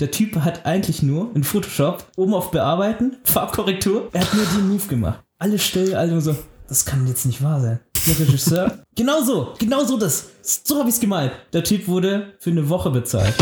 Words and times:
der 0.00 0.10
Typ 0.10 0.36
hat 0.36 0.64
eigentlich 0.64 1.02
nur 1.02 1.30
in 1.34 1.44
Photoshop 1.44 2.04
oben 2.16 2.32
auf 2.34 2.50
Bearbeiten, 2.50 3.18
Farbkorrektur, 3.24 4.08
er 4.12 4.22
hat 4.22 4.34
nur 4.34 4.46
den 4.46 4.68
Move 4.68 4.86
gemacht. 4.86 5.20
Alle 5.38 5.58
still, 5.58 5.94
alle 5.94 6.12
nur 6.12 6.22
so, 6.22 6.34
das 6.68 6.86
kann 6.86 7.06
jetzt 7.06 7.26
nicht 7.26 7.42
wahr 7.42 7.60
sein. 7.60 7.80
Der 8.06 8.18
Regisseur, 8.18 8.78
genau 8.96 9.22
so, 9.22 9.54
genau 9.58 9.84
so 9.84 9.98
das. 9.98 10.30
So 10.42 10.78
habe 10.78 10.88
ich 10.88 10.94
es 10.94 11.00
gemalt. 11.00 11.32
Der 11.52 11.64
Typ 11.64 11.86
wurde 11.86 12.34
für 12.38 12.50
eine 12.50 12.68
Woche 12.68 12.90
bezahlt. 12.90 13.34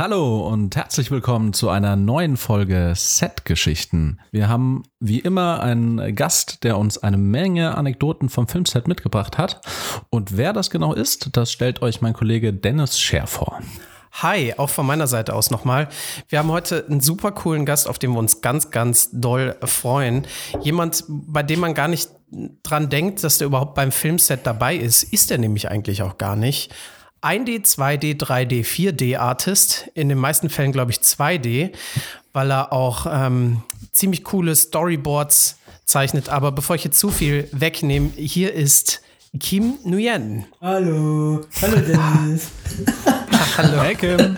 Hallo 0.00 0.48
und 0.48 0.76
herzlich 0.76 1.10
willkommen 1.10 1.52
zu 1.52 1.68
einer 1.68 1.94
neuen 1.94 2.38
Folge 2.38 2.94
Set-Geschichten. 2.96 4.18
Wir 4.30 4.48
haben 4.48 4.84
wie 4.98 5.18
immer 5.18 5.60
einen 5.60 6.16
Gast, 6.16 6.64
der 6.64 6.78
uns 6.78 6.96
eine 6.96 7.18
Menge 7.18 7.76
Anekdoten 7.76 8.30
vom 8.30 8.48
Filmset 8.48 8.88
mitgebracht 8.88 9.36
hat. 9.36 9.60
Und 10.08 10.38
wer 10.38 10.54
das 10.54 10.70
genau 10.70 10.94
ist, 10.94 11.36
das 11.36 11.52
stellt 11.52 11.82
euch 11.82 12.00
mein 12.00 12.14
Kollege 12.14 12.54
Dennis 12.54 12.98
Scher 12.98 13.26
vor. 13.26 13.60
Hi, 14.12 14.54
auch 14.56 14.70
von 14.70 14.86
meiner 14.86 15.06
Seite 15.06 15.34
aus 15.34 15.50
nochmal. 15.50 15.90
Wir 16.30 16.38
haben 16.38 16.50
heute 16.50 16.86
einen 16.88 17.00
super 17.00 17.32
coolen 17.32 17.66
Gast, 17.66 17.86
auf 17.86 17.98
den 17.98 18.12
wir 18.12 18.20
uns 18.20 18.40
ganz, 18.40 18.70
ganz 18.70 19.10
doll 19.12 19.54
freuen. 19.62 20.26
Jemand, 20.62 21.04
bei 21.08 21.42
dem 21.42 21.60
man 21.60 21.74
gar 21.74 21.88
nicht 21.88 22.08
dran 22.62 22.88
denkt, 22.88 23.22
dass 23.22 23.36
der 23.36 23.48
überhaupt 23.48 23.74
beim 23.74 23.92
Filmset 23.92 24.46
dabei 24.46 24.76
ist, 24.76 25.02
ist 25.02 25.30
er 25.30 25.36
nämlich 25.36 25.70
eigentlich 25.70 26.02
auch 26.02 26.16
gar 26.16 26.36
nicht. 26.36 26.72
1D, 27.22 27.64
2D, 27.64 28.18
3D, 28.18 28.64
4D 28.64 29.18
Artist, 29.18 29.90
in 29.94 30.08
den 30.08 30.18
meisten 30.18 30.48
Fällen 30.48 30.72
glaube 30.72 30.90
ich 30.90 30.98
2D, 30.98 31.72
weil 32.32 32.50
er 32.50 32.72
auch 32.72 33.06
ähm, 33.10 33.62
ziemlich 33.92 34.24
coole 34.24 34.56
Storyboards 34.56 35.58
zeichnet. 35.84 36.28
Aber 36.30 36.52
bevor 36.52 36.76
ich 36.76 36.84
jetzt 36.84 36.98
zu 36.98 37.10
viel 37.10 37.48
wegnehme, 37.52 38.10
hier 38.16 38.54
ist 38.54 39.02
Kim 39.38 39.74
Nguyen. 39.84 40.46
Hallo, 40.60 41.42
hallo 41.60 41.76
Dennis. 41.86 42.48
Hallo. 43.56 43.82
Hey 43.82 43.94
Kim. 43.94 44.36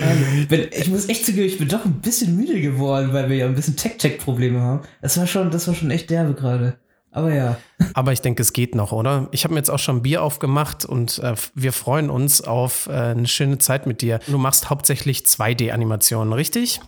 Hallo. 0.00 0.66
Ich 0.72 0.88
muss 0.88 1.08
echt 1.08 1.26
zugeben, 1.26 1.46
ich 1.46 1.58
bin 1.58 1.68
doch 1.68 1.84
ein 1.84 2.00
bisschen 2.00 2.36
müde 2.36 2.60
geworden, 2.60 3.12
weil 3.12 3.28
wir 3.28 3.36
ja 3.36 3.46
ein 3.46 3.54
bisschen 3.54 3.76
Tech-Check-Probleme 3.76 4.60
haben. 4.60 4.80
Das 5.02 5.18
war 5.18 5.26
schon, 5.26 5.50
das 5.50 5.68
war 5.68 5.74
schon 5.74 5.90
echt 5.90 6.08
derbe 6.08 6.32
gerade. 6.34 6.78
Aber 7.16 7.32
ja. 7.32 7.56
Aber 7.94 8.12
ich 8.12 8.20
denke, 8.20 8.42
es 8.42 8.52
geht 8.52 8.74
noch, 8.74 8.92
oder? 8.92 9.28
Ich 9.30 9.44
habe 9.44 9.54
mir 9.54 9.60
jetzt 9.60 9.70
auch 9.70 9.78
schon 9.78 10.02
Bier 10.02 10.22
aufgemacht 10.22 10.84
und 10.84 11.18
äh, 11.20 11.34
wir 11.54 11.72
freuen 11.72 12.10
uns 12.10 12.42
auf 12.42 12.88
äh, 12.88 12.92
eine 12.92 13.26
schöne 13.26 13.56
Zeit 13.56 13.86
mit 13.86 14.02
dir. 14.02 14.20
Du 14.26 14.36
machst 14.36 14.68
hauptsächlich 14.68 15.20
2D-Animationen, 15.20 16.34
richtig? 16.34 16.82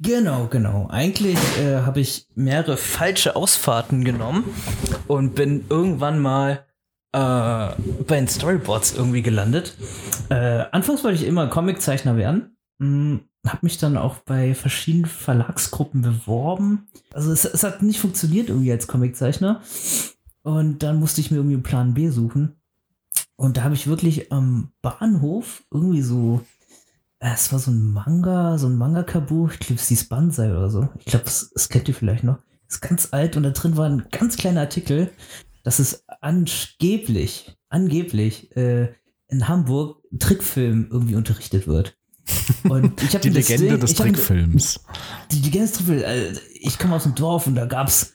Genau, 0.00 0.48
genau. 0.48 0.88
Eigentlich 0.90 1.38
äh, 1.60 1.82
habe 1.82 2.00
ich 2.00 2.26
mehrere 2.34 2.76
falsche 2.76 3.36
Ausfahrten 3.36 4.04
genommen 4.04 4.42
und 5.06 5.36
bin 5.36 5.66
irgendwann 5.70 6.18
mal 6.18 6.66
äh, 7.12 7.18
bei 7.18 8.16
den 8.16 8.26
Storyboards 8.26 8.96
irgendwie 8.96 9.22
gelandet. 9.22 9.76
Äh, 10.30 10.64
anfangs 10.72 11.04
wollte 11.04 11.22
ich 11.22 11.28
immer 11.28 11.46
Comiczeichner 11.46 12.16
werden. 12.16 12.56
Habe 13.46 13.60
mich 13.62 13.78
dann 13.78 13.96
auch 13.96 14.16
bei 14.18 14.54
verschiedenen 14.54 15.06
Verlagsgruppen 15.06 16.02
beworben. 16.02 16.88
Also 17.12 17.32
es, 17.32 17.44
es 17.44 17.62
hat 17.62 17.82
nicht 17.82 18.00
funktioniert 18.00 18.48
irgendwie 18.48 18.72
als 18.72 18.86
Comiczeichner. 18.86 19.62
Und 20.42 20.82
dann 20.82 20.98
musste 20.98 21.20
ich 21.20 21.30
mir 21.30 21.38
irgendwie 21.38 21.54
einen 21.54 21.62
Plan 21.62 21.94
B 21.94 22.08
suchen. 22.08 22.56
Und 23.36 23.56
da 23.56 23.62
habe 23.62 23.74
ich 23.74 23.86
wirklich 23.86 24.32
am 24.32 24.72
Bahnhof 24.82 25.62
irgendwie 25.72 26.02
so, 26.02 26.44
äh, 27.20 27.32
es 27.32 27.52
war 27.52 27.58
so 27.58 27.70
ein 27.70 27.92
Manga, 27.92 28.58
so 28.58 28.66
ein 28.66 28.76
Mangaka-Buch, 28.76 29.52
ich 29.52 29.60
glaube, 29.60 29.80
es 29.80 29.88
hieß 29.88 30.08
Banzai 30.08 30.50
oder 30.50 30.70
so. 30.70 30.88
Ich 30.98 31.04
glaube, 31.04 31.26
das, 31.26 31.50
das 31.54 31.68
kennt 31.68 31.88
ihr 31.88 31.94
vielleicht 31.94 32.24
noch. 32.24 32.38
Ist 32.66 32.80
ganz 32.80 33.08
alt 33.12 33.36
und 33.36 33.42
da 33.42 33.50
drin 33.50 33.76
war 33.76 33.88
ein 33.88 34.06
ganz 34.10 34.36
kleiner 34.36 34.62
Artikel, 34.62 35.10
dass 35.62 35.78
es 35.78 36.04
angeblich, 36.22 37.56
angeblich 37.68 38.56
äh, 38.56 38.94
in 39.28 39.48
Hamburg 39.48 40.02
Trickfilm 40.18 40.88
irgendwie 40.90 41.16
unterrichtet 41.16 41.66
wird. 41.66 41.97
Und 42.68 43.02
ich 43.02 43.10
die 43.20 43.28
Legende 43.28 43.68
Ding, 43.68 43.80
des 43.80 43.94
Trickfilms. 43.94 44.80
Die 45.32 45.40
Legende 45.40 45.68
des 45.68 45.76
Trickfilms. 45.78 46.04
Also 46.04 46.40
ich 46.54 46.78
komme 46.78 46.94
aus 46.94 47.04
dem 47.04 47.14
Dorf 47.14 47.46
und 47.46 47.54
da 47.54 47.66
gab's 47.66 48.14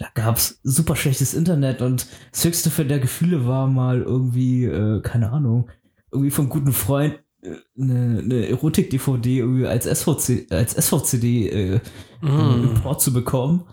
da 0.00 0.08
gab's 0.14 0.58
super 0.62 0.96
schlechtes 0.96 1.34
Internet 1.34 1.82
und 1.82 2.06
das 2.32 2.44
höchste 2.44 2.70
für 2.70 2.86
der 2.86 3.00
Gefühle 3.00 3.46
war 3.46 3.66
mal 3.66 4.00
irgendwie, 4.00 4.64
äh, 4.64 5.02
keine 5.02 5.30
Ahnung, 5.30 5.68
irgendwie 6.10 6.30
vom 6.30 6.48
guten 6.48 6.72
Freund 6.72 7.18
äh, 7.42 7.56
eine, 7.78 8.20
eine 8.20 8.48
Erotik-DVD 8.48 9.40
irgendwie 9.40 9.66
als, 9.66 9.84
SVC, 9.84 10.50
als 10.50 10.72
SVCD 10.72 11.48
äh, 11.48 11.80
mm. 12.22 12.64
Import 12.64 13.02
zu 13.02 13.12
bekommen. 13.12 13.66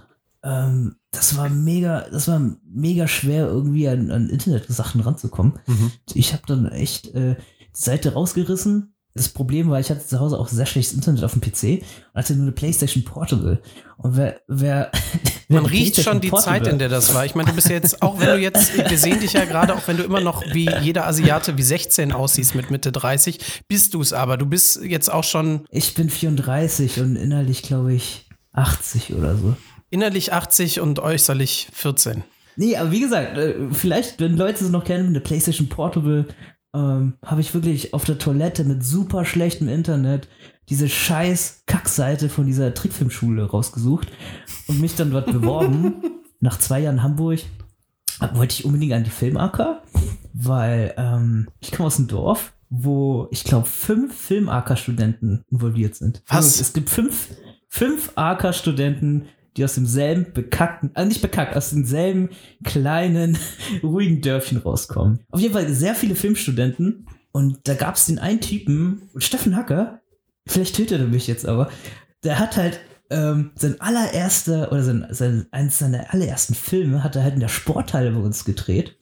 Ähm, 0.43 0.95
das 1.11 1.37
war 1.37 1.49
mega, 1.49 2.09
das 2.11 2.27
war 2.27 2.41
mega 2.65 3.07
schwer, 3.07 3.47
irgendwie 3.47 3.87
an, 3.87 4.11
an 4.11 4.29
Internet-Sachen 4.29 4.99
ranzukommen. 4.99 5.53
Mhm. 5.65 5.91
Ich 6.13 6.33
habe 6.33 6.43
dann 6.45 6.67
echt 6.67 7.07
äh, 7.15 7.35
die 7.35 7.81
Seite 7.81 8.13
rausgerissen, 8.13 8.93
das 9.17 9.29
Problem 9.29 9.69
war, 9.69 9.79
ich 9.79 9.89
hatte 9.89 10.05
zu 10.05 10.19
Hause 10.19 10.39
auch 10.39 10.47
sehr 10.47 10.65
schlechtes 10.65 10.93
Internet 10.93 11.23
auf 11.23 11.33
dem 11.33 11.41
PC 11.41 11.83
und 12.13 12.15
hatte 12.15 12.33
nur 12.35 12.43
eine 12.43 12.51
PlayStation 12.51 13.03
Portable. 13.03 13.61
Und 13.97 14.15
wer, 14.15 14.39
wer, 14.47 14.91
man 15.49 15.65
riecht 15.65 16.01
schon 16.01 16.21
die 16.21 16.29
Portable, 16.29 16.61
Zeit, 16.61 16.71
in 16.71 16.79
der 16.79 16.89
das 16.89 17.13
war. 17.13 17.25
Ich 17.25 17.35
meine, 17.35 17.49
du 17.49 17.55
bist 17.55 17.67
ja 17.67 17.75
jetzt, 17.75 18.01
auch 18.01 18.19
wenn 18.19 18.27
du 18.27 18.37
jetzt, 18.37 18.77
wir 18.77 18.97
sehen 18.97 19.19
dich 19.19 19.33
ja 19.33 19.45
gerade, 19.45 19.75
auch 19.75 19.87
wenn 19.87 19.97
du 19.97 20.03
immer 20.03 20.21
noch 20.21 20.43
wie 20.53 20.69
jeder 20.81 21.07
Asiate 21.07 21.57
wie 21.57 21.63
16 21.63 22.11
aussiehst 22.11 22.55
mit 22.55 22.71
Mitte 22.71 22.91
30, 22.91 23.63
bist 23.67 23.93
du 23.93 24.01
es 24.01 24.13
aber. 24.13 24.37
Du 24.37 24.45
bist 24.45 24.81
jetzt 24.83 25.11
auch 25.11 25.23
schon. 25.23 25.65
Ich 25.69 25.95
bin 25.95 26.09
34 26.09 26.99
und 27.01 27.15
innerlich, 27.15 27.63
glaube 27.63 27.93
ich, 27.93 28.29
80 28.53 29.13
oder 29.13 29.35
so. 29.35 29.55
Innerlich 29.89 30.33
80 30.33 30.79
und 30.81 30.99
äußerlich 30.99 31.69
14. 31.73 32.23
Nee, 32.57 32.75
aber 32.75 32.91
wie 32.91 33.01
gesagt, 33.01 33.37
äh, 33.37 33.55
vielleicht, 33.71 34.19
wenn 34.19 34.35
Leute 34.35 34.65
es 34.65 34.71
noch 34.71 34.83
kennen, 34.83 35.09
eine 35.09 35.21
PlayStation 35.21 35.69
Portable 35.69 36.25
ähm, 36.77 37.13
habe 37.25 37.41
ich 37.41 37.53
wirklich 37.53 37.93
auf 37.93 38.05
der 38.05 38.19
Toilette 38.19 38.63
mit 38.63 38.83
super 38.83 39.25
schlechtem 39.25 39.67
Internet 39.67 40.27
diese 40.69 40.89
scheiß 40.89 41.63
Kackseite 41.65 42.29
von 42.29 42.45
dieser 42.45 42.73
Trickfilmschule 42.73 43.45
rausgesucht 43.45 44.09
und 44.67 44.79
mich 44.79 44.95
dann 44.95 45.11
dort 45.11 45.25
beworben. 45.31 45.95
Nach 46.39 46.59
zwei 46.59 46.81
Jahren 46.81 47.01
Hamburg 47.01 47.39
wollte 48.33 48.53
ich 48.53 48.65
unbedingt 48.65 48.93
an 48.93 49.03
die 49.03 49.09
Filmarker, 49.09 49.81
weil 50.33 50.93
ähm, 50.97 51.47
ich 51.59 51.71
komme 51.71 51.87
aus 51.87 51.97
einem 51.97 52.07
Dorf, 52.07 52.53
wo 52.69 53.27
ich 53.31 53.43
glaube 53.43 53.65
fünf 53.65 54.15
Filmarker-Studenten 54.15 55.43
involviert 55.49 55.95
sind. 55.95 56.21
Was? 56.27 56.37
Also, 56.37 56.61
es 56.61 56.73
gibt 56.73 56.89
fünf, 56.89 57.29
fünf 57.69 58.11
AK-Studenten, 58.15 59.27
die 59.57 59.63
aus 59.63 59.75
demselben 59.75 60.31
bekackten, 60.33 60.91
also 60.93 61.07
nicht 61.07 61.21
bekackt, 61.21 61.55
aus 61.55 61.71
demselben 61.71 62.29
kleinen, 62.63 63.37
ruhigen 63.83 64.21
Dörfchen 64.21 64.59
rauskommen. 64.59 65.19
Auf 65.31 65.41
jeden 65.41 65.53
Fall 65.53 65.67
sehr 65.69 65.95
viele 65.95 66.15
Filmstudenten. 66.15 67.07
Und 67.31 67.67
da 67.67 67.73
gab 67.73 67.95
es 67.95 68.05
den 68.05 68.19
einen 68.19 68.41
Typen, 68.41 69.09
Steffen 69.17 69.55
Hacker, 69.55 70.01
vielleicht 70.47 70.75
tötet 70.75 71.01
er 71.01 71.07
mich 71.07 71.27
jetzt 71.27 71.45
aber, 71.45 71.69
der 72.23 72.39
hat 72.39 72.57
halt 72.57 72.79
ähm, 73.09 73.51
sein 73.55 73.79
allererster, 73.79 74.71
oder 74.71 74.83
sein, 74.83 75.07
sein, 75.11 75.45
eines 75.51 75.79
seiner 75.79 76.13
allerersten 76.13 76.55
Filme 76.55 77.03
hat 77.03 77.15
er 77.15 77.23
halt 77.23 77.35
in 77.35 77.39
der 77.39 77.47
Sporthalle 77.47 78.11
bei 78.11 78.19
uns 78.19 78.45
gedreht. 78.45 78.97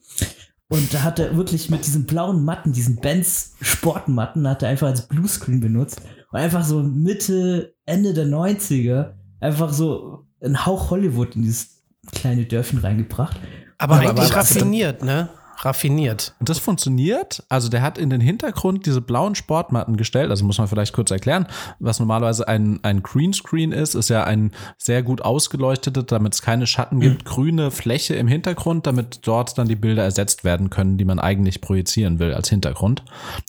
Und 0.68 0.94
da 0.94 1.04
hat 1.04 1.20
er 1.20 1.38
wirklich 1.38 1.70
mit 1.70 1.86
diesen 1.86 2.06
blauen 2.06 2.44
Matten, 2.44 2.74
diesen 2.74 2.98
Benz 2.98 3.56
Sportmatten, 3.62 4.48
hat 4.48 4.64
er 4.64 4.70
einfach 4.70 4.88
als 4.88 5.08
Bluescreen 5.08 5.60
benutzt. 5.60 6.02
Und 6.32 6.40
einfach 6.40 6.64
so 6.64 6.82
Mitte, 6.82 7.76
Ende 7.86 8.14
der 8.14 8.26
90er 8.26 9.14
einfach 9.40 9.72
so 9.72 10.25
einen 10.42 10.66
Hauch 10.66 10.92
Hollywood 10.92 11.36
in 11.36 11.44
dieses 11.44 11.84
kleine 12.12 12.46
Dörfchen 12.46 12.80
reingebracht. 12.80 13.40
Aber, 13.78 13.96
aber 13.96 14.10
eigentlich 14.10 14.32
aber, 14.32 14.42
raffiniert, 14.42 15.04
ne? 15.04 15.30
Raffiniert. 15.60 16.36
Und 16.40 16.50
das 16.50 16.60
funktioniert. 16.60 17.44
Also 17.48 17.70
der 17.70 17.82
hat 17.82 17.98
in 17.98 18.10
den 18.10 18.20
Hintergrund 18.20 18.86
diese 18.86 19.02
blauen 19.02 19.36
Sportmatten 19.36 19.96
gestellt. 19.96 20.30
Also 20.30 20.44
muss 20.44 20.58
man 20.58 20.68
vielleicht 20.68 20.94
kurz 20.94 21.12
erklären, 21.12 21.48
was 21.80 22.00
normalerweise 22.00 22.48
ein, 22.48 22.80
ein 22.84 23.02
Greenscreen 23.04 23.72
ist, 23.72 23.96
ist 23.96 24.10
ja 24.10 24.26
ein 24.26 24.52
sehr 24.78 25.02
gut 25.02 25.22
ausgeleuchtete, 25.22 26.04
damit 26.04 26.34
es 26.34 26.42
keine 26.42 26.68
Schatten 26.68 27.00
gibt, 27.00 27.24
mhm. 27.24 27.30
grüne 27.30 27.72
Fläche 27.72 28.16
im 28.16 28.28
Hintergrund, 28.28 28.86
damit 28.86 29.26
dort 29.26 29.58
dann 29.58 29.68
die 29.68 29.78
Bilder 29.78 30.04
ersetzt 30.04 30.44
werden 30.44 30.70
können, 30.70 30.98
die 30.98 31.06
man 31.06 31.20
eigentlich 31.20 31.62
projizieren 31.62 32.20
will 32.20 32.34
als 32.34 32.50
Hintergrund. 32.50 33.04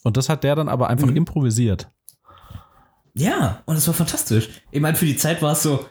Und 0.04 0.16
das 0.16 0.28
hat 0.28 0.44
der 0.44 0.54
dann 0.54 0.68
aber 0.68 0.89
einfach 0.89 1.09
mhm. 1.09 1.16
improvisiert. 1.16 1.89
Ja, 3.15 3.62
und 3.65 3.77
es 3.77 3.86
war 3.86 3.94
fantastisch. 3.94 4.50
Ich 4.71 4.80
meine, 4.80 4.97
für 4.97 5.06
die 5.06 5.16
Zeit 5.16 5.42
war 5.42 5.53
es 5.53 5.62
so, 5.62 5.86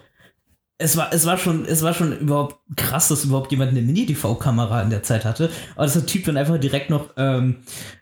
es 0.78 0.98
war, 0.98 1.14
es 1.14 1.26
war 1.26 1.38
schon, 1.38 1.66
es 1.66 1.84
war 1.84 1.94
schon 1.94 2.18
überhaupt 2.20 2.58
krass, 2.76 3.08
dass 3.08 3.24
überhaupt 3.24 3.52
jemand 3.52 3.72
eine 3.72 3.82
Mini-DV-Kamera 3.82 4.82
in 4.82 4.90
der 4.90 5.04
Zeit 5.04 5.24
hatte. 5.24 5.50
Aber 5.76 5.86
dass 5.86 5.94
der 5.94 6.06
Typ 6.06 6.26
dann 6.26 6.36
einfach 6.36 6.60
direkt 6.60 6.90
noch 6.90 7.12
ähm, 7.16 7.58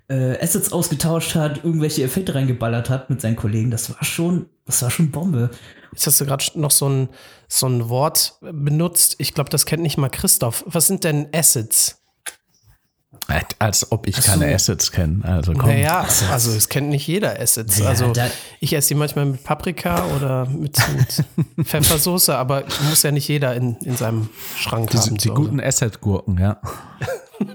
äh, 0.07 0.41
Assets 0.41 0.73
ausgetauscht 0.73 1.35
hat, 1.35 1.63
irgendwelche 1.63 2.03
Effekte 2.03 2.33
reingeballert 2.33 2.89
hat 2.89 3.11
mit 3.11 3.21
seinen 3.21 3.35
Kollegen. 3.35 3.69
Das 3.69 3.91
war 3.91 4.03
schon, 4.03 4.47
das 4.65 4.81
war 4.81 4.89
schon 4.89 5.11
Bombe. 5.11 5.51
Jetzt 5.91 6.07
hast 6.07 6.19
du 6.19 6.25
gerade 6.25 6.45
noch 6.55 6.71
so 6.71 6.89
ein, 6.89 7.09
so 7.47 7.67
ein 7.67 7.89
Wort 7.89 8.39
benutzt. 8.41 9.15
Ich 9.19 9.35
glaube, 9.35 9.51
das 9.51 9.67
kennt 9.67 9.83
nicht 9.83 9.97
mal 9.97 10.09
Christoph. 10.09 10.63
Was 10.65 10.87
sind 10.87 11.03
denn 11.03 11.27
Assets? 11.31 12.02
Als 13.59 13.91
ob 13.91 14.07
ich 14.07 14.21
keine 14.21 14.49
so. 14.49 14.55
Assets 14.55 14.91
kenne. 14.91 15.23
Also 15.23 15.53
komm. 15.53 15.69
Naja, 15.69 16.05
also 16.31 16.51
es 16.51 16.69
kennt 16.69 16.89
nicht 16.89 17.07
jeder 17.07 17.39
Assets. 17.39 17.79
Ja, 17.79 17.87
also 17.87 18.11
ich 18.59 18.73
esse 18.73 18.89
die 18.89 18.95
manchmal 18.95 19.25
mit 19.25 19.43
Paprika 19.43 20.05
oder 20.15 20.45
mit, 20.47 20.77
mit 20.97 21.23
Pfeffersoße, 21.67 22.35
aber 22.35 22.63
muss 22.89 23.03
ja 23.03 23.11
nicht 23.11 23.27
jeder 23.27 23.55
in, 23.55 23.77
in 23.77 23.95
seinem 23.95 24.29
Schrank 24.57 24.91
die, 24.91 24.97
haben. 24.97 25.17
Die 25.17 25.29
guten 25.29 25.61
Asset-Gurken, 25.61 26.37
ja. 26.37 26.59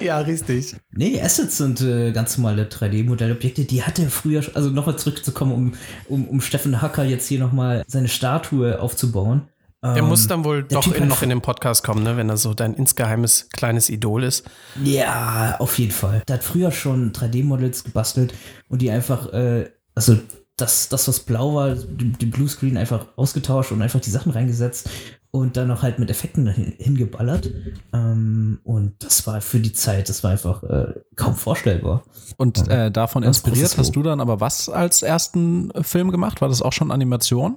ja, 0.00 0.18
richtig. 0.18 0.76
Nee, 0.92 1.20
Assets 1.20 1.58
sind 1.58 1.80
äh, 1.80 2.12
ganz 2.12 2.38
normale 2.38 2.64
3D-Modellobjekte. 2.64 3.64
Die 3.64 3.82
hatte 3.82 4.02
er 4.02 4.10
früher, 4.10 4.44
also 4.54 4.70
nochmal 4.70 4.98
zurückzukommen, 4.98 5.52
um, 5.52 5.72
um, 6.08 6.28
um 6.28 6.40
Steffen 6.40 6.82
Hacker 6.82 7.04
jetzt 7.04 7.28
hier 7.28 7.38
nochmal 7.38 7.84
seine 7.86 8.08
Statue 8.08 8.80
aufzubauen. 8.80 9.42
Der 9.82 9.96
Ähm, 9.96 10.08
muss 10.08 10.26
dann 10.26 10.44
wohl 10.44 10.62
doch 10.62 10.92
in, 10.94 11.08
noch 11.08 11.22
in 11.22 11.30
den 11.30 11.40
Podcast 11.40 11.82
kommen, 11.82 12.02
ne? 12.02 12.16
wenn 12.16 12.28
er 12.28 12.36
so 12.36 12.52
dein 12.52 12.74
insgeheimes 12.74 13.48
kleines 13.50 13.88
Idol 13.88 14.24
ist. 14.24 14.44
Ja, 14.84 15.56
auf 15.58 15.78
jeden 15.78 15.92
Fall. 15.92 16.22
Der 16.28 16.34
hat 16.36 16.44
früher 16.44 16.70
schon 16.70 17.12
3D-Models 17.12 17.84
gebastelt 17.84 18.34
und 18.68 18.82
die 18.82 18.90
einfach, 18.90 19.32
äh, 19.32 19.70
also 19.94 20.18
das, 20.58 20.90
das, 20.90 21.08
was 21.08 21.20
blau 21.20 21.54
war, 21.54 21.74
den 21.74 22.30
Bluescreen 22.30 22.76
einfach 22.76 23.06
ausgetauscht 23.16 23.72
und 23.72 23.80
einfach 23.80 24.00
die 24.00 24.10
Sachen 24.10 24.32
reingesetzt 24.32 24.90
und 25.30 25.56
dann 25.56 25.68
noch 25.68 25.82
halt 25.82 25.98
mit 25.98 26.10
Effekten 26.10 26.46
hin- 26.48 26.74
hingeballert. 26.76 27.50
Ähm, 27.94 28.60
und 28.64 29.02
das 29.02 29.26
war 29.26 29.40
für 29.40 29.60
die 29.60 29.72
Zeit, 29.72 30.10
das 30.10 30.22
war 30.22 30.32
einfach 30.32 30.62
äh, 30.64 30.92
kaum 31.16 31.34
vorstellbar. 31.36 32.02
Und 32.36 32.68
äh, 32.68 32.90
davon 32.90 33.22
inspiriert 33.22 33.78
hast 33.78 33.96
du 33.96 34.02
dann 34.02 34.20
aber 34.20 34.40
was 34.40 34.68
als 34.68 35.00
ersten 35.02 35.70
Film 35.82 36.10
gemacht? 36.10 36.42
War 36.42 36.50
das 36.50 36.60
auch 36.60 36.74
schon 36.74 36.90
Animation? 36.90 37.56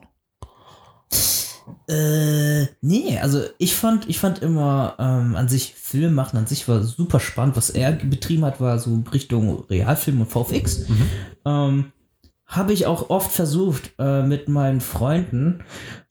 Äh, 1.88 2.66
nee, 2.82 3.20
also 3.20 3.42
ich 3.58 3.76
fand, 3.76 4.10
ich 4.10 4.20
fand 4.20 4.42
immer 4.42 4.96
ähm, 5.00 5.36
an 5.36 5.48
sich 5.50 5.74
Film 5.76 6.14
machen 6.14 6.38
an 6.38 6.48
sich 6.48 6.68
war 6.68 6.82
super 6.84 7.20
spannend. 7.20 7.56
Was 7.56 7.70
er 7.70 7.92
betrieben 7.92 8.46
hat, 8.46 8.60
war 8.60 8.80
so 8.80 9.04
Richtung 9.14 9.66
Realfilm 9.70 10.22
und 10.22 10.32
VFX. 10.32 10.86
Ähm, 11.46 11.92
Habe 12.46 12.74
ich 12.74 12.86
auch 12.86 13.10
oft 13.10 13.32
versucht 13.32 13.94
äh, 13.98 14.24
mit 14.24 14.50
meinen 14.50 14.82
Freunden. 14.82 15.64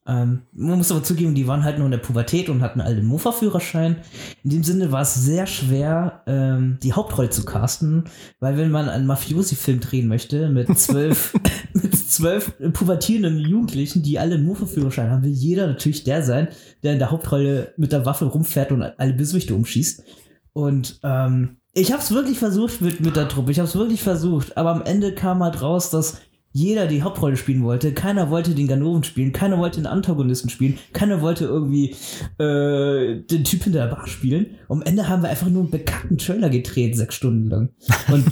Ähm, 0.04 0.42
man 0.52 0.78
muss 0.78 0.90
aber 0.90 1.04
zugeben, 1.04 1.34
die 1.34 1.46
waren 1.46 1.62
halt 1.62 1.78
nur 1.78 1.86
in 1.86 1.92
der 1.92 1.98
Pubertät 1.98 2.48
und 2.48 2.60
hatten 2.60 2.80
alle 2.80 2.96
den 2.96 3.06
Mofa-Führerschein. 3.06 3.98
In 4.42 4.50
dem 4.50 4.64
Sinne 4.64 4.90
war 4.90 5.02
es 5.02 5.14
sehr 5.14 5.46
schwer, 5.46 6.22
ähm, 6.26 6.78
die 6.82 6.92
Hauptrolle 6.92 7.30
zu 7.30 7.44
casten, 7.44 8.04
weil 8.40 8.56
wenn 8.56 8.72
man 8.72 8.88
einen 8.88 9.06
Mafiosi-Film 9.06 9.78
drehen 9.78 10.08
möchte 10.08 10.48
mit 10.48 10.66
zwölf, 10.78 11.34
mit 11.74 11.94
zwölf 11.96 12.52
pubertierenden 12.72 13.38
Jugendlichen, 13.38 14.02
die 14.02 14.18
alle 14.18 14.34
einen 14.34 14.46
Mofa-Führerschein 14.46 15.10
haben, 15.10 15.22
will 15.22 15.30
jeder 15.30 15.68
natürlich 15.68 16.02
der 16.02 16.24
sein, 16.24 16.48
der 16.82 16.94
in 16.94 16.98
der 16.98 17.12
Hauptrolle 17.12 17.72
mit 17.76 17.92
der 17.92 18.04
Waffe 18.04 18.24
rumfährt 18.24 18.72
und 18.72 18.82
alle 18.82 19.12
Bösewichte 19.12 19.54
umschießt. 19.54 20.02
Und 20.52 20.98
ähm, 21.04 21.58
ich 21.74 21.92
habe 21.92 22.02
es 22.02 22.12
wirklich 22.12 22.38
versucht 22.38 22.80
mit, 22.80 23.00
mit 23.00 23.16
der 23.16 23.28
Truppe. 23.28 23.50
Ich 23.50 23.58
habe 23.58 23.68
es 23.68 23.74
wirklich 23.74 24.02
versucht. 24.02 24.56
Aber 24.56 24.70
am 24.70 24.82
Ende 24.82 25.14
kam 25.14 25.42
halt 25.42 25.62
raus, 25.62 25.90
dass 25.90 26.18
jeder 26.52 26.86
die 26.86 27.02
Hauptrolle 27.02 27.38
spielen 27.38 27.64
wollte. 27.64 27.94
Keiner 27.94 28.28
wollte 28.28 28.54
den 28.54 28.68
Ganoven 28.68 29.04
spielen. 29.04 29.32
Keiner 29.32 29.58
wollte 29.58 29.80
den 29.80 29.86
Antagonisten 29.86 30.50
spielen. 30.50 30.78
Keiner 30.92 31.22
wollte 31.22 31.46
irgendwie 31.46 31.96
äh, 32.38 33.22
den 33.22 33.44
Typ 33.44 33.64
hinter 33.64 33.86
der 33.86 33.94
Bar 33.94 34.06
spielen. 34.06 34.58
Am 34.68 34.82
Ende 34.82 35.08
haben 35.08 35.22
wir 35.22 35.30
einfach 35.30 35.48
nur 35.48 35.62
einen 35.62 35.70
bekackten 35.70 36.18
Trailer 36.18 36.50
gedreht, 36.50 36.94
sechs 36.94 37.14
Stunden 37.14 37.48
lang. 37.48 37.70
Und 38.08 38.26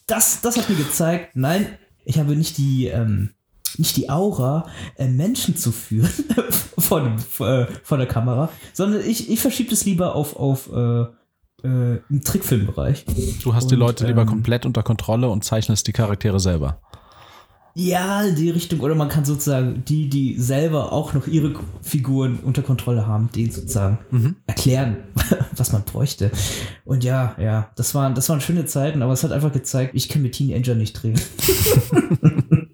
das, 0.08 0.40
das 0.40 0.56
hat 0.56 0.68
mir 0.68 0.76
gezeigt, 0.76 1.36
nein, 1.36 1.66
ich 2.04 2.18
habe 2.18 2.34
nicht 2.34 2.58
die, 2.58 2.88
ähm, 2.88 3.30
nicht 3.78 3.96
die 3.96 4.10
Aura, 4.10 4.68
äh, 4.96 5.06
Menschen 5.06 5.56
zu 5.56 5.70
führen 5.70 6.10
vor, 6.78 7.02
dem, 7.02 7.16
äh, 7.46 7.66
vor 7.84 7.98
der 7.98 8.08
Kamera, 8.08 8.50
sondern 8.72 9.00
ich, 9.06 9.30
ich 9.30 9.38
verschiebe 9.38 9.70
das 9.70 9.84
lieber 9.84 10.16
auf, 10.16 10.34
auf 10.34 10.72
äh, 10.72 11.06
äh, 11.64 11.96
im 12.10 12.22
Trickfilmbereich. 12.22 13.04
Du 13.42 13.54
hast 13.54 13.70
die 13.70 13.74
Und, 13.74 13.80
Leute 13.80 14.06
lieber 14.06 14.22
ähm, 14.22 14.28
komplett 14.28 14.66
unter 14.66 14.82
Kontrolle 14.82 15.28
und 15.28 15.44
zeichnest 15.44 15.86
die 15.86 15.92
Charaktere 15.92 16.38
selber. 16.38 16.80
Ja, 17.76 18.30
die 18.30 18.50
Richtung, 18.50 18.78
oder 18.80 18.94
man 18.94 19.08
kann 19.08 19.24
sozusagen 19.24 19.84
die, 19.84 20.08
die 20.08 20.38
selber 20.38 20.92
auch 20.92 21.12
noch 21.12 21.26
ihre 21.26 21.54
Figuren 21.82 22.38
unter 22.38 22.62
Kontrolle 22.62 23.08
haben, 23.08 23.30
denen 23.34 23.50
sozusagen 23.50 23.98
erklären, 24.46 24.98
was 25.56 25.72
man 25.72 25.82
bräuchte. 25.82 26.30
Und 26.84 27.02
ja, 27.02 27.34
ja, 27.36 27.70
das 27.74 27.92
waren, 27.96 28.14
das 28.14 28.28
waren 28.28 28.40
schöne 28.40 28.64
Zeiten, 28.66 29.02
aber 29.02 29.12
es 29.12 29.24
hat 29.24 29.32
einfach 29.32 29.52
gezeigt, 29.52 29.90
ich 29.96 30.08
kann 30.08 30.22
mit 30.22 30.34
Teenager 30.34 30.76
nicht 30.76 30.92
drehen. 30.92 31.20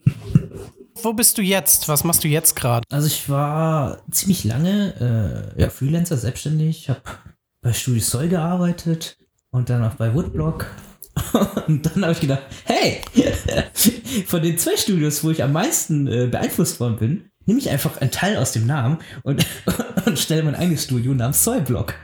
Wo 1.02 1.14
bist 1.14 1.38
du 1.38 1.42
jetzt? 1.42 1.88
Was 1.88 2.04
machst 2.04 2.22
du 2.24 2.28
jetzt 2.28 2.54
gerade? 2.54 2.84
Also 2.90 3.06
ich 3.06 3.30
war 3.30 4.02
ziemlich 4.10 4.44
lange 4.44 5.54
äh, 5.56 5.62
ja, 5.62 5.70
Freelancer, 5.70 6.18
selbstständig, 6.18 6.90
habe 6.90 7.00
bei 7.62 7.72
Studio 7.72 8.00
Soll 8.00 8.28
gearbeitet 8.28 9.18
und 9.50 9.68
dann 9.70 9.84
auch 9.84 9.94
bei 9.94 10.14
Woodblock. 10.14 10.66
Und 11.66 11.84
dann 11.84 12.02
habe 12.02 12.12
ich 12.12 12.20
gedacht, 12.20 12.42
hey, 12.64 13.00
von 14.26 14.42
den 14.42 14.56
zwei 14.58 14.76
Studios, 14.76 15.22
wo 15.22 15.30
ich 15.30 15.42
am 15.42 15.52
meisten 15.52 16.06
äh, 16.06 16.28
beeinflusst 16.28 16.80
worden 16.80 16.96
bin, 16.98 17.30
nehme 17.46 17.58
ich 17.58 17.68
einfach 17.68 18.00
einen 18.00 18.12
Teil 18.12 18.36
aus 18.36 18.52
dem 18.52 18.66
Namen 18.66 18.98
und, 19.22 19.44
und 20.06 20.18
stelle 20.18 20.44
mein 20.44 20.54
eigenes 20.54 20.84
Studio 20.84 21.12
namens 21.12 21.42
Soilblock. 21.42 21.94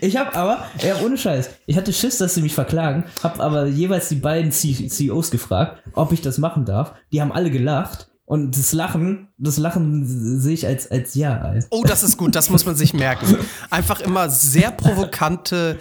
ich 0.00 0.16
habe 0.16 0.36
aber, 0.36 0.66
ja 0.86 1.00
ohne 1.02 1.16
Scheiß, 1.16 1.50
ich 1.66 1.76
hatte 1.76 1.92
Schiss, 1.92 2.18
dass 2.18 2.34
sie 2.34 2.42
mich 2.42 2.54
verklagen, 2.54 3.04
habe 3.22 3.42
aber 3.42 3.66
jeweils 3.66 4.08
die 4.10 4.16
beiden 4.16 4.52
CEOs 4.52 5.30
gefragt, 5.30 5.82
ob 5.94 6.12
ich 6.12 6.20
das 6.20 6.38
machen 6.38 6.64
darf. 6.64 6.94
Die 7.12 7.20
haben 7.20 7.32
alle 7.32 7.50
gelacht 7.50 8.07
und 8.28 8.58
das 8.58 8.74
Lachen, 8.74 9.28
das 9.38 9.56
Lachen 9.56 10.04
sehe 10.38 10.52
ich 10.52 10.66
als, 10.66 10.90
als 10.90 11.14
Ja. 11.14 11.38
Als. 11.38 11.66
Oh, 11.70 11.82
das 11.82 12.02
ist 12.02 12.18
gut, 12.18 12.34
das 12.34 12.50
muss 12.50 12.66
man 12.66 12.76
sich 12.76 12.92
merken. 12.92 13.38
Einfach 13.70 14.00
immer 14.00 14.28
sehr 14.28 14.70
provokante, 14.70 15.78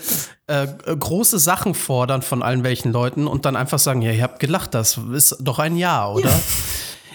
äh, 0.47 0.63
äh, 0.63 0.95
große 0.95 1.39
Sachen 1.39 1.73
fordern 1.73 2.21
von 2.21 2.41
allen 2.41 2.63
welchen 2.63 2.93
Leuten 2.93 3.27
und 3.27 3.43
dann 3.43 3.57
einfach 3.57 3.79
sagen, 3.79 4.01
ja, 4.01 4.13
ihr 4.13 4.23
habt 4.23 4.39
gelacht, 4.39 4.73
das 4.73 4.97
ist 5.11 5.35
doch 5.41 5.59
ein 5.59 5.75
Ja, 5.75 6.09
oder? 6.09 6.39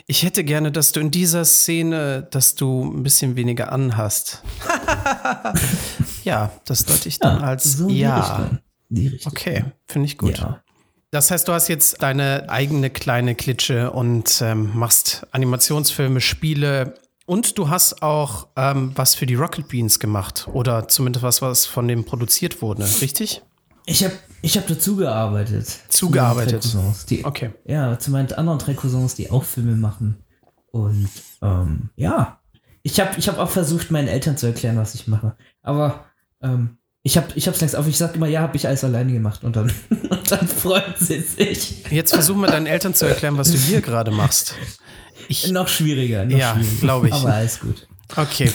Ich 0.07 0.23
hätte 0.23 0.45
gerne, 0.45 0.71
dass 0.71 0.93
du 0.93 1.01
in 1.01 1.11
dieser 1.11 1.47
Szene, 1.47 2.29
dass 2.31 2.55
du 2.55 2.85
ein 2.85 3.03
bisschen 3.03 3.35
weniger 3.35 3.73
anhast. 3.73 4.43
ja, 6.25 6.53
das 6.67 6.85
deute 6.85 7.09
ich 7.09 7.21
dann 7.21 7.41
als 7.41 7.79
so 7.79 7.89
Ja. 7.89 8.51
Okay, 9.25 9.65
finde 9.87 10.07
ich 10.07 10.19
gut. 10.19 10.37
Ja. 10.37 10.62
Das 11.13 11.31
heißt, 11.31 11.47
du 11.47 11.53
hast 11.53 11.69
jetzt 11.69 12.03
deine 12.03 12.49
eigene 12.49 12.89
kleine 12.89 13.35
Klitsche 13.35 13.91
und 13.91 14.41
ähm, 14.41 14.71
machst 14.75 15.27
Animationsfilme, 15.31 16.23
Spiele 16.23 16.95
und 17.27 17.59
du 17.59 17.69
hast 17.69 18.03
auch 18.03 18.49
ähm, 18.57 18.93
was 18.95 19.15
für 19.15 19.27
die 19.27 19.35
Rocket 19.35 19.69
Beans 19.69 19.99
gemacht 19.99 20.49
oder 20.55 20.89
zumindest 20.89 21.23
was, 21.23 21.43
was 21.43 21.67
von 21.67 21.87
dem 21.87 22.07
produziert 22.07 22.63
wurde, 22.63 22.85
richtig? 23.03 23.43
Ich 23.85 24.03
habe 24.03 24.15
ich 24.41 24.57
hab 24.57 24.67
dazu 24.67 24.97
gearbeitet. 24.97 25.81
Zugearbeitet. 25.91 26.63
Zu 26.63 26.95
die, 27.11 27.27
Okay. 27.27 27.51
Ja, 27.67 27.99
zu 27.99 28.11
meinen 28.11 28.33
anderen 28.33 28.59
drei 28.59 28.73
Cousins, 28.73 29.15
die 29.15 29.31
auch 29.31 29.45
Filme 29.45 29.77
machen. 29.77 30.17
Und 30.71 31.11
ähm, 31.43 31.91
ja, 31.95 32.41
ich 32.83 32.99
habe 33.01 33.19
ich 33.19 33.29
hab 33.29 33.37
auch 33.37 33.51
versucht, 33.51 33.91
meinen 33.91 34.09
Eltern 34.09 34.39
zu 34.39 34.47
erklären, 34.47 34.79
was 34.79 34.95
ich 34.95 35.07
mache. 35.09 35.37
Aber 35.61 36.07
ähm, 36.41 36.79
ich 37.03 37.17
habe 37.17 37.29
ich 37.35 37.49
hab's 37.49 37.61
längst 37.61 37.75
auf. 37.77 37.87
Ich 37.89 37.99
sag 37.99 38.15
immer, 38.15 38.29
ja, 38.29 38.41
habe 38.41 38.57
ich 38.57 38.67
alles 38.67 38.85
alleine 38.85 39.13
gemacht. 39.13 39.43
Und 39.45 39.57
dann, 39.57 39.73
und 40.11 40.31
dann 40.31 40.47
freuen 40.49 40.95
sie 40.99 41.21
sich. 41.21 41.85
Jetzt 41.91 42.15
versuchen 42.15 42.41
wir 42.41 42.49
deinen 42.49 42.67
Eltern 42.67 42.95
zu 42.95 43.07
erklären, 43.07 43.37
was 43.39 43.51
du 43.51 43.59
hier 43.59 43.81
gerade 43.81 44.11
machst. 44.11 44.55
Ich, 45.29 45.51
Noch 45.51 45.69
schwieriger. 45.69 46.25
Noch 46.25 46.37
Ja, 46.39 46.55
schwieriger. 46.55 46.81
glaub 46.81 47.05
ich. 47.05 47.13
Aber 47.13 47.33
alles 47.35 47.61
gut. 47.61 47.87
okay, 48.17 48.53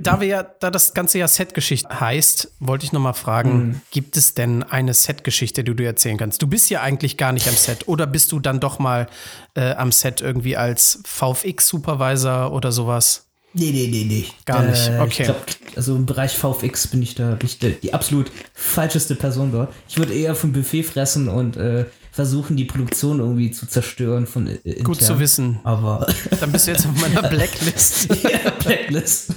da 0.00 0.20
wir 0.20 0.26
ja, 0.26 0.42
da 0.42 0.68
das 0.70 0.92
ganze 0.92 1.18
ja 1.18 1.28
Setgeschichte 1.28 2.00
heißt, 2.00 2.52
wollte 2.58 2.84
ich 2.84 2.92
noch 2.92 3.00
mal 3.00 3.12
fragen, 3.12 3.80
gibt 3.92 4.16
es 4.16 4.34
denn 4.34 4.64
eine 4.64 4.92
Setgeschichte, 4.92 5.62
die 5.62 5.76
du 5.76 5.84
erzählen 5.84 6.16
kannst? 6.18 6.42
Du 6.42 6.48
bist 6.48 6.68
ja 6.68 6.80
eigentlich 6.80 7.16
gar 7.16 7.30
nicht 7.32 7.46
am 7.46 7.54
Set 7.54 7.86
oder 7.86 8.08
bist 8.08 8.32
du 8.32 8.40
dann 8.40 8.58
doch 8.58 8.80
mal 8.80 9.06
äh, 9.54 9.72
am 9.74 9.92
Set 9.92 10.20
irgendwie 10.20 10.56
als 10.56 10.98
VFX-Supervisor 11.04 12.52
oder 12.52 12.72
sowas? 12.72 13.26
Nee, 13.54 13.70
nee, 13.70 13.88
nee, 13.90 14.04
nee. 14.04 14.26
Gar 14.46 14.62
nicht, 14.64 14.88
Äh, 14.88 15.00
okay. 15.00 15.22
Ich 15.22 15.24
glaub, 15.24 15.46
also 15.76 15.96
im 15.96 16.06
Bereich 16.06 16.36
VFX 16.36 16.86
bin 16.88 17.02
ich 17.02 17.14
da 17.14 17.38
ich 17.42 17.58
die, 17.58 17.72
die 17.72 17.92
absolut 17.92 18.30
falscheste 18.54 19.14
Person 19.14 19.52
dort. 19.52 19.72
Ich 19.88 19.98
würde 19.98 20.14
eher 20.14 20.34
vom 20.34 20.52
Buffet 20.52 20.84
fressen 20.84 21.28
und 21.28 21.56
äh, 21.56 21.84
versuchen, 22.12 22.56
die 22.56 22.64
Produktion 22.64 23.20
irgendwie 23.20 23.50
zu 23.50 23.66
zerstören 23.66 24.26
von 24.26 24.46
äh, 24.46 24.54
intern. 24.64 24.84
Gut 24.84 25.02
zu 25.02 25.18
wissen. 25.18 25.60
Aber 25.64 26.06
Dann 26.40 26.52
bist 26.52 26.66
du 26.66 26.70
jetzt 26.72 26.86
auf 26.86 26.98
meiner 27.00 27.22
Blacklist. 27.28 28.08
ja, 28.22 28.50
Blacklist. 28.58 29.30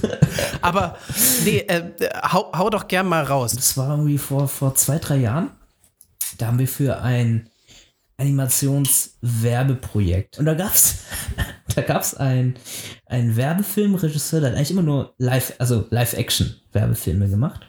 Aber 0.61 0.97
nee, 1.43 1.59
äh, 1.59 1.91
hau, 2.31 2.51
hau 2.55 2.69
doch 2.69 2.87
gern 2.87 3.07
mal 3.07 3.23
raus. 3.23 3.53
Das 3.53 3.75
war 3.77 3.89
irgendwie 3.91 4.17
vor, 4.17 4.47
vor 4.47 4.75
zwei, 4.75 4.97
drei 4.99 5.17
Jahren. 5.17 5.49
Da 6.37 6.47
haben 6.47 6.59
wir 6.59 6.67
für 6.67 7.01
ein 7.01 7.49
Animationswerbeprojekt. 8.17 10.39
Und 10.39 10.45
da 10.45 10.53
gab's, 10.53 10.95
da 11.75 11.81
gab's 11.81 12.13
ein, 12.15 12.55
ein 13.05 13.35
Werbefilmregisseur, 13.35 14.39
der 14.41 14.49
hat 14.51 14.57
eigentlich 14.57 14.71
immer 14.71 14.81
nur 14.83 15.13
Live, 15.17 15.53
also 15.59 15.85
Live-Action-Werbefilme 15.89 17.29
gemacht. 17.29 17.61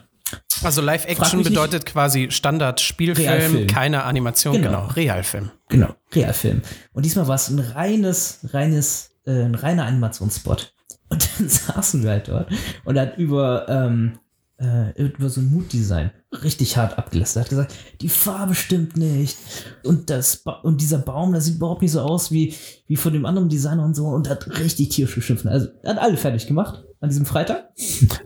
Also 0.63 0.81
Live-Action 0.81 1.39
mich 1.39 1.49
nicht. 1.49 1.55
bedeutet 1.55 1.87
quasi 1.87 2.29
Standard-Spielfilm, 2.31 3.67
keine 3.67 4.05
Animation, 4.05 4.55
genau, 4.55 4.83
Genau. 4.83 4.87
Realfilm. 4.95 5.51
Genau, 5.69 5.95
Realfilm. 6.15 6.63
Und 6.93 7.05
diesmal 7.05 7.29
war 7.29 7.37
es 7.37 7.49
ein 7.49 7.59
reines, 7.59 8.41
reines, 8.53 9.11
äh, 9.27 9.43
ein 9.43 9.55
reiner 9.55 9.85
Animationsspot. 9.85 10.73
Und 11.09 11.29
dann 11.39 11.49
saßen 11.49 12.03
wir 12.03 12.11
halt 12.11 12.29
dort 12.29 12.51
und 12.85 12.99
hat 12.99 13.19
über, 13.19 13.67
ähm, 13.69 14.19
äh, 14.59 15.03
über 15.03 15.29
so 15.29 15.41
ein 15.41 15.51
Mood-Design 15.51 16.11
richtig 16.43 16.77
hart 16.77 16.99
abgelästert. 16.99 17.37
Er 17.37 17.45
hat 17.45 17.51
gesagt, 17.51 17.75
die 18.01 18.09
Farbe 18.09 18.55
stimmt 18.55 18.97
nicht. 18.97 19.37
Und 19.85 20.11
das 20.11 20.39
ba 20.39 20.61
und 20.63 20.81
dieser 20.81 20.99
Baum, 20.99 21.33
das 21.33 21.47
sieht 21.47 21.57
überhaupt 21.57 21.83
nicht 21.83 21.93
so 21.93 22.01
aus 22.01 22.31
wie, 22.31 22.55
wie 22.87 22.97
von 22.97 23.13
dem 23.13 23.27
anderen 23.27 23.49
Designer 23.49 23.85
und 23.85 23.95
so. 23.95 24.07
Und 24.07 24.29
hat 24.29 24.59
richtig 24.59 24.91
tierisch 24.91 25.15
geschimpft. 25.15 25.47
Also 25.47 25.69
er 25.83 25.95
hat 25.95 26.03
alle 26.03 26.17
fertig 26.17 26.47
gemacht 26.47 26.85
an 27.07 27.11
diesem 27.11 27.27
Freitag. 27.27 27.69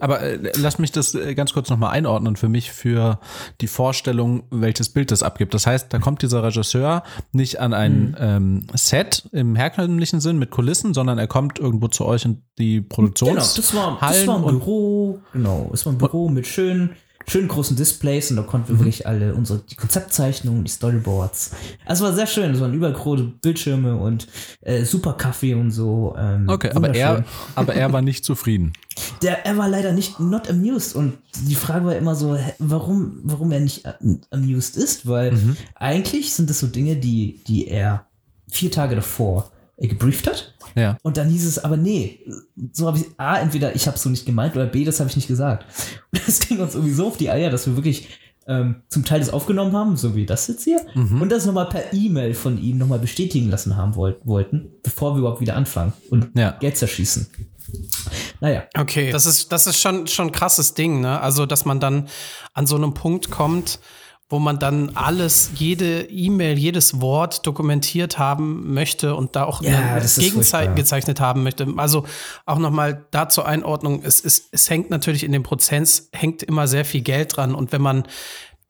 Aber 0.01 0.21
äh, 0.23 0.53
lass 0.57 0.79
mich 0.79 0.91
das 0.93 1.15
äh, 1.15 1.35
ganz 1.35 1.53
kurz 1.53 1.71
nochmal 1.71 1.91
einordnen 1.93 2.37
für 2.37 2.49
mich, 2.49 2.73
für 2.73 3.21
die 3.61 3.67
Vorstellung, 3.67 4.45
welches 4.51 4.89
Bild 4.89 5.11
das 5.11 5.23
abgibt. 5.23 5.55
Das 5.55 5.67
heißt, 5.67 5.93
da 5.93 5.99
kommt 5.99 6.23
dieser 6.23 6.43
Regisseur 6.43 7.03
nicht 7.33 7.61
an 7.61 7.73
ein 7.75 8.01
Mhm. 8.11 8.17
ähm, 8.19 8.67
Set 8.75 9.29
im 9.33 9.55
herkömmlichen 9.57 10.21
Sinn 10.21 10.39
mit 10.39 10.51
Kulissen, 10.51 10.95
sondern 10.95 11.19
er 11.19 11.27
kommt 11.27 11.59
irgendwo 11.59 11.89
zu 11.89 12.05
euch 12.07 12.25
in 12.25 12.43
die 12.59 12.81
Produktions 12.81 13.31
Genau, 13.31 13.41
das 13.41 13.75
war, 13.75 13.99
das 14.01 14.27
war 14.27 14.37
ein 14.37 14.43
Büro, 14.43 15.21
genau, 15.33 15.71
es 15.73 15.85
war 15.87 15.93
ein 15.93 15.99
Büro 15.99 16.29
mit 16.29 16.47
schönen, 16.47 16.91
schönen 17.31 17.49
großen 17.49 17.77
Displays 17.77 18.31
und 18.31 18.37
da 18.37 18.43
konnten 18.43 18.69
wir 18.69 18.75
Mhm. 18.75 18.81
wirklich 18.81 19.07
alle 19.07 19.35
unsere 19.35 19.61
die 19.61 19.77
Konzeptzeichnungen, 19.77 20.65
die 20.65 20.71
Storyboards. 20.71 21.53
Also 21.87 22.05
es 22.05 22.11
war 22.11 22.17
sehr 22.17 22.27
schön, 22.27 22.53
es 22.55 22.61
waren 22.61 22.75
überall 22.75 22.93
große 22.93 23.23
Bildschirme 23.41 23.97
und 23.97 24.27
äh, 24.63 24.85
super 24.85 25.13
Kaffee 25.13 25.55
und 25.55 25.71
so. 25.71 26.15
Ähm, 26.19 26.49
Okay, 26.49 26.71
aber 26.75 26.95
er, 26.95 27.25
aber 27.55 27.75
er 27.75 27.93
war 27.93 28.03
nicht 28.03 28.25
zufrieden. 28.25 28.73
Der, 29.23 29.47
er 29.47 29.57
war 29.57 29.69
leider 29.69 29.93
nicht 29.93 30.19
not 30.19 30.51
amused 30.51 30.97
und 30.97 31.15
die 31.49 31.55
Frage 31.55 31.87
war 31.87 31.95
immer 31.97 32.15
so, 32.17 32.37
warum, 32.59 33.21
warum 33.23 33.53
er 33.53 33.61
nicht 33.61 33.85
äh, 33.85 33.93
amused 34.31 34.77
ist, 34.77 35.07
weil 35.07 35.33
Mhm. 35.33 35.57
eigentlich 35.77 36.35
sind 36.35 36.51
das 36.51 36.59
so 36.61 36.67
Dinge, 36.67 36.97
die, 36.97 37.41
die 37.47 37.69
er 37.69 38.07
vier 38.51 38.71
Tage 38.73 38.97
davor 38.97 39.53
gebrieft 39.89 40.27
hat. 40.27 40.55
Ja. 40.77 40.97
Und 41.03 41.17
dann 41.17 41.29
hieß 41.29 41.47
es, 41.47 41.59
aber 41.59 41.77
nee, 41.77 42.21
so 42.73 42.87
habe 42.87 42.99
ich, 42.99 43.07
A, 43.17 43.39
entweder 43.39 43.75
ich 43.75 43.87
habe 43.87 43.97
es 43.97 44.03
so 44.03 44.11
nicht 44.11 44.27
gemeint 44.27 44.55
oder 44.55 44.67
B, 44.67 44.85
das 44.85 45.01
habe 45.01 45.11
ich 45.11 45.17
nicht 45.17 45.29
gesagt. 45.29 45.65
Und 46.13 46.27
das 46.27 46.41
ging 46.41 46.61
uns 46.61 46.75
irgendwie 46.75 46.95
so 46.95 47.07
auf 47.09 47.17
die 47.17 47.31
Eier, 47.31 47.51
dass 47.51 47.67
wir 47.67 47.77
wirklich 47.77 48.09
ähm, 48.47 48.83
zum 48.89 49.05
Teil 49.05 49.21
das 49.21 49.31
aufgenommen 49.31 49.73
haben, 49.77 49.97
so 49.97 50.15
wie 50.15 50.27
das 50.27 50.49
jetzt 50.49 50.65
hier, 50.65 50.81
Mhm. 50.95 51.21
und 51.23 51.31
das 51.31 51.45
nochmal 51.47 51.69
per 51.69 51.93
E-Mail 51.93 52.35
von 52.35 52.61
ihm 52.61 52.79
nochmal 52.79 52.99
bestätigen 52.99 53.49
lassen 53.51 53.77
haben 53.77 53.95
wollt, 53.97 54.19
wollten, 54.27 54.69
bevor 54.83 55.15
wir 55.15 55.21
überhaupt 55.21 55.41
wieder 55.41 55.57
anfangen 55.57 55.93
und 56.11 56.31
Ja. 56.37 56.53
Geld 56.53 56.77
zerschießen. 56.77 57.29
Naja, 58.41 58.65
Okay, 58.77 59.11
das 59.13 59.27
ist, 59.27 59.53
das 59.53 59.67
ist 59.67 59.81
schon, 59.81 60.07
schon 60.07 60.29
ein 60.29 60.33
krasses 60.33 60.75
Ding, 60.75 61.01
ne? 61.01 61.21
Also, 61.21 61.47
dass 61.47 61.65
man 61.65 61.79
dann 61.81 62.09
an 62.55 62.67
so 62.67 62.77
einem 62.77 62.95
Punkt 62.95 63.31
kommt, 63.31 63.79
wo 64.31 64.39
man 64.39 64.61
dann 64.61 64.93
alles, 64.95 65.51
jede 65.57 66.03
E-Mail, 66.09 66.57
jedes 66.57 67.01
Wort 67.01 67.45
dokumentiert 67.47 68.17
haben 68.19 68.73
möchte 68.73 69.17
und 69.17 69.35
da 69.35 69.45
auch 69.45 69.61
Ja, 69.61 70.01
furchtbar. 70.01 70.63
gegengezeichnet 70.63 71.21
haben 71.21 71.43
möchte. 71.43 71.67
Also 71.77 72.05
auch 72.47 72.59
nochmal 72.59 73.05
da 73.11 73.29
zur 73.29 73.47
Einordnung, 73.47 74.03
es, 74.05 74.25
es, 74.25 74.49
es 74.53 74.71
hängt 74.71 74.89
natürlich 74.89 75.25
in 75.25 75.33
dem 75.33 75.43
Prozess, 75.43 76.09
hängt 76.13 76.45
immer 76.45 76.69
sehr 76.69 76.85
viel 76.85 77.01
Geld 77.01 77.37
dran. 77.37 77.57
Und 77.57 77.73
wenn 77.73 77.83
man 77.83 78.05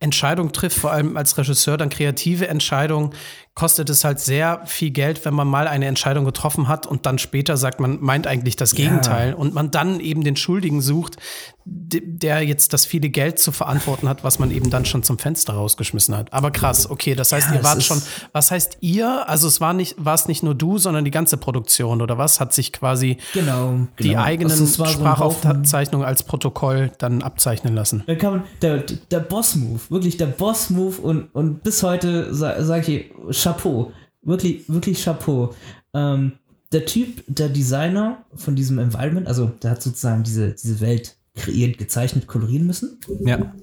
Entscheidungen 0.02 0.52
trifft, 0.52 0.79
vor 0.79 0.93
allem 0.93 1.19
als 1.19 1.37
Regisseur, 1.37 1.76
dann 1.76 1.90
kreative 1.90 2.49
Entscheidungen, 2.49 3.11
kostet 3.55 3.90
es 3.90 4.02
halt 4.02 4.19
sehr 4.19 4.62
viel 4.64 4.90
Geld, 4.90 5.26
wenn 5.26 5.35
man 5.35 5.47
mal 5.47 5.69
eine 5.69 5.85
Entscheidung 5.85 6.25
getroffen 6.25 6.69
hat 6.69 6.87
und 6.87 7.05
dann 7.05 7.19
später 7.19 7.59
sagt, 7.59 7.81
man 7.81 7.99
meint 8.00 8.26
eigentlich 8.26 8.57
das 8.57 8.75
Gegenteil 8.75 9.35
und 9.35 9.52
man 9.52 9.71
dann 9.71 10.00
eben 10.00 10.25
den 10.25 10.37
Schuldigen 10.37 10.81
sucht, 10.81 11.19
der 11.64 12.43
jetzt 12.43 12.73
das 12.73 12.87
viele 12.87 13.11
Geld 13.11 13.38
zu 13.38 13.52
verantworten 13.52 14.09
hat, 14.09 14.25
was 14.25 14.38
man 14.38 14.50
eben 14.50 14.71
dann 14.71 14.85
schon 14.85 15.02
zum 15.02 15.19
Fenster 15.19 15.52
rausgeschmissen 15.52 16.17
hat. 16.17 16.33
Aber 16.33 16.50
krass, 16.50 16.88
okay, 16.88 17.14
das 17.14 17.33
heißt, 17.33 17.49
Ja, 17.50 17.57
ihr 17.57 17.64
wart 17.64 17.83
schon, 17.83 18.00
was 18.33 18.50
heißt 18.50 18.79
ihr? 18.81 19.29
Also 19.29 19.47
es 19.47 19.61
war 19.61 19.73
nicht, 19.73 19.95
war 19.99 20.14
es 20.14 20.26
nicht 20.26 20.43
nur 20.43 20.55
du, 20.55 20.79
sondern 20.79 21.05
die 21.05 21.11
ganze 21.11 21.37
Produktion 21.37 22.00
oder 22.00 22.19
was? 22.19 22.40
Hat 22.40 22.55
sich 22.55 22.73
quasi 22.73 23.19
genau. 23.35 23.87
die 23.99 24.09
genau. 24.09 24.23
eigenen 24.23 24.50
Also 24.50 24.79
war 24.79 24.87
so 24.88 24.99
Sprachaufzeichnungen 24.99 26.07
als 26.07 26.23
Protokoll 26.23 26.93
dann 26.99 27.23
abzeichnen 27.23 27.75
lassen? 27.75 28.02
Dann 28.07 28.19
kam 28.19 28.45
der, 28.62 28.85
der 29.11 29.21
Boss-Move, 29.21 29.81
wirklich 29.90 30.17
der 30.17 30.26
Boss-Move 30.26 31.00
und, 31.00 31.35
und 31.35 31.62
bis 31.62 31.83
heute 31.83 32.35
sa 32.35 32.62
sage 32.64 32.93
ich 32.93 33.37
Chapeau. 33.43 33.93
Wirklich, 34.23 34.69
wirklich 34.69 35.02
Chapeau. 35.02 35.55
Ähm, 35.95 36.33
der 36.73 36.87
Typ, 36.87 37.25
der 37.26 37.49
Designer 37.49 38.25
von 38.35 38.55
diesem 38.55 38.79
Environment, 38.79 39.26
also 39.26 39.47
der 39.62 39.73
hat 39.73 39.83
sozusagen 39.83 40.23
diese, 40.23 40.52
diese 40.52 40.81
Welt 40.81 41.17
kreiert, 41.37 41.78
gezeichnet, 41.78 42.26
kolorieren 42.26 42.66
müssen, 42.66 42.99
Ja. 43.25 43.54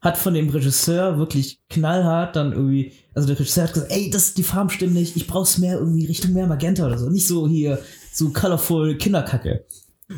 hat 0.00 0.18
von 0.18 0.34
dem 0.34 0.48
Regisseur 0.50 1.18
wirklich 1.18 1.60
knallhart 1.68 2.36
dann 2.36 2.52
irgendwie, 2.52 2.92
also 3.14 3.26
der 3.28 3.38
Regisseur 3.38 3.64
hat 3.64 3.74
gesagt, 3.74 3.92
ey, 3.92 4.10
das, 4.10 4.34
die 4.34 4.42
Farben 4.42 4.70
stimmen 4.70 4.92
nicht, 4.94 5.16
ich 5.16 5.26
brauch's 5.26 5.58
mehr 5.58 5.78
irgendwie 5.78 6.06
Richtung 6.06 6.32
mehr 6.32 6.46
Magenta 6.46 6.86
oder 6.86 6.98
so, 6.98 7.08
nicht 7.08 7.26
so 7.26 7.48
hier, 7.48 7.78
so 8.12 8.30
colorful 8.30 8.96
Kinderkacke. 8.98 9.64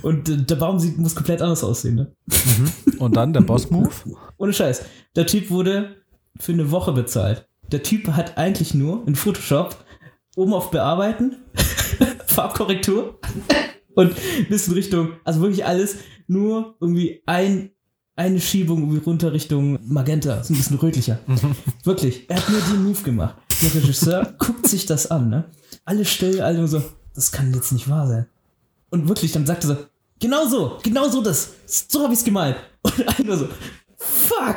Und 0.02 0.28
äh, 0.28 0.36
der 0.38 0.56
Baum 0.56 0.78
sieht, 0.78 0.96
muss 0.98 1.14
komplett 1.14 1.42
anders 1.42 1.62
aussehen, 1.62 1.96
ne? 1.96 2.12
Und 2.98 3.14
dann 3.16 3.32
der 3.34 3.42
Boss-Move. 3.42 3.90
Ohne 4.38 4.52
Scheiß. 4.54 4.82
Der 5.16 5.26
Typ 5.26 5.50
wurde 5.50 5.96
für 6.40 6.52
eine 6.52 6.70
Woche 6.70 6.92
bezahlt. 6.92 7.46
Der 7.70 7.82
Typ 7.82 8.08
hat 8.08 8.38
eigentlich 8.38 8.72
nur 8.72 9.06
in 9.06 9.14
Photoshop 9.14 9.76
oben 10.34 10.54
auf 10.54 10.70
Bearbeiten, 10.70 11.36
Farbkorrektur 12.26 13.18
und 13.94 14.12
ein 14.38 14.46
bisschen 14.49 14.75
Richtung, 14.75 15.12
also 15.25 15.40
wirklich 15.40 15.64
alles, 15.64 15.96
nur 16.26 16.76
irgendwie 16.80 17.22
ein, 17.26 17.70
eine 18.16 18.40
Schiebung 18.40 18.80
irgendwie 18.80 19.04
runter 19.04 19.32
Richtung 19.32 19.78
Magenta, 19.82 20.42
so 20.42 20.52
ein 20.52 20.56
bisschen 20.56 20.78
rötlicher. 20.78 21.18
Wirklich. 21.84 22.28
Er 22.28 22.37
hat 22.37 22.49
nur 22.49 22.61
den 22.61 22.84
Move 22.84 23.02
gemacht. 23.02 23.37
Der 23.62 23.75
Regisseur 23.75 24.34
guckt 24.38 24.66
sich 24.68 24.87
das 24.87 25.11
an, 25.11 25.30
ne? 25.30 25.44
Alle 25.84 26.04
still, 26.04 26.40
alle 26.40 26.58
nur 26.58 26.68
so, 26.68 26.82
das 27.14 27.32
kann 27.32 27.52
jetzt 27.54 27.72
nicht 27.72 27.88
wahr 27.88 28.06
sein. 28.06 28.26
Und 28.90 29.08
wirklich, 29.08 29.32
dann 29.32 29.46
sagte 29.46 29.66
er 29.66 29.76
so, 29.76 29.87
genau 30.20 30.46
so, 30.46 30.78
genau 30.82 31.08
so 31.08 31.22
das. 31.22 31.54
So 31.66 32.02
habe 32.02 32.12
ich's 32.12 32.25
gemalt. 32.25 32.56
Und 32.82 33.08
alle 33.08 33.26
nur 33.26 33.37
so, 33.38 33.49
fuck. 33.96 34.56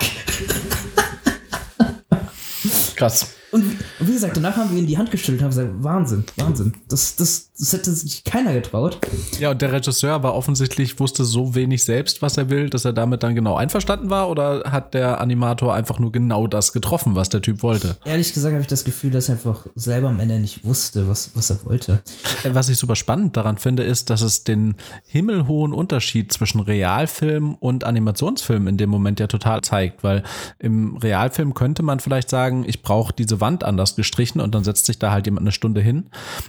Krass. 2.95 3.34
Und 3.55 3.63
wie, 4.01 4.11
gesagt, 4.11 4.35
danach 4.35 4.57
haben 4.57 4.71
wir 4.71 4.79
ihn 4.79 4.85
die 4.85 4.97
Hand 4.97 5.11
geschüttelt 5.11 5.39
und 5.39 5.43
haben 5.45 5.51
gesagt, 5.51 5.71
Wahnsinn, 5.77 6.25
Wahnsinn. 6.35 6.73
Das, 6.89 7.15
das, 7.15 7.51
das 7.57 7.71
hätte 7.71 7.89
sich 7.91 8.25
keiner 8.25 8.51
getraut. 8.51 8.99
Ja, 9.39 9.51
und 9.51 9.61
der 9.61 9.71
Regisseur 9.71 10.21
war 10.23 10.35
offensichtlich, 10.35 10.99
wusste 10.99 11.23
so 11.23 11.55
wenig 11.55 11.85
selbst, 11.85 12.21
was 12.21 12.35
er 12.35 12.49
will, 12.49 12.69
dass 12.69 12.83
er 12.83 12.91
damit 12.91 13.23
dann 13.23 13.33
genau 13.33 13.55
einverstanden 13.55 14.09
war? 14.09 14.29
Oder 14.29 14.69
hat 14.73 14.93
der 14.93 15.21
Animator 15.21 15.73
einfach 15.73 15.99
nur 15.99 16.11
genau 16.11 16.47
das 16.47 16.73
getroffen, 16.73 17.15
was 17.15 17.29
der 17.29 17.41
Typ 17.41 17.63
wollte? 17.63 17.95
Ehrlich 18.03 18.33
gesagt 18.33 18.51
habe 18.51 18.61
ich 18.61 18.67
das 18.67 18.83
Gefühl, 18.83 19.11
dass 19.11 19.29
er 19.29 19.35
einfach 19.35 19.65
selber 19.75 20.09
am 20.09 20.19
Ende 20.19 20.37
nicht 20.37 20.65
wusste, 20.65 21.07
was, 21.07 21.31
was 21.33 21.49
er 21.49 21.63
wollte. 21.63 22.01
Äh, 22.43 22.53
Was 22.53 22.67
ich 22.67 22.77
super 22.77 22.97
spannend 22.97 23.37
daran 23.37 23.57
finde, 23.57 23.83
ist, 23.83 24.09
dass 24.09 24.19
es 24.19 24.43
den 24.43 24.75
himmelhohen 25.07 25.71
Unterschied 25.71 26.33
zwischen 26.33 26.59
Realfilm 26.59 27.55
und 27.55 27.85
Animationsfilm 27.85 28.67
in 28.67 28.75
dem 28.75 28.89
Moment 28.89 29.21
ja 29.21 29.27
total 29.27 29.61
zeigt, 29.61 30.03
weil 30.03 30.23
im 30.59 30.97
Realfilm 30.97 31.53
könnte 31.53 31.83
man 31.83 32.01
vielleicht 32.01 32.29
sagen, 32.29 32.65
ich 32.67 32.81
brauche 32.81 33.13
diese 33.13 33.44
Wand 33.45 33.63
anders 33.63 33.95
gestrichen 33.95 34.41
und 34.41 34.55
dann 34.55 34.63
setzt 34.63 34.87
sich 34.87 34.97
da 34.97 35.11
halt 35.11 35.27
jemand 35.27 35.43
eine 35.43 35.51
Stunde 35.51 35.81
hin 35.81 36.07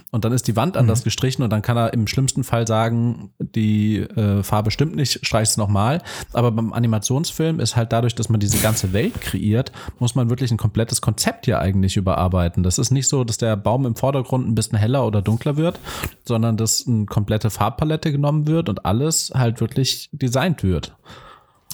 und 0.09 0.25
dann 0.25 0.33
ist 0.33 0.47
die 0.47 0.55
Wand 0.55 0.77
anders 0.77 1.03
gestrichen 1.03 1.43
und 1.43 1.51
dann 1.51 1.61
kann 1.61 1.77
er 1.77 1.93
im 1.93 2.07
schlimmsten 2.07 2.43
Fall 2.43 2.65
sagen, 2.65 3.29
die 3.37 3.99
äh, 3.99 4.41
Farbe 4.41 4.71
stimmt 4.71 4.95
nicht, 4.95 5.23
streich 5.23 5.49
es 5.49 5.57
nochmal. 5.57 6.01
Aber 6.33 6.51
beim 6.51 6.73
Animationsfilm 6.73 7.59
ist 7.59 7.75
halt 7.75 7.93
dadurch, 7.93 8.15
dass 8.15 8.29
man 8.29 8.39
diese 8.39 8.57
ganze 8.57 8.93
Welt 8.93 9.21
kreiert, 9.21 9.71
muss 9.99 10.15
man 10.15 10.31
wirklich 10.31 10.49
ein 10.49 10.57
komplettes 10.57 11.01
Konzept 11.01 11.45
hier 11.45 11.59
eigentlich 11.59 11.97
überarbeiten. 11.97 12.63
Das 12.63 12.79
ist 12.79 12.89
nicht 12.89 13.07
so, 13.07 13.23
dass 13.23 13.37
der 13.37 13.55
Baum 13.55 13.85
im 13.85 13.95
Vordergrund 13.95 14.47
ein 14.47 14.55
bisschen 14.55 14.79
heller 14.79 15.05
oder 15.05 15.21
dunkler 15.21 15.55
wird, 15.55 15.79
sondern 16.25 16.57
dass 16.57 16.87
eine 16.87 17.05
komplette 17.05 17.51
Farbpalette 17.51 18.11
genommen 18.11 18.47
wird 18.47 18.69
und 18.69 18.85
alles 18.87 19.31
halt 19.35 19.61
wirklich 19.61 20.09
designt 20.11 20.63
wird. 20.63 20.95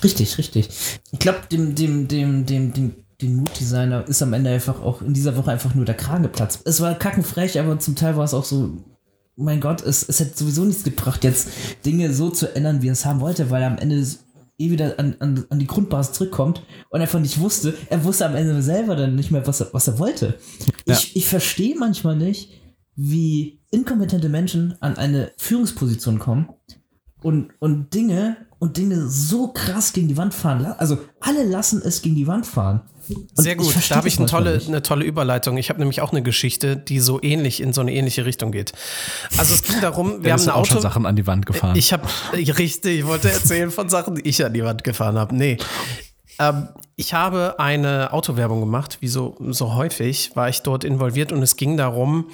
Richtig, 0.03 0.37
richtig. 0.37 0.69
Ich 1.11 1.19
glaube, 1.19 1.39
dem, 1.51 1.75
dem, 1.75 2.07
dem, 2.07 2.45
dem, 2.45 2.73
dem, 2.73 2.95
dem 3.23 3.37
Mood-Designer 3.37 4.07
ist 4.07 4.21
am 4.21 4.33
Ende 4.33 4.51
einfach 4.51 4.81
auch 4.81 5.01
in 5.01 5.13
dieser 5.13 5.35
Woche 5.35 5.51
einfach 5.51 5.73
nur 5.73 5.85
der 5.85 5.95
Kragen 5.95 6.23
geplatzt. 6.23 6.61
Es 6.65 6.81
war 6.81 6.93
kackenfrech, 6.95 7.59
aber 7.59 7.79
zum 7.79 7.95
Teil 7.95 8.15
war 8.17 8.25
es 8.25 8.33
auch 8.33 8.43
so, 8.43 8.77
mein 9.35 9.61
Gott, 9.61 9.81
es, 9.81 10.07
es 10.07 10.19
hätte 10.19 10.37
sowieso 10.37 10.65
nichts 10.65 10.83
gebracht, 10.83 11.23
jetzt 11.23 11.49
Dinge 11.85 12.13
so 12.13 12.29
zu 12.29 12.55
ändern, 12.55 12.81
wie 12.81 12.89
er 12.89 12.93
es 12.93 13.05
haben 13.05 13.21
wollte, 13.21 13.49
weil 13.49 13.61
er 13.61 13.71
am 13.71 13.77
Ende 13.77 14.05
eh 14.59 14.69
wieder 14.69 14.99
an, 14.99 15.15
an, 15.19 15.45
an 15.49 15.59
die 15.59 15.67
Grundbasis 15.67 16.13
zurückkommt 16.13 16.61
und 16.89 17.01
einfach 17.01 17.19
nicht 17.19 17.39
wusste, 17.39 17.73
er 17.89 18.03
wusste 18.03 18.25
am 18.25 18.35
Ende 18.35 18.61
selber 18.61 18.95
dann 18.95 19.15
nicht 19.15 19.31
mehr, 19.31 19.45
was 19.47 19.61
er, 19.61 19.73
was 19.73 19.87
er 19.87 19.97
wollte. 19.97 20.37
Ja. 20.85 20.93
Ich, 20.93 21.15
ich 21.15 21.27
verstehe 21.27 21.75
manchmal 21.77 22.15
nicht, 22.15 22.61
wie 22.95 23.61
inkompetente 23.71 24.29
Menschen 24.29 24.75
an 24.79 24.97
eine 24.97 25.31
Führungsposition 25.37 26.19
kommen 26.19 26.49
und, 27.23 27.51
und 27.59 27.93
Dinge 27.93 28.37
und 28.63 28.77
Dinge 28.77 29.09
so 29.09 29.49
krass 29.49 29.91
gegen 29.91 30.07
die 30.07 30.15
Wand 30.15 30.33
fahren. 30.33 30.65
Also 30.77 30.97
alle 31.19 31.43
lassen 31.43 31.81
es 31.83 32.01
gegen 32.01 32.15
die 32.15 32.27
Wand 32.27 32.47
fahren. 32.47 32.79
Und 33.09 33.27
Sehr 33.33 33.57
gut, 33.57 33.75
da 33.89 33.97
habe 33.97 34.07
ich 34.07 34.17
eine 34.17 34.25
tolle, 34.25 34.55
nicht. 34.55 34.69
eine 34.69 34.81
tolle 34.81 35.03
Überleitung. 35.03 35.57
Ich 35.57 35.67
habe 35.67 35.79
nämlich 35.79 35.99
auch 35.99 36.13
eine 36.13 36.23
Geschichte, 36.23 36.77
die 36.77 37.01
so 37.01 37.21
ähnlich 37.21 37.61
in 37.61 37.73
so 37.73 37.81
eine 37.81 37.91
ähnliche 37.91 38.25
Richtung 38.25 38.53
geht. 38.53 38.71
Also 39.37 39.53
es 39.53 39.63
ging 39.63 39.81
darum, 39.81 40.07
wir 40.11 40.13
haben 40.13 40.23
Dennis 40.23 40.47
ein 40.47 40.53
hat 40.53 40.61
auch 40.61 40.65
schon 40.65 40.77
Auto. 40.77 40.83
Sachen 40.83 41.05
an 41.05 41.17
die 41.17 41.27
Wand 41.27 41.45
gefahren. 41.45 41.75
Ich 41.75 41.91
habe 41.91 42.07
richtig, 42.31 42.99
ich 42.99 43.05
wollte 43.05 43.29
erzählen 43.29 43.69
von 43.69 43.89
Sachen, 43.89 44.15
die 44.15 44.21
ich 44.21 44.45
an 44.45 44.53
die 44.53 44.63
Wand 44.63 44.85
gefahren 44.85 45.17
habe. 45.17 45.35
Nee. 45.35 45.57
Ähm, 46.39 46.69
ich 46.95 47.13
habe 47.13 47.55
eine 47.59 48.13
Autowerbung 48.13 48.61
gemacht, 48.61 48.99
wie 49.01 49.09
so, 49.09 49.35
so 49.49 49.75
häufig 49.75 50.37
war 50.37 50.47
ich 50.47 50.61
dort 50.61 50.85
involviert 50.85 51.33
und 51.33 51.43
es 51.43 51.57
ging 51.57 51.75
darum, 51.75 52.29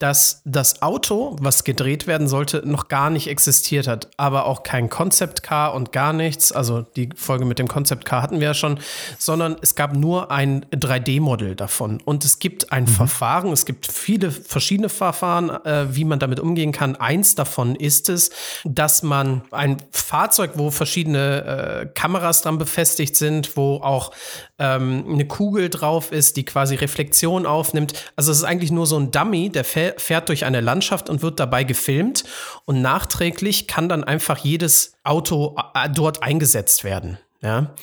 dass 0.00 0.40
das 0.46 0.80
Auto, 0.80 1.36
was 1.40 1.62
gedreht 1.62 2.06
werden 2.06 2.26
sollte, 2.26 2.62
noch 2.64 2.88
gar 2.88 3.10
nicht 3.10 3.28
existiert 3.28 3.86
hat, 3.86 4.08
aber 4.16 4.46
auch 4.46 4.62
kein 4.62 4.88
Concept 4.88 5.42
Car 5.42 5.74
und 5.74 5.92
gar 5.92 6.14
nichts. 6.14 6.52
Also 6.52 6.80
die 6.80 7.10
Folge 7.14 7.44
mit 7.44 7.58
dem 7.58 7.68
Concept 7.68 8.06
Car 8.06 8.22
hatten 8.22 8.40
wir 8.40 8.48
ja 8.48 8.54
schon, 8.54 8.80
sondern 9.18 9.56
es 9.60 9.74
gab 9.74 9.94
nur 9.94 10.30
ein 10.30 10.64
3D-Modell 10.72 11.54
davon. 11.54 12.00
Und 12.02 12.24
es 12.24 12.38
gibt 12.38 12.72
ein 12.72 12.84
mhm. 12.84 12.88
Verfahren, 12.88 13.52
es 13.52 13.66
gibt 13.66 13.92
viele 13.92 14.30
verschiedene 14.30 14.88
Verfahren, 14.88 15.50
äh, 15.66 15.94
wie 15.94 16.06
man 16.06 16.18
damit 16.18 16.40
umgehen 16.40 16.72
kann. 16.72 16.96
Eins 16.96 17.34
davon 17.34 17.76
ist 17.76 18.08
es, 18.08 18.30
dass 18.64 19.02
man 19.02 19.42
ein 19.50 19.76
Fahrzeug, 19.90 20.52
wo 20.54 20.70
verschiedene 20.70 21.82
äh, 21.82 21.86
Kameras 21.94 22.40
dran 22.40 22.56
befestigt 22.56 23.16
sind, 23.16 23.54
wo 23.54 23.76
auch 23.82 24.12
ähm, 24.58 25.04
eine 25.10 25.26
Kugel 25.26 25.68
drauf 25.68 26.10
ist, 26.10 26.38
die 26.38 26.46
quasi 26.46 26.76
Reflexion 26.76 27.44
aufnimmt. 27.44 27.92
Also 28.16 28.32
es 28.32 28.38
ist 28.38 28.44
eigentlich 28.44 28.70
nur 28.70 28.86
so 28.86 28.98
ein 28.98 29.10
Dummy, 29.10 29.50
der 29.50 29.64
fährt 29.64 29.89
fährt 29.98 30.28
durch 30.28 30.44
eine 30.44 30.60
Landschaft 30.60 31.08
und 31.08 31.22
wird 31.22 31.40
dabei 31.40 31.64
gefilmt 31.64 32.24
und 32.64 32.82
nachträglich 32.82 33.66
kann 33.66 33.88
dann 33.88 34.04
einfach 34.04 34.38
jedes 34.38 34.94
Auto 35.04 35.56
äh, 35.74 35.88
dort 35.88 36.22
eingesetzt 36.22 36.84
werden. 36.84 37.18
Ja. 37.42 37.74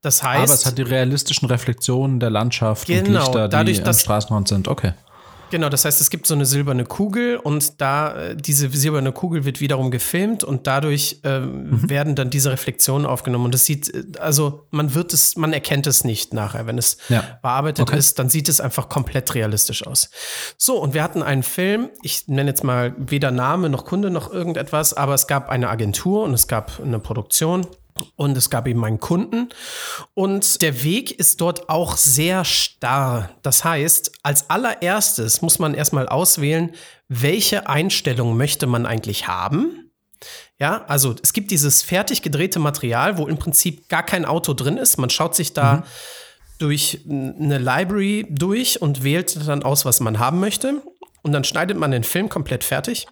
Das 0.00 0.22
heißt. 0.22 0.44
Aber 0.44 0.54
es 0.54 0.66
hat 0.66 0.78
die 0.78 0.82
realistischen 0.82 1.48
Reflexionen 1.48 2.20
der 2.20 2.30
Landschaft 2.30 2.86
genau, 2.86 3.02
und 3.02 3.34
Lichter, 3.34 3.48
die 3.64 3.82
am 3.82 3.94
Straßenrand 3.94 4.48
sind. 4.48 4.68
Okay. 4.68 4.92
Genau, 5.50 5.68
das 5.68 5.84
heißt, 5.84 6.00
es 6.00 6.10
gibt 6.10 6.26
so 6.26 6.34
eine 6.34 6.44
silberne 6.44 6.84
Kugel 6.84 7.36
und 7.36 7.80
da 7.80 8.14
äh, 8.16 8.36
diese 8.36 8.68
silberne 8.68 9.12
Kugel 9.12 9.44
wird 9.44 9.60
wiederum 9.60 9.90
gefilmt 9.90 10.44
und 10.44 10.66
dadurch 10.66 11.20
äh, 11.24 11.40
mhm. 11.40 11.88
werden 11.88 12.14
dann 12.14 12.30
diese 12.30 12.50
Reflexionen 12.50 13.06
aufgenommen 13.06 13.46
und 13.46 13.54
das 13.54 13.64
sieht, 13.64 13.94
äh, 13.94 14.04
also 14.20 14.66
man 14.70 14.94
wird 14.94 15.12
es, 15.14 15.36
man 15.36 15.52
erkennt 15.52 15.86
es 15.86 16.04
nicht 16.04 16.34
nachher, 16.34 16.66
wenn 16.66 16.78
es 16.78 16.98
ja. 17.08 17.22
bearbeitet 17.42 17.88
okay. 17.88 17.98
ist, 17.98 18.18
dann 18.18 18.28
sieht 18.28 18.48
es 18.48 18.60
einfach 18.60 18.88
komplett 18.88 19.34
realistisch 19.34 19.86
aus. 19.86 20.10
So 20.56 20.80
und 20.80 20.94
wir 20.94 21.02
hatten 21.02 21.22
einen 21.22 21.42
Film, 21.42 21.90
ich 22.02 22.28
nenne 22.28 22.50
jetzt 22.50 22.64
mal 22.64 22.94
weder 22.98 23.30
Name 23.30 23.70
noch 23.70 23.84
Kunde 23.84 24.10
noch 24.10 24.30
irgendetwas, 24.32 24.92
aber 24.92 25.14
es 25.14 25.26
gab 25.26 25.48
eine 25.48 25.70
Agentur 25.70 26.24
und 26.24 26.34
es 26.34 26.46
gab 26.46 26.80
eine 26.80 26.98
Produktion 26.98 27.66
und 28.16 28.36
es 28.36 28.50
gab 28.50 28.66
eben 28.66 28.84
einen 28.84 29.00
Kunden. 29.00 29.48
Und 30.14 30.62
der 30.62 30.82
Weg 30.82 31.12
ist 31.12 31.40
dort 31.40 31.68
auch 31.68 31.96
sehr 31.96 32.44
starr. 32.44 33.30
Das 33.42 33.64
heißt, 33.64 34.12
als 34.22 34.50
allererstes 34.50 35.42
muss 35.42 35.58
man 35.58 35.74
erstmal 35.74 36.08
auswählen, 36.08 36.72
welche 37.08 37.68
Einstellung 37.68 38.36
möchte 38.36 38.66
man 38.66 38.86
eigentlich 38.86 39.28
haben. 39.28 39.90
Ja, 40.58 40.84
also 40.86 41.14
es 41.22 41.32
gibt 41.32 41.50
dieses 41.50 41.82
fertig 41.82 42.22
gedrehte 42.22 42.58
Material, 42.58 43.18
wo 43.18 43.28
im 43.28 43.38
Prinzip 43.38 43.88
gar 43.88 44.02
kein 44.02 44.24
Auto 44.24 44.54
drin 44.54 44.76
ist. 44.76 44.98
Man 44.98 45.10
schaut 45.10 45.34
sich 45.34 45.52
da 45.52 45.76
mhm. 45.76 45.82
durch 46.58 47.00
eine 47.08 47.58
Library 47.58 48.26
durch 48.28 48.82
und 48.82 49.04
wählt 49.04 49.46
dann 49.46 49.62
aus, 49.62 49.84
was 49.84 50.00
man 50.00 50.18
haben 50.18 50.40
möchte. 50.40 50.82
Und 51.22 51.32
dann 51.32 51.44
schneidet 51.44 51.76
man 51.76 51.90
den 51.90 52.04
Film 52.04 52.28
komplett 52.28 52.64
fertig. 52.64 53.06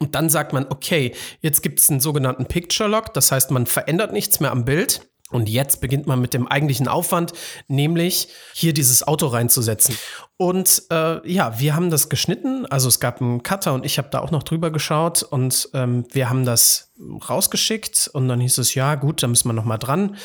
Und 0.00 0.14
dann 0.14 0.28
sagt 0.28 0.52
man, 0.52 0.66
okay, 0.68 1.14
jetzt 1.40 1.62
gibt 1.62 1.80
es 1.80 1.90
einen 1.90 2.00
sogenannten 2.00 2.46
Picture 2.46 2.88
Lock, 2.88 3.14
das 3.14 3.30
heißt, 3.32 3.50
man 3.50 3.66
verändert 3.66 4.12
nichts 4.12 4.40
mehr 4.40 4.50
am 4.50 4.64
Bild. 4.64 5.08
Und 5.30 5.48
jetzt 5.48 5.80
beginnt 5.80 6.06
man 6.06 6.20
mit 6.20 6.34
dem 6.34 6.46
eigentlichen 6.46 6.86
Aufwand, 6.86 7.32
nämlich 7.66 8.28
hier 8.52 8.74
dieses 8.74 9.06
Auto 9.08 9.26
reinzusetzen. 9.26 9.96
Und 10.36 10.82
äh, 10.90 11.26
ja, 11.28 11.58
wir 11.58 11.74
haben 11.74 11.90
das 11.90 12.08
geschnitten. 12.08 12.66
Also 12.66 12.88
es 12.88 13.00
gab 13.00 13.20
einen 13.20 13.42
Cutter 13.42 13.72
und 13.72 13.86
ich 13.86 13.98
habe 13.98 14.08
da 14.10 14.20
auch 14.20 14.30
noch 14.30 14.42
drüber 14.42 14.70
geschaut 14.70 15.22
und 15.22 15.70
ähm, 15.72 16.04
wir 16.12 16.28
haben 16.28 16.44
das 16.44 16.92
rausgeschickt 17.28 18.10
und 18.12 18.28
dann 18.28 18.38
hieß 18.38 18.58
es, 18.58 18.74
ja 18.74 18.94
gut, 18.96 19.22
da 19.22 19.26
müssen 19.26 19.48
wir 19.48 19.54
noch 19.54 19.64
mal 19.64 19.78
dran. 19.78 20.16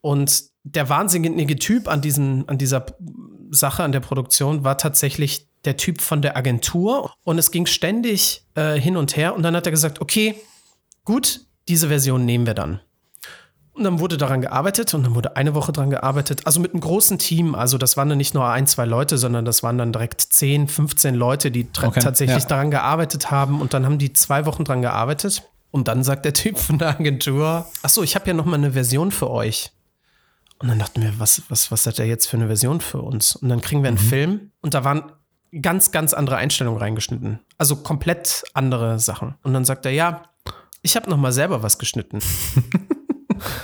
Und 0.00 0.44
der 0.64 0.88
wahnsinnige 0.88 1.56
Typ 1.56 1.86
an, 1.86 2.00
diesen, 2.00 2.48
an 2.48 2.58
dieser 2.58 2.86
Sache, 3.50 3.82
an 3.82 3.92
der 3.92 4.00
Produktion, 4.00 4.64
war 4.64 4.78
tatsächlich 4.78 5.49
der 5.64 5.76
Typ 5.76 6.00
von 6.00 6.22
der 6.22 6.36
Agentur 6.36 7.12
und 7.24 7.38
es 7.38 7.50
ging 7.50 7.66
ständig 7.66 8.44
äh, 8.54 8.74
hin 8.74 8.96
und 8.96 9.16
her 9.16 9.34
und 9.34 9.42
dann 9.42 9.54
hat 9.54 9.66
er 9.66 9.72
gesagt, 9.72 10.00
okay, 10.00 10.34
gut, 11.04 11.40
diese 11.68 11.88
Version 11.88 12.24
nehmen 12.24 12.46
wir 12.46 12.54
dann. 12.54 12.80
Und 13.72 13.84
dann 13.84 14.00
wurde 14.00 14.16
daran 14.18 14.40
gearbeitet 14.40 14.92
und 14.94 15.04
dann 15.04 15.14
wurde 15.14 15.36
eine 15.36 15.54
Woche 15.54 15.72
daran 15.72 15.90
gearbeitet. 15.90 16.44
Also 16.44 16.60
mit 16.60 16.72
einem 16.72 16.80
großen 16.80 17.18
Team. 17.18 17.54
Also 17.54 17.78
das 17.78 17.96
waren 17.96 18.08
dann 18.08 18.18
nicht 18.18 18.34
nur 18.34 18.46
ein, 18.46 18.66
zwei 18.66 18.84
Leute, 18.84 19.16
sondern 19.16 19.44
das 19.44 19.62
waren 19.62 19.78
dann 19.78 19.92
direkt 19.92 20.20
10, 20.20 20.68
15 20.68 21.14
Leute, 21.14 21.50
die 21.50 21.66
okay, 21.82 22.00
tatsächlich 22.00 22.42
ja. 22.42 22.48
daran 22.48 22.70
gearbeitet 22.70 23.30
haben. 23.30 23.60
Und 23.60 23.72
dann 23.72 23.86
haben 23.86 23.98
die 23.98 24.12
zwei 24.12 24.44
Wochen 24.44 24.64
daran 24.64 24.82
gearbeitet. 24.82 25.44
Und 25.70 25.88
dann 25.88 26.02
sagt 26.02 26.24
der 26.24 26.34
Typ 26.34 26.58
von 26.58 26.78
der 26.78 26.88
Agentur, 26.88 27.66
ach 27.82 27.88
so, 27.88 28.02
ich 28.02 28.16
habe 28.16 28.26
ja 28.26 28.34
noch 28.34 28.44
mal 28.44 28.56
eine 28.56 28.72
Version 28.72 29.12
für 29.12 29.30
euch. 29.30 29.70
Und 30.58 30.68
dann 30.68 30.78
dachten 30.78 31.00
wir, 31.00 31.18
was, 31.18 31.42
was, 31.48 31.70
was 31.70 31.86
hat 31.86 31.98
er 31.98 32.06
jetzt 32.06 32.26
für 32.26 32.36
eine 32.36 32.48
Version 32.48 32.80
für 32.82 33.00
uns? 33.00 33.36
Und 33.36 33.48
dann 33.48 33.62
kriegen 33.62 33.82
wir 33.82 33.88
einen 33.88 33.96
mhm. 33.96 34.08
Film 34.08 34.50
und 34.60 34.74
da 34.74 34.84
waren 34.84 35.10
ganz, 35.62 35.90
ganz 35.90 36.14
andere 36.14 36.36
Einstellungen 36.36 36.80
reingeschnitten. 36.80 37.40
Also 37.58 37.76
komplett 37.76 38.44
andere 38.54 38.98
Sachen. 38.98 39.34
Und 39.42 39.54
dann 39.54 39.64
sagt 39.64 39.86
er, 39.86 39.92
ja, 39.92 40.22
ich 40.82 40.96
habe 40.96 41.10
noch 41.10 41.16
mal 41.16 41.32
selber 41.32 41.62
was 41.62 41.78
geschnitten. 41.78 42.20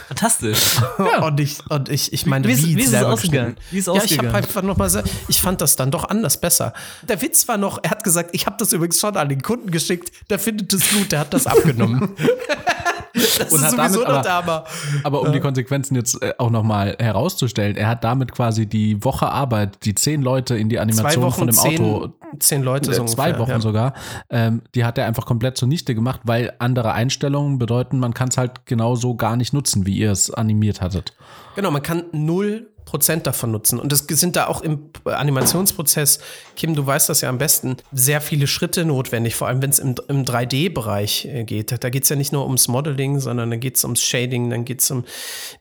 Fantastisch. 0.09 0.81
Ja. 0.99 1.23
Und 1.27 1.39
ich, 1.39 1.59
und 1.69 1.91
ich, 1.91 2.13
ich 2.13 2.25
meine, 2.25 2.49
wie, 2.49 2.57
wie, 2.57 2.77
wie 2.77 2.83
ist 2.83 2.95
es 2.95 3.03
ausgegangen? 3.03 3.57
Wie 3.71 3.79
ist 3.79 3.89
ja, 3.89 4.03
ich 4.03 4.17
habe 4.17 4.33
einfach 4.33 4.63
noch 4.63 4.79
mal, 4.79 4.91
ich 5.29 5.41
fand 5.41 5.61
das 5.61 5.77
dann 5.77 5.91
doch 5.91 6.09
anders 6.09 6.41
besser. 6.41 6.73
Der 7.07 7.21
Witz 7.21 7.47
war 7.49 7.59
noch, 7.59 7.81
er 7.83 7.91
hat 7.91 8.03
gesagt, 8.03 8.31
ich 8.33 8.47
habe 8.47 8.57
das 8.59 8.73
übrigens 8.73 8.99
schon 8.99 9.17
an 9.17 9.29
den 9.29 9.43
Kunden 9.43 9.71
geschickt, 9.71 10.13
der 10.31 10.39
findet 10.39 10.73
es 10.73 10.89
gut, 10.91 11.13
der 11.13 11.21
hat 11.21 11.35
das 11.35 11.47
abgenommen. 11.47 12.15
Das 13.17 13.53
und 13.53 13.63
ist 13.63 13.71
sowieso 13.71 14.05
damit, 14.05 14.27
aber, 14.27 14.29
aber, 14.29 14.67
aber 15.05 15.21
um 15.21 15.27
ja. 15.29 15.33
die 15.33 15.41
Konsequenzen 15.41 15.95
jetzt 15.95 16.23
äh, 16.23 16.35
auch 16.39 16.51
nochmal 16.51 16.97
herauszustellen, 16.99 17.77
er 17.77 17.89
hat 17.89 18.05
damit 18.05 18.33
quasi 18.33 18.67
die 18.67 19.03
Woche 19.05 19.29
Arbeit, 19.31 19.85
die 19.85 19.95
zehn 19.95 20.23
Leute 20.23 20.57
in 20.57 20.69
die 20.69 20.79
Animation 20.79 21.25
Wochen, 21.25 21.39
von 21.39 21.47
dem 21.49 21.57
zehn, 21.57 21.81
Auto, 21.81 22.13
zehn 22.39 22.63
Leute, 22.63 22.91
äh, 22.91 22.95
so 22.95 23.05
zwei 23.05 23.29
ungefähr, 23.29 23.41
Wochen 23.41 23.51
ja. 23.51 23.61
sogar, 23.61 23.95
ähm, 24.29 24.63
die 24.75 24.85
hat 24.85 24.99
er 24.99 25.07
einfach 25.07 25.25
komplett 25.25 25.57
zunichte 25.57 25.95
gemacht, 25.95 26.21
weil 26.25 26.53
andere 26.59 26.93
Einstellungen 26.93 27.59
bedeuten, 27.59 27.99
man 27.99 28.13
kann 28.13 28.29
es 28.29 28.37
halt 28.37 28.67
genauso 28.67 29.17
gar 29.17 29.37
nicht 29.37 29.53
nutzen, 29.53 29.87
wie 29.87 29.97
ihr 29.97 30.13
es 30.13 30.31
animiert 30.31 30.83
hattet. 30.83 31.15
Genau, 31.55 31.71
man 31.71 31.83
kann 31.83 32.05
null 32.13 32.69
Prozent 32.87 33.27
davon 33.27 33.51
nutzen. 33.51 33.79
Und 33.79 33.93
es 33.93 34.07
sind 34.09 34.37
da 34.37 34.47
auch 34.47 34.63
im 34.63 34.91
Animationsprozess, 35.05 36.21
Kim, 36.55 36.75
du 36.77 36.87
weißt 36.87 37.09
das 37.09 37.21
ja 37.21 37.29
am 37.29 37.37
besten, 37.37 37.77
sehr 37.93 38.21
viele 38.21 38.47
Schritte 38.47 38.85
notwendig, 38.85 39.35
vor 39.35 39.49
allem 39.49 39.61
wenn 39.61 39.71
es 39.71 39.81
im, 39.81 39.97
im 40.09 40.25
3D-Bereich 40.25 41.27
äh, 41.27 41.45
geht. 41.45 41.83
Da 41.83 41.91
geht 41.91 42.05
es 42.05 42.09
ja 42.09 42.17
nicht 42.17 42.33
nur 42.33 42.45
ums 42.45 42.69
Modeling, 42.69 43.19
sondern 43.19 43.51
da 43.51 43.57
geht 43.57 43.77
es 43.77 43.85
ums 43.85 44.03
Shading, 44.03 44.51
dann 44.51 44.65
geht 44.65 44.81
es 44.81 44.91
um 44.91 45.05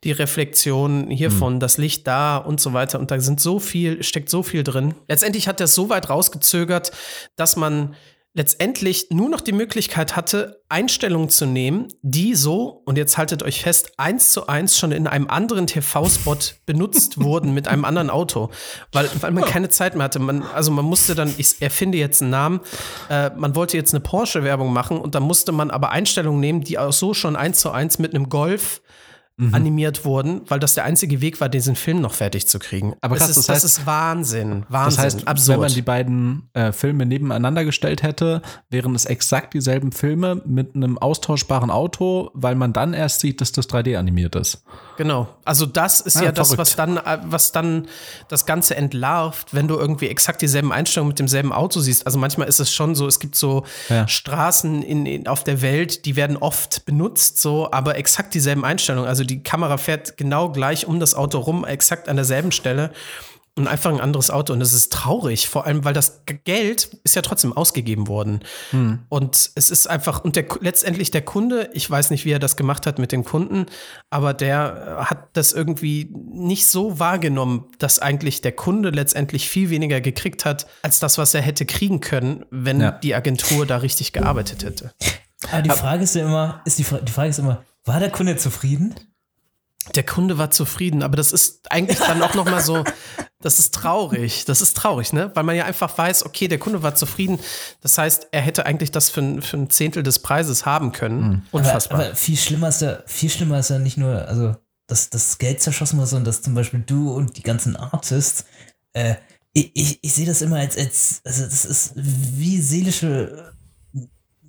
die 0.03 0.11
Reflexion 0.11 1.09
hiervon, 1.09 1.55
mhm. 1.55 1.59
das 1.59 1.77
Licht 1.77 2.05
da 2.05 2.37
und 2.37 2.61
so 2.61 2.73
weiter. 2.73 2.99
Und 2.99 3.09
da 3.09 3.19
sind 3.19 3.41
so 3.41 3.59
viel, 3.59 4.03
steckt 4.03 4.29
so 4.29 4.43
viel 4.43 4.63
drin. 4.63 4.93
Letztendlich 5.07 5.47
hat 5.47 5.59
es 5.59 5.73
so 5.73 5.89
weit 5.89 6.09
rausgezögert, 6.09 6.91
dass 7.35 7.55
man 7.55 7.95
letztendlich 8.35 9.07
nur 9.11 9.29
noch 9.29 9.39
die 9.39 9.53
Möglichkeit 9.53 10.17
hatte, 10.17 10.61
Einstellungen 10.67 11.29
zu 11.29 11.45
nehmen, 11.45 11.87
die 12.01 12.35
so, 12.35 12.81
und 12.85 12.97
jetzt 12.97 13.17
haltet 13.17 13.43
euch 13.43 13.61
fest, 13.61 13.93
eins 13.97 14.31
zu 14.31 14.47
eins 14.47 14.77
schon 14.77 14.91
in 14.91 15.07
einem 15.07 15.29
anderen 15.29 15.67
TV-Spot 15.67 16.37
benutzt 16.65 17.19
wurden 17.21 17.53
mit 17.53 17.69
einem 17.69 17.85
anderen 17.85 18.09
Auto, 18.09 18.49
weil, 18.91 19.09
weil 19.21 19.31
man 19.31 19.45
keine 19.45 19.69
Zeit 19.69 19.95
mehr 19.95 20.03
hatte. 20.03 20.19
Man, 20.19 20.43
also 20.43 20.69
man 20.71 20.83
musste 20.83 21.15
dann, 21.15 21.33
ich 21.37 21.61
erfinde 21.61 21.97
jetzt 21.97 22.21
einen 22.21 22.31
Namen, 22.31 22.59
äh, 23.09 23.29
man 23.37 23.55
wollte 23.55 23.77
jetzt 23.77 23.93
eine 23.93 24.01
Porsche-Werbung 24.01 24.73
machen 24.73 24.99
und 24.99 25.15
dann 25.15 25.23
musste 25.23 25.53
man 25.53 25.71
aber 25.71 25.91
Einstellungen 25.91 26.41
nehmen, 26.41 26.61
die 26.61 26.77
auch 26.77 26.91
so 26.91 27.13
schon 27.13 27.37
eins 27.37 27.61
zu 27.61 27.71
eins 27.71 27.99
mit 27.99 28.13
einem 28.13 28.27
Golf 28.27 28.81
mhm. 29.37 29.53
animiert 29.53 30.05
wurden, 30.05 30.41
weil 30.47 30.59
das 30.59 30.75
der 30.75 30.85
einzige 30.85 31.21
Weg 31.21 31.41
war, 31.41 31.49
diesen 31.49 31.75
Film 31.75 32.01
noch 32.01 32.13
fertig 32.13 32.47
zu 32.47 32.59
kriegen. 32.59 32.95
Aber 33.01 33.17
krass, 33.17 33.29
ist, 33.29 33.37
das, 33.37 33.49
heißt, 33.49 33.63
das 33.63 33.77
ist 33.77 33.85
Wahnsinn. 33.85 34.65
Wahnsinn. 34.69 34.95
Das 34.95 34.97
heißt, 34.97 35.27
absurd. 35.27 35.55
wenn 35.55 35.61
man 35.61 35.73
die 35.73 35.81
beiden 35.81 36.49
äh, 36.53 36.71
Filme 36.71 37.05
nebeneinander 37.05 37.65
gestellt 37.65 38.03
hätte, 38.03 38.41
wären 38.69 38.95
es 38.95 39.05
exakt 39.05 39.53
dieselben 39.53 39.91
Filme 39.91 40.41
mit 40.45 40.75
einem 40.75 40.97
austauschbaren 40.97 41.69
Auto, 41.69 42.31
weil 42.33 42.55
man 42.55 42.73
dann 42.73 42.93
erst 42.93 43.19
sieht, 43.19 43.41
dass 43.41 43.51
das 43.51 43.69
3D 43.69 43.97
animiert 43.97 44.35
ist. 44.35 44.63
Genau. 44.97 45.27
Also 45.43 45.65
das 45.65 46.01
ist 46.01 46.17
ah, 46.17 46.25
ja, 46.25 46.31
das, 46.31 46.57
was 46.57 46.75
dann, 46.75 46.97
äh, 46.97 47.19
was 47.25 47.51
dann 47.51 47.87
das 48.29 48.45
Ganze 48.45 48.75
entlarvt, 48.75 49.53
wenn 49.53 49.67
du 49.67 49.75
irgendwie 49.75 50.07
exakt 50.07 50.41
dieselben 50.41 50.71
Einstellungen 50.71 51.09
mit 51.09 51.19
demselben 51.19 51.51
Auto 51.51 51.81
siehst. 51.81 52.05
Also 52.05 52.17
manchmal 52.17 52.47
ist 52.47 52.59
es 52.59 52.73
schon 52.73 52.95
so, 52.95 53.07
es 53.07 53.19
gibt 53.19 53.35
so 53.35 53.65
ja. 53.89 54.07
Straßen 54.07 54.81
in, 54.81 55.05
in, 55.05 55.27
auf 55.27 55.43
der 55.43 55.61
Welt, 55.61 56.05
die 56.05 56.15
werden 56.15 56.37
oft 56.37 56.85
benutzt, 56.85 57.41
so, 57.41 57.69
aber 57.71 57.97
exakt 57.97 58.33
dieselben 58.33 58.63
Einstellungen. 58.63 59.09
Also 59.09 59.24
die 59.25 59.43
Kamera 59.43 59.77
fährt 59.77 60.17
genau 60.17 60.51
gleich 60.51 60.87
um 60.87 60.99
das 60.99 61.15
Auto 61.15 61.39
rum, 61.39 61.65
exakt 61.65 62.09
an 62.09 62.15
derselben 62.15 62.51
Stelle 62.51 62.91
und 63.57 63.67
einfach 63.67 63.89
ein 63.89 64.01
anderes 64.01 64.31
Auto. 64.31 64.51
Und 64.51 64.59
das 64.59 64.73
ist 64.73 64.91
traurig, 64.91 65.47
vor 65.47 65.65
allem, 65.65 65.85
weil 65.85 65.93
das 65.93 66.23
Geld 66.43 66.89
ist 67.03 67.15
ja 67.15 67.21
trotzdem 67.21 67.53
ausgegeben 67.53 68.07
worden. 68.07 68.41
Hm. 68.71 68.99
Und 69.07 69.51
es 69.55 69.69
ist 69.69 69.87
einfach, 69.87 70.23
und 70.23 70.35
der, 70.35 70.45
letztendlich 70.59 71.09
der 71.09 71.21
Kunde, 71.21 71.69
ich 71.73 71.89
weiß 71.89 72.09
nicht, 72.09 72.25
wie 72.25 72.31
er 72.31 72.39
das 72.39 72.57
gemacht 72.57 72.85
hat 72.85 72.99
mit 72.99 73.13
den 73.13 73.23
Kunden, 73.23 73.67
aber 74.09 74.33
der 74.33 74.97
hat 75.05 75.29
das 75.33 75.53
irgendwie 75.53 76.13
nicht 76.13 76.67
so 76.67 76.99
wahrgenommen, 76.99 77.65
dass 77.79 77.99
eigentlich 77.99 78.41
der 78.41 78.51
Kunde 78.51 78.89
letztendlich 78.89 79.49
viel 79.49 79.69
weniger 79.69 80.01
gekriegt 80.01 80.43
hat, 80.43 80.67
als 80.81 80.99
das, 80.99 81.17
was 81.17 81.33
er 81.33 81.41
hätte 81.41 81.65
kriegen 81.65 82.01
können, 82.01 82.45
wenn 82.51 82.81
ja. 82.81 82.91
die 82.91 83.15
Agentur 83.15 83.65
da 83.65 83.77
richtig 83.77 84.11
gearbeitet 84.11 84.65
hätte. 84.65 84.91
Aber 85.51 85.61
die 85.61 85.69
Frage 85.69 86.03
ist 86.03 86.15
ja 86.15 86.25
immer, 86.25 86.61
ist 86.65 86.77
die, 86.77 86.83
die 86.83 87.11
Frage 87.11 87.29
ist 87.29 87.39
immer, 87.39 87.63
war 87.85 87.99
der 87.99 88.09
Kunde 88.09 88.35
zufrieden? 88.35 88.95
Der 89.93 90.03
Kunde 90.03 90.37
war 90.37 90.49
zufrieden, 90.49 91.03
aber 91.03 91.15
das 91.15 91.31
ist 91.31 91.71
eigentlich 91.71 91.99
dann 91.99 92.21
auch 92.21 92.33
noch 92.33 92.45
mal 92.45 92.61
so, 92.61 92.83
Das 93.45 93.59
ist 93.59 93.75
traurig. 93.75 94.45
Das 94.45 94.59
ist 94.59 94.75
traurig, 94.75 95.13
ne? 95.13 95.29
Weil 95.35 95.43
man 95.43 95.55
ja 95.55 95.65
einfach 95.65 95.95
weiß, 95.95 96.25
okay, 96.25 96.47
der 96.47 96.57
Kunde 96.57 96.81
war 96.81 96.95
zufrieden. 96.95 97.39
Das 97.81 97.95
heißt, 97.95 98.29
er 98.31 98.41
hätte 98.41 98.65
eigentlich 98.65 98.89
das 98.89 99.11
für 99.11 99.21
ein, 99.21 99.43
für 99.43 99.57
ein 99.57 99.69
Zehntel 99.69 100.01
des 100.01 100.17
Preises 100.17 100.65
haben 100.65 100.91
können. 100.93 101.45
Unfassbar. 101.51 101.99
Aber, 101.99 102.07
aber 102.07 102.15
viel 102.15 102.37
schlimmer 102.37 102.69
ist 102.69 102.81
ja, 102.81 103.03
viel 103.05 103.29
schlimmer 103.29 103.59
ist 103.59 103.69
ja 103.69 103.77
nicht 103.77 103.97
nur, 103.97 104.27
also, 104.27 104.55
dass 104.87 105.11
das 105.11 105.37
Geld 105.37 105.61
zerschossen 105.61 105.99
war, 105.99 106.07
sondern 106.07 106.25
dass 106.25 106.41
zum 106.41 106.55
Beispiel 106.55 106.79
du 106.79 107.13
und 107.13 107.37
die 107.37 107.43
ganzen 107.43 107.75
Artists, 107.75 108.45
äh, 108.93 109.13
ich, 109.53 109.71
ich, 109.75 109.99
ich 110.01 110.13
sehe 110.13 110.25
das 110.25 110.41
immer 110.41 110.57
als, 110.57 110.75
als, 110.75 111.21
also 111.23 111.43
das 111.43 111.65
ist 111.65 111.91
wie 111.95 112.59
seelische 112.59 113.53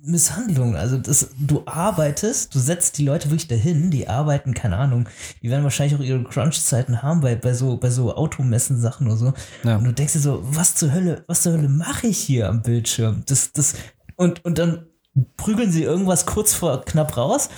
Misshandlung. 0.07 0.75
Also 0.75 0.97
das, 0.97 1.29
du 1.37 1.63
arbeitest, 1.65 2.53
du 2.55 2.59
setzt 2.59 2.97
die 2.97 3.05
Leute 3.05 3.29
wirklich 3.29 3.47
dahin, 3.47 3.91
die 3.91 4.07
arbeiten, 4.07 4.53
keine 4.53 4.77
Ahnung, 4.77 5.07
die 5.41 5.49
werden 5.49 5.63
wahrscheinlich 5.63 5.99
auch 5.99 6.03
ihre 6.03 6.23
Crunch-Zeiten 6.23 7.01
haben 7.03 7.21
bei, 7.21 7.35
bei 7.35 7.53
so, 7.53 7.77
bei 7.77 7.89
so 7.89 8.15
Automessen-Sachen 8.15 9.07
oder 9.07 9.17
so. 9.17 9.33
Ja. 9.63 9.77
Und 9.77 9.83
du 9.83 9.93
denkst 9.93 10.13
dir 10.13 10.19
so, 10.19 10.41
was 10.43 10.75
zur 10.75 10.91
Hölle, 10.91 11.23
was 11.27 11.41
zur 11.43 11.53
Hölle 11.53 11.69
mache 11.69 12.07
ich 12.07 12.17
hier 12.17 12.49
am 12.49 12.61
Bildschirm? 12.61 13.23
Das, 13.27 13.51
das, 13.51 13.73
und, 14.15 14.43
und 14.45 14.57
dann 14.57 14.87
prügeln 15.35 15.71
sie 15.71 15.83
irgendwas 15.83 16.25
kurz 16.25 16.53
vor 16.53 16.81
knapp 16.85 17.17
raus. 17.17 17.49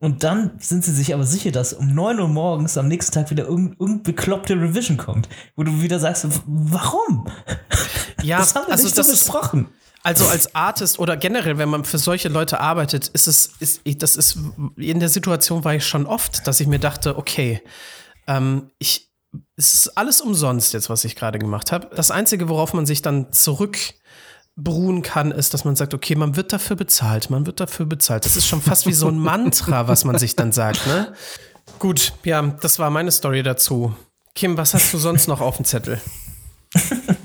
Und 0.00 0.22
dann 0.22 0.50
sind 0.58 0.84
sie 0.84 0.92
sich 0.92 1.14
aber 1.14 1.24
sicher, 1.24 1.50
dass 1.50 1.72
um 1.72 1.94
9 1.94 2.20
Uhr 2.20 2.28
morgens 2.28 2.76
am 2.76 2.88
nächsten 2.88 3.12
Tag 3.14 3.30
wieder 3.30 3.44
irgendeine 3.44 3.76
irgendein 3.80 4.02
bekloppte 4.02 4.54
Revision 4.54 4.98
kommt, 4.98 5.30
wo 5.56 5.62
du 5.62 5.80
wieder 5.80 5.98
sagst, 5.98 6.26
warum? 6.46 7.26
Ja, 8.22 8.38
das 8.38 8.54
haben 8.54 8.66
wir 8.66 8.72
also 8.72 8.84
nicht 8.84 8.98
das 8.98 9.06
so 9.06 9.12
ist- 9.14 9.20
besprochen. 9.24 9.68
Also 10.04 10.26
als 10.26 10.54
Artist 10.54 10.98
oder 10.98 11.16
generell, 11.16 11.56
wenn 11.56 11.70
man 11.70 11.84
für 11.86 11.96
solche 11.96 12.28
Leute 12.28 12.60
arbeitet, 12.60 13.08
ist 13.08 13.26
es, 13.26 13.52
ist, 13.58 13.80
das 14.02 14.16
ist, 14.16 14.38
in 14.76 15.00
der 15.00 15.08
Situation 15.08 15.64
war 15.64 15.74
ich 15.74 15.86
schon 15.86 16.04
oft, 16.04 16.46
dass 16.46 16.60
ich 16.60 16.66
mir 16.66 16.78
dachte, 16.78 17.16
okay, 17.16 17.62
ähm, 18.26 18.70
ich, 18.78 19.10
es 19.56 19.72
ist 19.72 19.96
alles 19.96 20.20
umsonst 20.20 20.74
jetzt, 20.74 20.90
was 20.90 21.06
ich 21.06 21.16
gerade 21.16 21.38
gemacht 21.38 21.72
habe. 21.72 21.88
Das 21.96 22.10
Einzige, 22.10 22.50
worauf 22.50 22.74
man 22.74 22.84
sich 22.84 23.00
dann 23.00 23.32
zurück 23.32 23.78
beruhen 24.56 25.00
kann, 25.00 25.32
ist, 25.32 25.54
dass 25.54 25.64
man 25.64 25.74
sagt, 25.74 25.94
okay, 25.94 26.16
man 26.16 26.36
wird 26.36 26.52
dafür 26.52 26.76
bezahlt, 26.76 27.30
man 27.30 27.46
wird 27.46 27.60
dafür 27.60 27.86
bezahlt. 27.86 28.26
Das 28.26 28.36
ist 28.36 28.46
schon 28.46 28.60
fast 28.60 28.86
wie 28.86 28.92
so 28.92 29.08
ein 29.08 29.18
Mantra, 29.18 29.88
was 29.88 30.04
man 30.04 30.18
sich 30.18 30.36
dann 30.36 30.52
sagt, 30.52 30.86
ne? 30.86 31.14
Gut, 31.78 32.12
ja, 32.24 32.42
das 32.42 32.78
war 32.78 32.90
meine 32.90 33.10
Story 33.10 33.42
dazu. 33.42 33.96
Kim, 34.34 34.58
was 34.58 34.74
hast 34.74 34.92
du 34.92 34.98
sonst 34.98 35.28
noch 35.28 35.40
auf 35.40 35.56
dem 35.56 35.64
Zettel? 35.64 35.98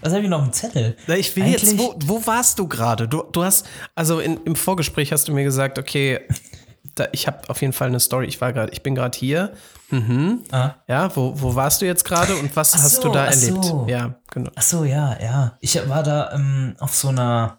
Was 0.00 0.12
habe 0.12 0.22
ich 0.22 0.28
noch 0.28 0.44
im 0.44 0.52
Zettel? 0.52 0.96
Ich 1.16 1.34
will 1.36 1.46
jetzt, 1.46 1.68
Eigentlich- 1.68 1.78
wo, 1.80 1.94
wo 2.04 2.26
warst 2.26 2.58
du 2.58 2.66
gerade? 2.68 3.08
Du, 3.08 3.22
du 3.32 3.44
hast, 3.44 3.66
also 3.94 4.20
in, 4.20 4.38
im 4.44 4.56
Vorgespräch 4.56 5.12
hast 5.12 5.28
du 5.28 5.32
mir 5.32 5.44
gesagt, 5.44 5.78
okay, 5.78 6.20
da, 6.94 7.06
ich 7.12 7.26
habe 7.26 7.48
auf 7.48 7.60
jeden 7.62 7.72
Fall 7.72 7.88
eine 7.88 8.00
Story. 8.00 8.26
Ich 8.26 8.40
war 8.40 8.52
gerade, 8.52 8.72
ich 8.72 8.82
bin 8.82 8.94
gerade 8.94 9.16
hier. 9.18 9.52
Ah. 10.50 10.74
Ja, 10.88 11.14
wo, 11.14 11.34
wo 11.40 11.54
warst 11.54 11.82
du 11.82 11.86
jetzt 11.86 12.04
gerade 12.04 12.34
und 12.36 12.54
was 12.56 12.72
Ach 12.74 12.82
hast 12.82 12.96
so, 12.96 13.02
du 13.02 13.08
da 13.10 13.26
erlebt? 13.26 13.64
so. 13.64 13.86
Ja, 13.88 14.14
genau. 14.30 14.50
Ach 14.54 14.62
so, 14.62 14.84
ja, 14.84 15.18
ja. 15.22 15.56
Ich 15.60 15.76
war 15.88 16.02
da 16.02 16.32
ähm, 16.32 16.74
auf 16.78 16.94
so 16.94 17.08
einer, 17.08 17.58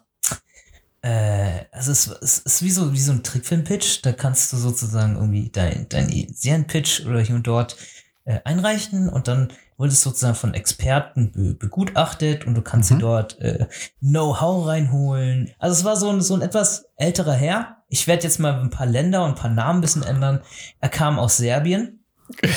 also 1.02 1.92
es, 1.92 2.06
es 2.22 2.38
ist 2.38 2.62
wie 2.62 2.70
so, 2.70 2.92
wie 2.92 3.00
so 3.00 3.12
ein 3.12 3.22
Trickfilm-Pitch. 3.22 4.00
Da 4.02 4.12
kannst 4.12 4.52
du 4.52 4.56
sozusagen 4.56 5.16
irgendwie 5.16 5.50
dein, 5.50 5.86
dein 5.90 6.08
Serien-Pitch 6.08 7.04
oder 7.06 7.20
hier 7.20 7.34
und 7.36 7.46
dort 7.46 7.76
äh, 8.24 8.40
einreichen 8.44 9.08
und 9.08 9.28
dann 9.28 9.52
wurde 9.76 9.92
es 9.92 10.02
sozusagen 10.02 10.34
von 10.34 10.54
Experten 10.54 11.32
be 11.32 11.54
begutachtet 11.54 12.46
und 12.46 12.54
du 12.54 12.62
kannst 12.62 12.90
dir 12.90 12.98
dort 12.98 13.40
äh, 13.40 13.66
Know-how 14.00 14.66
reinholen. 14.66 15.52
Also 15.58 15.78
es 15.78 15.84
war 15.84 15.96
so 15.96 16.10
ein, 16.10 16.20
so 16.20 16.34
ein 16.34 16.42
etwas 16.42 16.86
älterer 16.96 17.34
Herr. 17.34 17.78
Ich 17.88 18.06
werde 18.06 18.24
jetzt 18.24 18.38
mal 18.38 18.60
ein 18.60 18.70
paar 18.70 18.86
Länder 18.86 19.24
und 19.24 19.30
ein 19.30 19.36
paar 19.36 19.50
Namen 19.50 19.78
ein 19.78 19.82
bisschen 19.82 20.02
ändern. 20.02 20.40
Er 20.80 20.88
kam 20.88 21.18
aus 21.18 21.36
Serbien. 21.36 22.00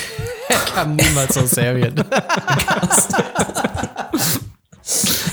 Er 0.50 0.60
kam 0.60 0.96
niemals 0.96 1.36
aus 1.36 1.50
Serbien. 1.50 1.94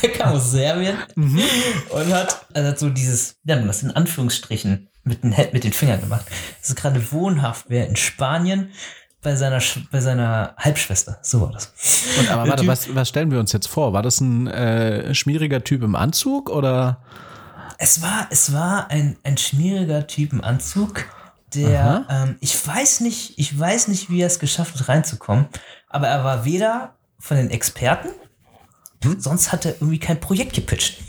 Er 0.01 0.09
kam 0.09 0.33
aus 0.33 0.51
Serbien 0.51 0.97
und 1.15 2.13
hat, 2.13 2.45
also 2.53 2.69
hat 2.69 2.79
so 2.79 2.89
dieses, 2.89 3.37
ja, 3.45 3.55
das 3.55 3.83
in 3.83 3.91
Anführungsstrichen 3.91 4.89
mit 5.03 5.23
den, 5.23 5.33
mit 5.53 5.63
den 5.63 5.71
Fingern 5.71 6.01
gemacht. 6.01 6.25
Das 6.59 6.69
ist 6.69 6.75
gerade 6.75 7.11
wohnhaft 7.11 7.69
wäre 7.69 7.87
in 7.87 7.95
Spanien 7.95 8.71
bei 9.25 9.35
seiner, 9.35 9.59
bei 9.91 9.99
seiner 9.99 10.53
Halbschwester. 10.55 11.17
So 11.23 11.41
war 11.41 11.51
das. 11.51 11.73
Und, 12.19 12.29
aber 12.29 12.47
warte, 12.47 12.67
was, 12.67 12.93
was 12.93 13.09
stellen 13.09 13.31
wir 13.31 13.39
uns 13.39 13.51
jetzt 13.51 13.67
vor? 13.67 13.91
War 13.91 14.03
das 14.03 14.21
ein 14.21 14.45
äh, 14.45 15.15
schmieriger 15.15 15.63
Typ 15.63 15.81
im 15.81 15.95
Anzug 15.95 16.51
oder? 16.51 17.01
Es 17.79 18.03
war, 18.03 18.27
es 18.29 18.53
war 18.53 18.91
ein, 18.91 19.17
ein 19.23 19.37
schmieriger 19.37 20.05
Typ 20.05 20.31
im 20.31 20.43
Anzug, 20.43 21.05
der, 21.55 22.05
ähm, 22.09 22.35
ich 22.39 22.55
weiß 22.65 22.99
nicht, 22.99 23.33
ich 23.37 23.59
weiß 23.59 23.87
nicht, 23.87 24.11
wie 24.11 24.21
er 24.21 24.27
es 24.27 24.39
geschafft 24.39 24.75
hat, 24.75 24.87
reinzukommen, 24.87 25.47
aber 25.89 26.07
er 26.07 26.23
war 26.23 26.45
weder 26.45 26.93
von 27.17 27.35
den 27.35 27.49
Experten, 27.49 28.09
sonst 29.17 29.51
hat 29.51 29.65
er 29.65 29.73
irgendwie 29.73 29.99
kein 29.99 30.19
Projekt 30.19 30.53
gepitcht. 30.53 30.99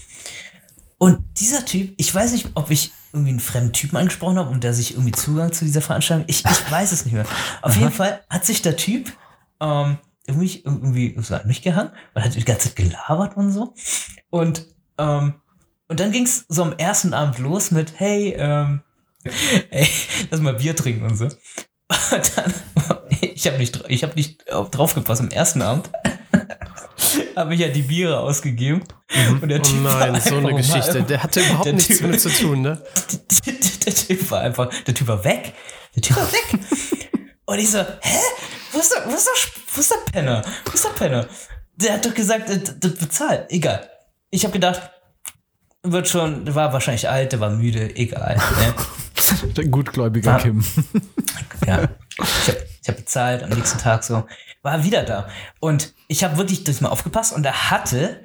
Und 0.97 1.23
dieser 1.39 1.65
Typ, 1.67 1.93
ich 1.99 2.13
weiß 2.15 2.33
nicht, 2.33 2.49
ob 2.55 2.71
ich 2.71 2.93
irgendwie 3.17 3.31
einen 3.31 3.41
fremden 3.41 3.73
Typen 3.73 3.97
angesprochen 3.97 4.39
habe 4.39 4.51
und 4.51 4.63
der 4.63 4.75
sich 4.75 4.93
irgendwie 4.93 5.13
Zugang 5.13 5.53
zu 5.53 5.65
dieser 5.65 5.81
Veranstaltung, 5.81 6.27
ich, 6.29 6.45
ich 6.45 6.71
weiß 6.71 6.93
es 6.93 7.05
nicht 7.05 7.15
mehr. 7.15 7.27
Auf 7.63 7.77
jeden 7.77 7.91
Fall 7.91 8.21
hat 8.29 8.45
sich 8.45 8.63
der 8.63 8.77
Typ 8.77 9.11
ähm, 9.61 9.99
irgendwie, 10.27 10.63
irgendwie 10.63 11.17
so 11.21 11.35
an 11.35 11.47
mich 11.47 11.63
gehangen 11.63 11.91
und 12.15 12.23
hat 12.23 12.35
die 12.35 12.45
ganze 12.45 12.69
Zeit 12.69 12.77
gelabert 12.77 13.37
und 13.37 13.51
so. 13.51 13.75
Und, 14.31 14.67
ähm, 14.99 15.35
und 15.89 16.01
dann 16.01 16.13
ging 16.13 16.25
es 16.25 16.45
so 16.49 16.63
am 16.63 16.75
ersten 16.75 17.15
Abend 17.15 17.39
los 17.39 17.71
mit, 17.71 17.99
hey, 17.99 18.35
ähm, 18.37 18.83
ey, 19.71 19.89
lass 20.31 20.41
mal 20.41 20.55
Bier 20.55 20.77
trinken 20.77 21.05
und 21.05 21.17
so. 21.17 21.29
Und 22.11 22.37
dann, 22.37 22.53
ich 23.21 23.47
habe 23.47 23.59
nicht, 23.59 23.85
ich 23.87 24.03
hab 24.03 24.17
nicht 24.17 24.45
drauf 24.49 24.95
gepasst, 24.95 25.21
am 25.21 25.29
ersten 25.29 25.63
Abend 25.63 25.89
habe 27.37 27.55
ich 27.55 27.61
ja 27.61 27.69
die 27.69 27.83
Biere 27.83 28.19
ausgegeben. 28.19 28.83
Und 29.41 29.49
der 29.49 29.61
Oh 29.61 29.63
Typ 29.63 29.85
war 29.85 29.99
nein, 30.11 30.21
so 30.21 30.37
einfach 30.37 30.49
eine 30.49 30.57
Geschichte. 30.57 31.03
Der 31.03 31.23
hatte 31.23 31.41
überhaupt 31.45 31.67
der 31.67 31.73
nichts 31.75 31.99
Typ- 31.99 32.07
mit 32.11 32.21
zu 32.21 32.29
tun, 32.31 32.63
ne? 32.63 32.83
der, 33.31 33.53
der, 33.55 33.71
der 33.87 33.95
Typ 33.95 34.31
war 34.31 34.41
einfach, 34.41 34.69
der 34.87 34.95
Typ 34.95 35.07
war 35.09 35.23
weg. 35.25 35.53
Der 35.95 36.03
Typ 36.03 36.17
war 36.17 36.31
weg. 36.33 36.61
Und 37.45 37.59
ich 37.59 37.71
so, 37.71 37.79
hä? 37.79 38.19
Wo 38.73 38.79
ist 38.79 38.93
der, 38.93 39.07
wo 39.07 39.15
ist 39.15 39.27
der, 39.27 39.53
wo 39.75 39.81
ist 39.81 39.91
der 39.91 40.13
Penner? 40.13 40.43
Wo 40.65 40.73
ist 40.73 40.85
der 40.85 40.91
Penner? 40.91 41.27
Der 41.77 41.93
hat 41.95 42.05
doch 42.07 42.15
gesagt, 42.15 42.49
das, 42.49 42.79
das 42.81 42.95
bezahlt. 42.97 43.47
Egal. 43.51 43.89
Ich 44.31 44.45
habe 44.45 44.53
gedacht, 44.53 44.91
wird 45.83 46.09
schon, 46.09 46.45
der 46.45 46.55
war 46.55 46.73
wahrscheinlich 46.73 47.09
alt, 47.09 47.33
der 47.33 47.41
war 47.41 47.51
müde, 47.51 47.95
egal. 47.97 48.37
Ne? 48.37 48.75
Der 49.55 49.65
gutgläubiger 49.67 50.35
Ah. 50.35 50.39
Kim. 50.39 50.65
Ja. 51.67 51.89
Ich 52.19 52.49
habe 52.49 52.59
hab 52.89 52.97
bezahlt 52.97 53.43
am 53.45 53.51
nächsten 53.51 53.79
Tag 53.79 54.03
so. 54.05 54.25
War 54.67 54.75
er 54.79 54.85
wieder 54.85 55.05
da. 55.05 55.29
Und 55.61 55.95
ich 56.09 56.25
habe 56.25 56.37
wirklich 56.39 56.65
durch 56.65 56.81
mal 56.81 56.89
aufgepasst 56.89 57.33
und 57.33 57.47
er 57.47 57.71
hatte 57.71 58.21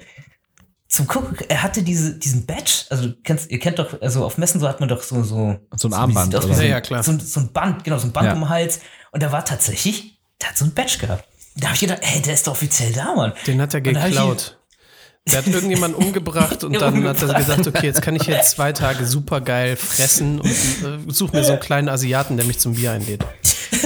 zum 0.87 1.05
Gucken, 1.07 1.37
er 1.47 1.61
hatte 1.63 1.83
diese, 1.83 2.17
diesen 2.17 2.45
Badge, 2.47 2.85
also 2.89 3.09
du 3.09 3.15
kennst, 3.23 3.49
ihr 3.51 3.59
kennt 3.59 3.77
doch, 3.79 4.01
also 4.01 4.25
auf 4.25 4.37
Messen 4.37 4.59
so 4.59 4.67
hat 4.67 4.79
man 4.79 4.89
doch 4.89 5.03
so, 5.03 5.21
so, 5.23 5.57
So 5.75 5.87
ein 5.87 5.93
Armband, 5.93 6.35
aus 6.35 6.45
Ja, 6.49 6.55
ein- 6.57 6.69
ja, 6.69 6.81
klar. 6.81 7.03
So, 7.03 7.11
ein- 7.11 7.19
so 7.19 7.39
ein 7.41 7.53
Band, 7.53 7.83
genau, 7.83 7.97
so 7.99 8.07
ein 8.07 8.11
Band 8.11 8.25
Ja. 8.25 8.33
um 8.33 8.39
den 8.39 8.49
Hals. 8.49 8.79
Und 9.11 9.21
da 9.23 9.31
war 9.31 9.45
tatsächlich, 9.45 10.19
der 10.41 10.49
hat 10.49 10.57
so 10.57 10.65
ein 10.65 10.73
Badge 10.73 10.97
gehabt. 10.97 11.23
Da 11.57 11.67
habe 11.67 11.75
ich 11.75 11.81
gedacht, 11.81 11.99
ey, 12.01 12.21
der 12.23 12.33
ist 12.33 12.47
doch 12.47 12.53
offiziell 12.53 12.91
da, 12.91 13.13
Mann. 13.15 13.33
Den 13.47 13.61
hat 13.61 13.73
er 13.73 13.81
geklaut. 13.81 14.57
Der 15.29 15.37
hat 15.37 15.47
irgendjemanden 15.47 16.03
umgebracht 16.03 16.63
und 16.63 16.73
dann 16.73 17.03
hat 17.03 17.17
er 17.21 17.29
umgebracht. 17.29 17.37
gesagt, 17.37 17.67
okay, 17.67 17.85
jetzt 17.85 18.01
kann 18.01 18.15
ich 18.15 18.23
jetzt 18.23 18.51
zwei 18.51 18.73
Tage 18.73 19.05
super 19.05 19.39
geil 19.39 19.75
fressen 19.75 20.41
und 20.41 20.49
äh, 20.49 20.97
such 21.07 21.31
mir 21.31 21.43
so 21.43 21.51
einen 21.51 21.61
kleinen 21.61 21.89
Asiaten, 21.89 22.37
der 22.37 22.45
mich 22.47 22.57
zum 22.59 22.73
Bier 22.73 22.91
einlädt. 22.93 23.23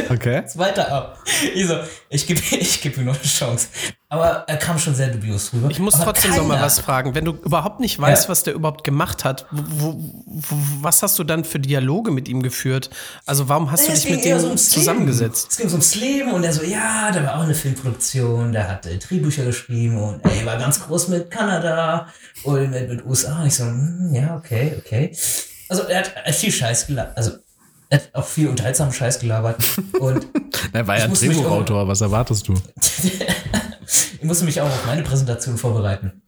Okay. 0.09 0.43
Weiter 0.55 0.91
ab. 0.91 1.23
Ich 1.53 1.67
so, 1.67 1.77
ich 2.09 2.25
gebe 2.25 2.41
ich 2.51 2.81
geb 2.81 2.97
ihm 2.97 3.05
noch 3.05 3.15
eine 3.15 3.23
Chance. 3.23 3.67
Aber 4.15 4.43
er 4.47 4.57
kam 4.57 4.79
schon 4.79 4.95
sehr 4.95 5.07
dubios 5.09 5.51
rüber. 5.53 5.69
Ich 5.69 5.79
muss 5.79 5.95
Aber 5.95 6.05
trotzdem 6.05 6.31
noch 6.31 6.43
mal 6.43 6.55
keiner- 6.55 6.65
was 6.65 6.79
fragen. 6.79 7.13
Wenn 7.15 7.25
du 7.25 7.31
überhaupt 7.33 7.79
nicht 7.79 7.99
weißt, 7.99 8.23
Ja. 8.25 8.29
was 8.29 8.43
der 8.43 8.53
überhaupt 8.53 8.83
gemacht 8.83 9.23
hat, 9.23 9.45
wo, 9.51 9.93
wo, 10.25 10.55
was 10.81 11.03
hast 11.03 11.17
du 11.19 11.23
dann 11.23 11.43
für 11.43 11.59
Dialoge 11.59 12.11
mit 12.11 12.27
ihm 12.27 12.41
geführt? 12.43 12.89
Also 13.25 13.49
warum 13.49 13.71
hast 13.71 13.81
Nee, 13.81 13.87
du 13.87 13.93
dich 13.93 14.09
mit 14.09 14.25
dem 14.25 14.39
so 14.39 14.55
zusammengesetzt? 14.55 15.51
Es 15.51 15.57
ging 15.57 15.67
so 15.69 15.73
ums 15.75 15.95
Leben 15.95 16.31
und 16.33 16.43
er 16.43 16.53
so, 16.53 16.63
ja, 16.63 17.11
der 17.11 17.25
war 17.25 17.37
auch 17.37 17.43
eine 17.43 17.55
Filmproduktion, 17.55 18.51
der 18.51 18.69
hat 18.69 18.85
äh, 18.85 18.97
Drehbücher 18.97 19.45
geschrieben 19.45 19.97
und 20.01 20.23
er 20.25 20.45
war 20.45 20.57
ganz 20.57 20.81
groß 20.85 21.07
mit 21.09 21.29
Kanada 21.31 22.07
und 22.43 22.69
mit, 22.71 22.89
mit 22.89 23.05
USA. 23.05 23.41
Und 23.41 23.47
ich 23.47 23.55
so, 23.55 23.65
hm, 23.65 24.11
ja, 24.13 24.35
okay, 24.35 24.75
okay. 24.83 25.15
Also 25.69 25.83
er 25.83 25.99
hat, 25.99 26.11
er 26.15 26.25
hat 26.25 26.35
viel 26.35 26.51
Scheiß 26.51 26.87
gelabert, 26.87 27.17
also 27.17 27.31
er 27.89 27.99
hat 27.99 28.09
auch 28.13 28.25
viel 28.25 28.47
unterhaltsamen 28.49 28.93
Scheiß 28.93 29.19
gelabert 29.19 29.57
und 29.99 30.27
Er 30.73 30.87
war 30.87 30.97
ja 30.97 31.05
ein 31.05 31.13
Drehbuchautor, 31.13 31.87
was 31.87 32.01
erwartest 32.01 32.47
du? 32.47 32.53
ich 34.25 34.27
musste 34.27 34.45
mich 34.45 34.59
auch 34.59 34.65
auf 34.65 34.85
meine 34.87 35.03
Präsentation 35.03 35.55
vorbereiten. 35.55 36.23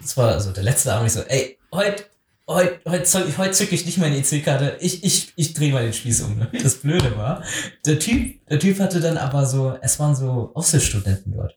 Das 0.00 0.16
war 0.16 0.30
also 0.30 0.50
der 0.50 0.62
letzte 0.62 0.94
Abend. 0.94 1.08
Ich 1.08 1.12
so, 1.12 1.20
ey, 1.20 1.58
heute 1.74 2.04
heute 2.48 2.80
heute 2.88 3.04
zeig- 3.04 3.36
heute 3.36 3.50
zücke 3.52 3.74
ich 3.74 3.84
nicht 3.84 3.98
meine 3.98 4.16
EC-Karte. 4.16 4.78
Ich, 4.80 5.04
ich, 5.04 5.34
ich 5.36 5.52
drehe 5.52 5.70
mal 5.70 5.82
den 5.82 5.92
Spieß 5.92 6.22
um. 6.22 6.38
Ne? 6.38 6.48
Das 6.62 6.76
Blöde 6.76 7.18
war, 7.18 7.42
der 7.84 7.98
Typ, 7.98 8.46
der 8.48 8.58
Typ 8.58 8.80
hatte 8.80 8.98
dann 9.00 9.18
aber 9.18 9.44
so, 9.44 9.76
es 9.82 10.00
waren 10.00 10.16
so 10.16 10.52
Aushilfsstudenten 10.54 11.34
dort. 11.36 11.54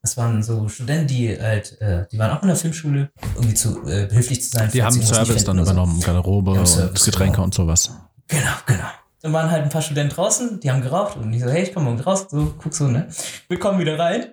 Es 0.00 0.16
waren 0.16 0.42
so 0.42 0.66
Studenten, 0.70 1.08
die 1.08 1.38
halt, 1.38 1.78
äh, 1.82 2.06
die 2.10 2.18
waren 2.18 2.30
auch 2.34 2.40
in 2.40 2.48
der 2.48 2.56
Filmschule, 2.56 3.10
irgendwie 3.34 3.52
zu 3.54 3.82
äh, 3.86 4.06
behilflich 4.06 4.42
zu 4.42 4.48
sein. 4.48 4.70
Die 4.72 4.82
haben 4.82 5.02
Service 5.02 5.44
dann 5.44 5.58
oder 5.58 5.66
so. 5.66 5.72
übernommen, 5.72 6.00
Garderobe 6.00 6.52
und 6.52 6.66
Service, 6.66 7.04
Getränke 7.04 7.32
genau. 7.34 7.44
und 7.44 7.52
sowas. 7.54 7.90
Genau, 8.28 8.52
genau. 8.64 8.88
Dann 9.20 9.34
waren 9.34 9.50
halt 9.50 9.62
ein 9.64 9.68
paar 9.68 9.82
Studenten 9.82 10.14
draußen, 10.14 10.58
die 10.60 10.70
haben 10.70 10.80
geraucht 10.80 11.18
und 11.18 11.30
ich 11.34 11.42
so, 11.42 11.50
hey, 11.50 11.64
ich 11.64 11.74
komme 11.74 11.84
morgen 11.90 12.00
raus, 12.00 12.28
so, 12.30 12.54
guck 12.56 12.72
so, 12.72 12.88
ne? 12.88 13.08
Wir 13.48 13.58
kommen 13.58 13.78
wieder 13.78 13.98
rein. 13.98 14.32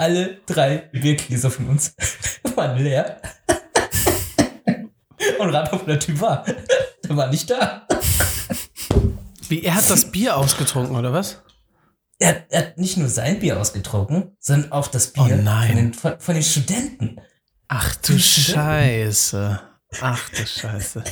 Alle 0.00 0.38
drei 0.46 0.78
Biergläser 0.92 1.50
von 1.50 1.68
uns 1.68 1.94
waren 2.56 2.82
leer. 2.82 3.20
Und 5.38 5.50
rat 5.50 5.72
auf 5.72 5.84
der 5.84 6.00
Typ 6.00 6.20
war. 6.20 6.44
Der 7.04 7.16
war 7.16 7.28
nicht 7.28 7.50
da. 7.50 7.86
Wie, 9.48 9.62
er 9.62 9.74
hat 9.74 9.90
das 9.90 10.10
Bier 10.10 10.36
ausgetrunken, 10.36 10.96
oder 10.96 11.12
was? 11.12 11.42
Er, 12.18 12.46
er 12.50 12.60
hat 12.60 12.78
nicht 12.78 12.96
nur 12.96 13.08
sein 13.08 13.40
Bier 13.40 13.60
ausgetrunken, 13.60 14.36
sondern 14.38 14.72
auch 14.72 14.88
das 14.88 15.08
Bier 15.08 15.24
Oh. 15.24 15.66
Von, 15.66 15.76
den, 15.76 15.94
von, 15.94 16.18
von 16.18 16.34
den 16.34 16.44
Studenten. 16.44 17.20
Ach 17.68 17.94
du 17.96 18.18
Scheiße. 18.18 19.60
Ach 20.00 20.28
du 20.30 20.46
Scheiße. 20.46 21.02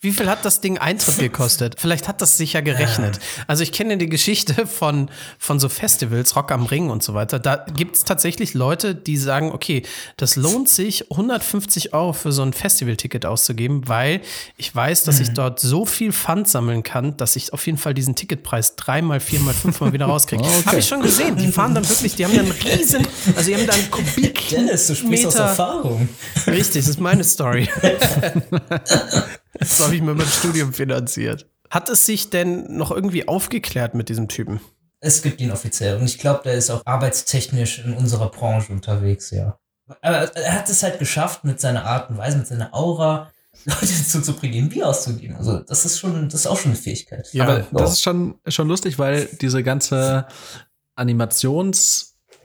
Wie 0.00 0.12
viel 0.12 0.28
hat 0.28 0.44
das 0.44 0.60
Ding 0.60 0.76
Eintritt 0.76 1.18
gekostet? 1.18 1.76
Vielleicht 1.78 2.06
hat 2.06 2.20
das 2.20 2.36
sich 2.36 2.52
ja 2.52 2.60
gerechnet. 2.60 3.18
Also 3.46 3.62
ich 3.62 3.72
kenne 3.72 3.96
die 3.96 4.10
Geschichte 4.10 4.66
von, 4.66 5.10
von 5.38 5.58
so 5.58 5.70
Festivals, 5.70 6.36
Rock 6.36 6.52
am 6.52 6.66
Ring 6.66 6.90
und 6.90 7.02
so 7.02 7.14
weiter. 7.14 7.38
Da 7.38 7.64
gibt 7.74 7.96
es 7.96 8.04
tatsächlich 8.04 8.52
Leute, 8.52 8.94
die 8.94 9.16
sagen, 9.16 9.52
okay, 9.52 9.84
das 10.18 10.36
lohnt 10.36 10.68
sich, 10.68 11.10
150 11.10 11.94
Euro 11.94 12.12
für 12.12 12.30
so 12.30 12.42
ein 12.42 12.52
Festivalticket 12.52 13.24
auszugeben, 13.24 13.88
weil 13.88 14.20
ich 14.58 14.74
weiß, 14.74 15.04
dass 15.04 15.18
ich 15.18 15.30
dort 15.30 15.58
so 15.58 15.86
viel 15.86 16.12
Pfand 16.12 16.46
sammeln 16.46 16.82
kann, 16.82 17.16
dass 17.16 17.36
ich 17.36 17.54
auf 17.54 17.64
jeden 17.64 17.78
Fall 17.78 17.94
diesen 17.94 18.16
Ticketpreis 18.16 18.76
dreimal, 18.76 19.20
viermal, 19.20 19.54
fünfmal 19.54 19.94
wieder 19.94 20.06
rauskriege. 20.06 20.44
Habe 20.66 20.78
ich 20.78 20.86
schon 20.86 21.00
gesehen. 21.00 21.36
Die 21.36 21.48
fahren 21.48 21.74
dann 21.74 21.88
wirklich, 21.88 22.14
die 22.16 22.26
haben 22.26 22.36
dann 22.36 22.50
riesen, 22.50 23.06
also 23.34 23.50
die 23.50 23.56
haben 23.56 23.66
dann 23.66 23.90
Kubik. 23.90 24.50
Dennis, 24.50 24.88
du 24.88 24.94
sprichst 24.94 25.26
aus 25.26 25.34
Erfahrung. 25.36 26.08
Richtig, 26.46 26.82
das 26.84 26.88
ist 26.88 27.00
meine 27.00 27.24
Story. 27.24 27.68
das 29.58 29.80
habe 29.80 29.94
ich 29.94 30.02
mit 30.02 30.16
meinem 30.16 30.28
Studium 30.28 30.72
finanziert. 30.72 31.46
Hat 31.70 31.88
es 31.88 32.06
sich 32.06 32.30
denn 32.30 32.76
noch 32.76 32.90
irgendwie 32.90 33.28
aufgeklärt 33.28 33.94
mit 33.94 34.08
diesem 34.08 34.28
Typen? 34.28 34.60
Es 35.00 35.22
gibt 35.22 35.40
ihn 35.40 35.50
offiziell. 35.50 35.96
Und 35.96 36.04
ich 36.04 36.18
glaube, 36.18 36.40
der 36.44 36.54
ist 36.54 36.70
auch 36.70 36.82
arbeitstechnisch 36.84 37.80
in 37.80 37.94
unserer 37.94 38.30
Branche 38.30 38.72
unterwegs, 38.72 39.30
ja. 39.30 39.58
Aber 40.00 40.34
er 40.36 40.54
hat 40.54 40.68
es 40.68 40.82
halt 40.82 40.98
geschafft, 40.98 41.44
mit 41.44 41.60
seiner 41.60 41.84
Art 41.84 42.10
und 42.10 42.18
Weise, 42.18 42.38
mit 42.38 42.46
seiner 42.46 42.74
Aura, 42.74 43.30
Leute 43.64 43.86
dazu 43.98 44.20
zu 44.20 44.32
bringen, 44.34 44.54
ihm 44.54 44.68
Bier 44.68 44.88
auszugeben. 44.88 45.36
Also, 45.36 45.58
das 45.60 45.84
ist 45.84 45.98
schon, 45.98 46.28
das 46.28 46.40
ist 46.40 46.46
auch 46.46 46.58
schon 46.58 46.72
eine 46.72 46.80
Fähigkeit. 46.80 47.28
Ja, 47.32 47.44
Aber 47.44 47.66
das 47.72 47.94
ist 47.94 48.02
schon, 48.02 48.38
schon 48.48 48.68
lustig, 48.68 48.98
weil 48.98 49.26
diese 49.40 49.62
ganze 49.62 50.26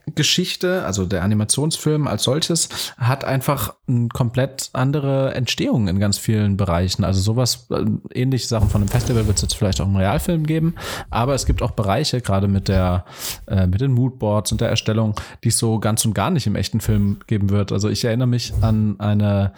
Animationsgeschichte, 0.07 0.83
also 0.85 1.05
der 1.05 1.23
Animationsfilm 1.23 2.07
als 2.07 2.23
solches, 2.23 2.69
hat 2.97 3.23
einfach 3.23 3.75
eine 3.87 4.07
komplett 4.09 4.69
andere 4.73 5.33
Entstehung 5.35 5.87
in 5.87 5.99
ganz 5.99 6.17
vielen 6.17 6.57
Bereichen. 6.57 7.03
Also 7.03 7.21
sowas, 7.21 7.67
äh, 7.69 7.85
ähnliche 8.13 8.47
Sachen 8.47 8.69
von 8.69 8.81
einem 8.81 8.89
Festival 8.89 9.27
wird 9.27 9.37
es 9.37 9.43
jetzt 9.43 9.55
vielleicht 9.55 9.79
auch 9.81 9.85
im 9.85 9.95
Realfilm 9.95 10.45
geben, 10.45 10.75
aber 11.09 11.33
es 11.33 11.45
gibt 11.45 11.61
auch 11.61 11.71
Bereiche, 11.71 12.21
gerade 12.21 12.47
mit 12.47 12.67
der, 12.67 13.05
äh, 13.47 13.67
mit 13.67 13.81
den 13.81 13.91
Moodboards 13.93 14.51
und 14.51 14.61
der 14.61 14.69
Erstellung, 14.69 15.15
die 15.43 15.49
es 15.49 15.57
so 15.57 15.79
ganz 15.79 16.05
und 16.05 16.13
gar 16.13 16.29
nicht 16.29 16.47
im 16.47 16.55
echten 16.55 16.81
Film 16.81 17.19
geben 17.27 17.49
wird. 17.49 17.71
Also 17.71 17.89
ich 17.89 18.03
erinnere 18.03 18.27
mich 18.27 18.53
an 18.61 18.95
eine 18.99 19.53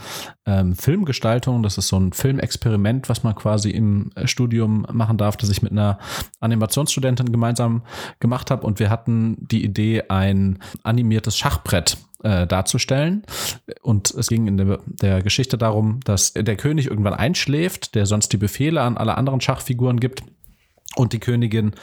ähm, 0.45 0.75
Filmgestaltung, 0.75 1.63
das 1.63 1.77
ist 1.77 1.87
so 1.87 1.97
ein 1.97 2.11
Filmexperiment, 2.11 3.07
was 3.07 3.23
man 3.23 3.33
quasi 3.35 3.69
im 3.69 4.11
Studium 4.25 4.85
machen 4.91 5.17
darf, 5.17 5.37
das 5.37 5.49
ich 5.49 5.61
mit 5.61 5.71
einer 5.71 5.99
Animationsstudentin 6.41 7.31
gemeinsam 7.31 7.83
gemacht 8.19 8.51
habe 8.51 8.67
und 8.67 8.79
wir 8.79 8.89
hatten 8.89 9.37
die 9.39 9.63
Idee, 9.63 10.03
ein 10.09 10.32
animiertes 10.83 11.37
Schachbrett 11.37 11.97
äh, 12.23 12.47
darzustellen. 12.47 13.23
Und 13.81 14.11
es 14.11 14.27
ging 14.27 14.47
in 14.47 14.57
der, 14.57 14.79
der 14.85 15.21
Geschichte 15.21 15.57
darum, 15.57 15.99
dass 16.05 16.33
der 16.33 16.55
König 16.55 16.87
irgendwann 16.87 17.13
einschläft, 17.13 17.95
der 17.95 18.05
sonst 18.05 18.29
die 18.33 18.37
Befehle 18.37 18.81
an 18.81 18.97
alle 18.97 19.17
anderen 19.17 19.41
Schachfiguren 19.41 19.99
gibt 19.99 20.23
und 20.95 21.13
die 21.13 21.19
Königin 21.19 21.73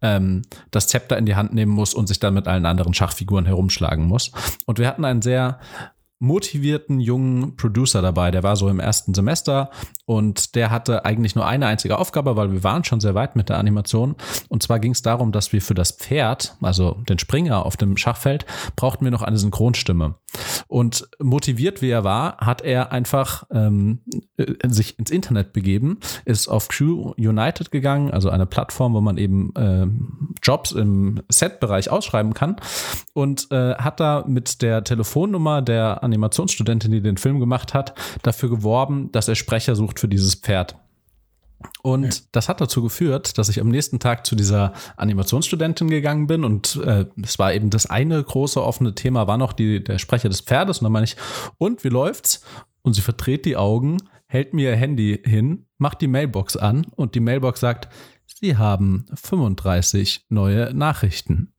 ähm, 0.00 0.42
das 0.70 0.88
Zepter 0.88 1.18
in 1.18 1.26
die 1.26 1.36
Hand 1.36 1.52
nehmen 1.52 1.72
muss 1.72 1.94
und 1.94 2.06
sich 2.06 2.20
dann 2.20 2.34
mit 2.34 2.46
allen 2.46 2.66
anderen 2.66 2.94
Schachfiguren 2.94 3.46
herumschlagen 3.46 4.06
muss. 4.06 4.32
Und 4.66 4.78
wir 4.78 4.86
hatten 4.86 5.04
einen 5.04 5.22
sehr 5.22 5.60
motivierten 6.20 7.00
jungen 7.00 7.56
Producer 7.56 8.02
dabei, 8.02 8.30
der 8.30 8.42
war 8.42 8.54
so 8.54 8.68
im 8.68 8.78
ersten 8.78 9.14
Semester 9.14 9.70
und 10.10 10.56
der 10.56 10.72
hatte 10.72 11.04
eigentlich 11.04 11.36
nur 11.36 11.46
eine 11.46 11.68
einzige 11.68 11.96
Aufgabe, 11.96 12.34
weil 12.34 12.50
wir 12.50 12.64
waren 12.64 12.82
schon 12.82 12.98
sehr 12.98 13.14
weit 13.14 13.36
mit 13.36 13.48
der 13.48 13.58
Animation. 13.58 14.16
Und 14.48 14.60
zwar 14.60 14.80
ging 14.80 14.90
es 14.90 15.02
darum, 15.02 15.30
dass 15.30 15.52
wir 15.52 15.62
für 15.62 15.74
das 15.74 15.92
Pferd, 15.92 16.56
also 16.60 16.96
den 17.08 17.20
Springer 17.20 17.64
auf 17.64 17.76
dem 17.76 17.96
Schachfeld, 17.96 18.44
brauchten 18.74 19.04
wir 19.04 19.12
noch 19.12 19.22
eine 19.22 19.38
Synchronstimme. 19.38 20.16
Und 20.66 21.08
motiviert 21.20 21.80
wie 21.80 21.90
er 21.90 22.02
war, 22.02 22.38
hat 22.38 22.60
er 22.62 22.90
einfach 22.90 23.44
ähm, 23.52 24.00
äh, 24.36 24.54
sich 24.66 24.98
ins 24.98 25.12
Internet 25.12 25.52
begeben, 25.52 26.00
ist 26.24 26.48
auf 26.48 26.68
Q 26.68 27.14
United 27.16 27.70
gegangen, 27.70 28.10
also 28.10 28.30
eine 28.30 28.46
Plattform, 28.46 28.94
wo 28.94 29.00
man 29.00 29.16
eben 29.16 29.52
ähm, 29.56 30.34
Jobs 30.42 30.72
im 30.72 31.22
Set-Bereich 31.28 31.88
ausschreiben 31.88 32.34
kann 32.34 32.56
und 33.12 33.48
äh, 33.52 33.76
hat 33.76 34.00
da 34.00 34.24
mit 34.26 34.60
der 34.62 34.82
Telefonnummer 34.82 35.62
der 35.62 36.02
Animationsstudentin, 36.02 36.90
die 36.90 37.00
den 37.00 37.16
Film 37.16 37.38
gemacht 37.38 37.74
hat, 37.74 37.94
dafür 38.22 38.50
geworben, 38.50 39.12
dass 39.12 39.28
er 39.28 39.36
Sprecher 39.36 39.76
sucht 39.76 39.99
für 40.00 40.08
dieses 40.08 40.34
Pferd. 40.34 40.76
Und 41.82 42.34
das 42.34 42.48
hat 42.48 42.60
dazu 42.60 42.82
geführt, 42.82 43.36
dass 43.36 43.50
ich 43.50 43.60
am 43.60 43.68
nächsten 43.68 43.98
Tag 44.00 44.26
zu 44.26 44.34
dieser 44.34 44.72
Animationsstudentin 44.96 45.88
gegangen 45.90 46.26
bin 46.26 46.42
und 46.44 46.76
äh, 46.84 47.04
es 47.22 47.38
war 47.38 47.52
eben 47.52 47.68
das 47.68 47.84
eine 47.86 48.22
große 48.22 48.62
offene 48.62 48.94
Thema, 48.94 49.26
war 49.26 49.36
noch 49.36 49.52
die, 49.52 49.84
der 49.84 49.98
Sprecher 49.98 50.30
des 50.30 50.40
Pferdes. 50.40 50.78
Und 50.78 50.84
dann 50.84 50.92
meine 50.92 51.04
ich, 51.04 51.16
und 51.58 51.84
wie 51.84 51.88
läuft's? 51.90 52.42
Und 52.82 52.94
sie 52.94 53.02
verdreht 53.02 53.44
die 53.44 53.58
Augen, 53.58 53.98
hält 54.26 54.54
mir 54.54 54.70
ihr 54.70 54.76
Handy 54.76 55.20
hin, 55.22 55.66
macht 55.76 56.00
die 56.00 56.08
Mailbox 56.08 56.56
an 56.56 56.86
und 56.96 57.14
die 57.14 57.20
Mailbox 57.20 57.60
sagt, 57.60 57.88
Sie 58.40 58.56
haben 58.56 59.04
35 59.12 60.26
neue 60.30 60.72
Nachrichten. 60.72 61.52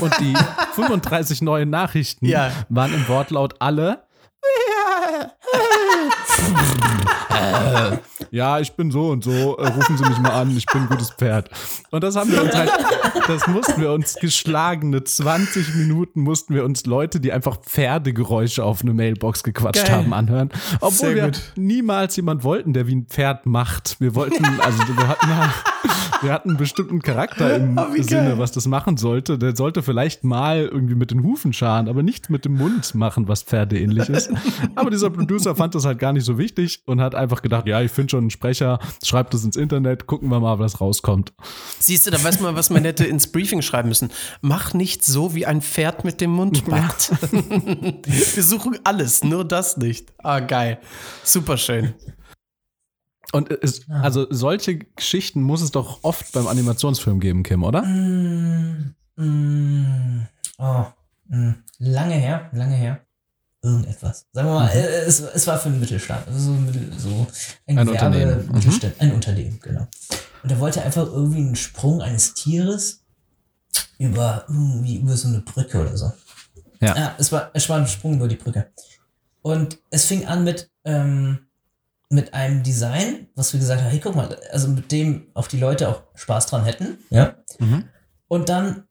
Und 0.00 0.12
die 0.20 0.34
35 0.74 1.40
neuen 1.42 1.70
Nachrichten 1.70 2.26
Ja. 2.26 2.50
waren 2.68 2.92
im 2.92 3.06
Wortlaut 3.08 3.54
alle. 3.60 4.02
Äh, 7.30 7.98
ja, 8.30 8.60
ich 8.60 8.72
bin 8.72 8.90
so 8.90 9.08
und 9.08 9.24
so. 9.24 9.56
Äh, 9.58 9.68
rufen 9.68 9.96
Sie 9.96 10.04
mich 10.04 10.18
mal 10.18 10.30
an, 10.30 10.56
ich 10.56 10.66
bin 10.66 10.82
ein 10.82 10.88
gutes 10.88 11.10
Pferd. 11.10 11.50
Und 11.90 12.04
das 12.04 12.16
haben 12.16 12.30
wir 12.30 12.42
uns 12.42 12.54
halt, 12.54 12.70
das 13.26 13.46
mussten 13.46 13.80
wir 13.80 13.92
uns 13.92 14.14
geschlagene 14.14 15.02
20 15.04 15.74
Minuten 15.74 16.20
mussten 16.20 16.54
wir 16.54 16.64
uns 16.64 16.86
Leute, 16.86 17.20
die 17.20 17.32
einfach 17.32 17.58
Pferdegeräusche 17.60 18.64
auf 18.64 18.82
eine 18.82 18.94
Mailbox 18.94 19.42
gequatscht 19.42 19.86
Geil. 19.86 19.96
haben, 19.96 20.12
anhören. 20.12 20.50
Obwohl 20.80 20.92
Sehr 20.92 21.14
wir 21.14 21.24
gut. 21.24 21.52
niemals 21.56 22.16
jemand 22.16 22.44
wollten, 22.44 22.72
der 22.72 22.86
wie 22.86 22.96
ein 22.96 23.06
Pferd 23.06 23.46
macht. 23.46 24.00
Wir 24.00 24.14
wollten, 24.14 24.44
also 24.60 24.78
wir 24.96 25.08
hatten, 25.08 25.28
wir 26.22 26.32
hatten 26.32 26.50
einen 26.50 26.58
bestimmten 26.58 27.02
Charakter 27.02 27.56
im 27.56 27.78
Oh, 27.78 27.86
Sinne, 28.02 28.30
geil. 28.30 28.38
was 28.38 28.52
das 28.52 28.66
machen 28.66 28.96
sollte. 28.96 29.38
Der 29.38 29.56
sollte 29.56 29.82
vielleicht 29.82 30.24
mal 30.24 30.64
irgendwie 30.70 30.94
mit 30.94 31.10
den 31.10 31.22
Hufen 31.22 31.52
scharen, 31.52 31.88
aber 31.88 32.02
nicht 32.02 32.30
mit 32.30 32.44
dem 32.44 32.54
Mund 32.54 32.94
machen, 32.94 33.28
was 33.28 33.42
Pferdeähnlich 33.42 34.08
ist. 34.08 34.30
Aber 34.74 34.90
dieser 34.90 35.10
Producer 35.10 35.54
fand 35.56 35.74
das 35.74 35.84
halt 35.84 35.98
gar 35.98 36.12
nicht 36.12 36.24
so 36.24 36.38
wichtig 36.38 36.82
und 36.86 37.00
hat 37.00 37.14
einfach 37.14 37.42
gedacht, 37.42 37.66
ja, 37.66 37.80
ich 37.82 37.90
finde 37.90 38.10
schon 38.10 38.20
einen 38.20 38.30
Sprecher, 38.30 38.78
schreibt 39.04 39.34
das 39.34 39.44
ins 39.44 39.56
Internet, 39.56 40.06
gucken 40.06 40.30
wir 40.30 40.40
mal, 40.40 40.58
was 40.58 40.80
rauskommt. 40.80 41.32
Siehst 41.78 42.06
du, 42.06 42.10
da 42.10 42.22
weiß 42.22 42.40
man, 42.40 42.54
was 42.54 42.70
man 42.70 42.84
hätte 42.84 43.04
ins 43.04 43.26
Briefing 43.30 43.62
schreiben 43.62 43.88
müssen. 43.88 44.10
Mach 44.40 44.74
nicht 44.74 45.04
so, 45.04 45.34
wie 45.34 45.46
ein 45.46 45.60
Pferd 45.62 46.04
mit 46.04 46.20
dem 46.20 46.30
Mund 46.30 46.66
macht. 46.68 47.10
Wir 47.32 48.42
suchen 48.42 48.78
alles, 48.84 49.24
nur 49.24 49.44
das 49.44 49.76
nicht. 49.76 50.12
Ah, 50.18 50.40
geil. 50.40 50.78
Super 51.24 51.56
schön. 51.56 51.94
Und 53.32 53.50
es, 53.50 53.88
also 53.88 54.26
solche 54.30 54.78
Geschichten 54.78 55.42
muss 55.42 55.62
es 55.62 55.70
doch 55.70 56.00
oft 56.02 56.32
beim 56.32 56.46
Animationsfilm 56.46 57.18
geben, 57.18 57.42
Kim, 57.42 57.64
oder? 57.64 57.82
Mm, 57.82 58.94
mm, 59.16 60.26
oh, 60.58 60.84
mm, 61.28 61.52
lange 61.78 62.14
her, 62.14 62.50
lange 62.52 62.74
her. 62.76 63.00
Irgendetwas. 63.64 64.26
Sagen 64.32 64.48
wir 64.48 64.54
mal, 64.54 64.64
Mhm. 64.66 64.80
äh, 64.80 64.86
es, 65.06 65.20
es 65.20 65.46
war 65.46 65.56
für 65.58 65.68
einen 65.68 65.78
Mittelstand. 65.80 66.26
Also 66.26 66.38
so, 66.40 66.52
so 66.98 67.26
ein, 67.66 67.78
Ein 67.78 67.86
Gewerbe- 67.86 67.90
Unternehmen. 67.90 68.46
Mhm. 68.52 68.92
Ein 68.98 69.12
Unternehmen, 69.14 69.58
genau. 69.62 69.86
Und 70.42 70.50
er 70.50 70.58
wollte 70.58 70.82
einfach 70.82 71.06
irgendwie 71.06 71.38
einen 71.38 71.54
Sprung 71.56 72.02
eines 72.02 72.34
Tieres 72.34 73.04
über 73.98 74.44
irgendwie 74.48 74.96
über 74.96 75.16
so 75.16 75.28
eine 75.28 75.40
Brücke 75.40 75.80
oder 75.80 75.96
so. 75.96 76.12
Ja. 76.80 76.96
Ja, 76.96 77.14
es 77.18 77.30
war, 77.30 77.50
es 77.54 77.68
war 77.68 77.78
ein 77.78 77.86
Sprung 77.86 78.14
über 78.14 78.26
die 78.26 78.34
Brücke. 78.36 78.72
Und 79.42 79.78
es 79.90 80.06
fing 80.06 80.26
an 80.26 80.42
mit, 80.42 80.68
ähm, 80.84 81.46
mit 82.12 82.34
einem 82.34 82.62
Design, 82.62 83.26
was 83.34 83.52
wir 83.52 83.60
gesagt 83.60 83.82
haben, 83.82 83.90
hey, 83.90 84.00
guck 84.00 84.14
mal, 84.14 84.38
also 84.52 84.68
mit 84.68 84.92
dem 84.92 85.28
auch 85.34 85.46
die 85.46 85.58
Leute 85.58 85.88
auch 85.88 86.02
Spaß 86.14 86.46
dran 86.46 86.64
hätten. 86.64 86.98
Ja. 87.10 87.36
Mhm. 87.58 87.84
Und 88.28 88.48
dann 88.48 88.84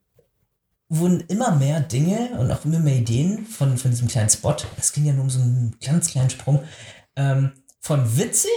wurden 0.88 1.20
immer 1.28 1.56
mehr 1.56 1.80
Dinge 1.80 2.38
und 2.38 2.50
auch 2.50 2.64
immer 2.64 2.78
mehr 2.78 2.96
Ideen 2.96 3.46
von, 3.46 3.78
von 3.78 3.90
diesem 3.90 4.08
kleinen 4.08 4.28
Spot. 4.28 4.56
Es 4.76 4.92
ging 4.92 5.06
ja 5.06 5.12
nur 5.12 5.24
um 5.24 5.30
so 5.30 5.40
einen 5.40 5.76
ganz 5.84 6.08
kleinen 6.08 6.30
Sprung. 6.30 6.62
Ähm, 7.16 7.52
von 7.80 8.16
witzig 8.16 8.50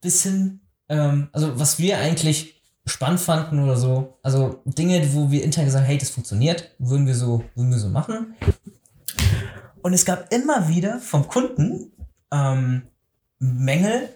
bis 0.00 0.22
hin, 0.22 0.60
ähm, 0.88 1.28
also 1.32 1.58
was 1.58 1.78
wir 1.78 1.98
eigentlich 1.98 2.62
spannend 2.86 3.20
fanden 3.20 3.62
oder 3.62 3.76
so. 3.76 4.18
Also 4.22 4.62
Dinge, 4.64 5.12
wo 5.14 5.30
wir 5.30 5.42
intern 5.42 5.64
gesagt 5.64 5.82
haben, 5.82 5.88
hey, 5.88 5.98
das 5.98 6.10
funktioniert, 6.10 6.70
würden 6.78 7.06
wir 7.06 7.14
so, 7.14 7.44
würden 7.54 7.70
wir 7.70 7.78
so 7.78 7.88
machen. 7.88 8.34
Und 9.82 9.92
es 9.92 10.04
gab 10.04 10.32
immer 10.32 10.68
wieder 10.68 11.00
vom 11.00 11.26
Kunden 11.26 11.92
ähm, 12.32 12.82
Mängel 13.38 14.08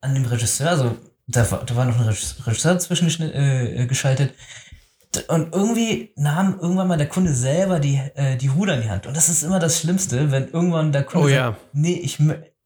an 0.00 0.14
dem 0.14 0.24
Regisseur, 0.24 0.70
also 0.70 0.96
da 1.26 1.50
war, 1.50 1.64
da 1.64 1.74
war 1.76 1.84
noch 1.86 1.98
ein 1.98 2.06
Regisseur 2.08 2.74
dazwischen 2.74 3.08
geschni- 3.08 3.32
äh, 3.32 3.86
geschaltet, 3.86 4.34
d- 5.14 5.22
und 5.28 5.54
irgendwie 5.54 6.12
nahm 6.16 6.58
irgendwann 6.60 6.88
mal 6.88 6.98
der 6.98 7.08
Kunde 7.08 7.32
selber 7.34 7.80
die, 7.80 7.96
äh, 8.14 8.36
die 8.36 8.48
Ruder 8.48 8.74
in 8.74 8.82
die 8.82 8.90
Hand. 8.90 9.06
Und 9.06 9.16
das 9.16 9.28
ist 9.28 9.42
immer 9.42 9.58
das 9.58 9.80
Schlimmste, 9.80 10.30
wenn 10.30 10.48
irgendwann 10.48 10.92
der 10.92 11.02
Kunde 11.04 11.26
Oh 11.26 11.28
sagt, 11.30 11.36
ja. 11.40 11.56
nee, 11.72 11.94
ich, 11.94 12.18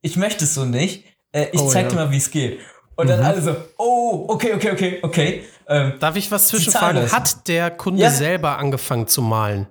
ich 0.03 0.17
möchte 0.17 0.45
es 0.45 0.55
so 0.55 0.65
nicht. 0.65 1.05
Äh, 1.33 1.47
ich 1.53 1.61
Oh 1.61 1.69
zeig 1.69 1.85
ja. 1.85 1.89
dir 1.91 1.95
mal, 1.97 2.11
wie 2.11 2.17
es 2.19 2.31
geht. 2.31 2.61
Und 2.97 3.09
dann 3.09 3.21
alle 3.23 3.41
so, 3.41 3.57
oh, 3.79 4.27
okay, 4.29 4.53
okay, 4.55 4.73
okay, 4.73 4.99
okay. 5.03 5.45
Ähm, 5.67 5.95
Darf 6.01 6.17
ich 6.17 6.31
was 6.31 6.49
zwischenfragen? 6.49 7.11
Hat 7.13 7.49
der 7.49 7.71
Kunde 7.71 8.03
Ja. 8.03 8.11
selber 8.11 8.59
angefangen 8.59 9.07
zu 9.07 9.23
malen? 9.23 9.69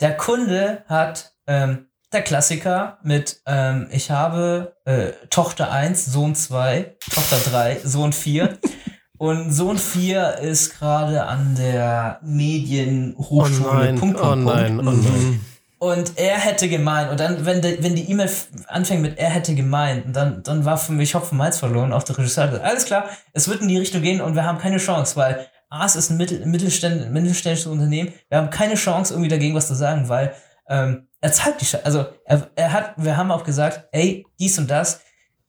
der 0.00 0.16
Kunde 0.16 0.82
hat 0.88 1.34
ähm, 1.46 1.86
der 2.12 2.22
Klassiker 2.22 2.98
mit 3.02 3.40
ähm, 3.46 3.88
ich 3.90 4.10
habe 4.10 4.74
äh, 4.84 5.12
Tochter 5.30 5.70
1, 5.70 6.06
Sohn 6.06 6.34
2, 6.34 6.96
Tochter 7.14 7.36
3, 7.50 7.80
Sohn 7.84 8.12
4. 8.12 8.58
Und 9.18 9.52
Sohn 9.52 9.76
4 9.76 10.38
ist 10.38 10.78
gerade 10.78 11.24
an 11.26 11.54
der 11.54 12.20
Oh 12.22 12.26
Medienhochschule. 12.26 13.74
nein, 13.74 13.96
Punkt, 13.96 14.18
oh 14.18 14.22
Punkt, 14.30 14.44
nein, 14.46 14.76
Punkt. 14.78 14.88
oh 14.88 14.92
nein. 15.12 15.40
Und 15.78 16.12
er 16.18 16.36
hätte 16.38 16.68
gemeint, 16.68 17.10
und 17.10 17.20
dann, 17.20 17.44
wenn, 17.46 17.62
die- 17.62 17.78
wenn 17.82 17.94
die 17.96 18.10
E-Mail 18.10 18.30
anfängt 18.68 19.00
mit 19.02 19.18
er 19.18 19.30
hätte 19.30 19.54
gemeint, 19.54 20.04
und 20.06 20.14
dann, 20.16 20.42
dann 20.42 20.64
war 20.66 20.76
für 20.78 20.92
mich 20.92 21.14
Hopfen 21.14 21.38
Malz 21.38 21.58
verloren. 21.58 21.92
Auch 21.92 22.02
der 22.02 22.18
Regisseur 22.18 22.44
hat 22.44 22.50
gesagt, 22.50 22.68
alles 22.70 22.84
klar, 22.86 23.04
es 23.32 23.48
wird 23.48 23.62
in 23.62 23.68
die 23.68 23.78
Richtung 23.78 24.02
gehen 24.02 24.20
und 24.20 24.34
wir 24.34 24.44
haben 24.44 24.58
keine 24.58 24.76
Chance, 24.78 25.16
weil 25.16 25.46
A, 25.70 25.86
es 25.86 25.96
ist 25.96 26.10
ein 26.10 26.16
Mittel, 26.16 26.44
Mittelständ, 26.46 27.10
mittelständisches 27.12 27.66
Unternehmen, 27.70 28.12
wir 28.28 28.38
haben 28.38 28.50
keine 28.50 28.74
Chance, 28.74 29.14
irgendwie 29.14 29.28
dagegen 29.30 29.54
was 29.54 29.68
zu 29.68 29.74
sagen, 29.74 30.08
weil 30.08 30.34
ähm, 30.68 31.06
er 31.20 31.32
zahlt 31.32 31.60
die 31.60 31.64
Scheiße. 31.66 31.84
Also 31.84 32.06
er, 32.24 32.50
er 32.56 32.72
hat, 32.72 32.94
wir 32.96 33.16
haben 33.16 33.30
auch 33.30 33.44
gesagt, 33.44 33.88
ey, 33.92 34.26
dies 34.38 34.58
und 34.58 34.68
das, 34.70 35.00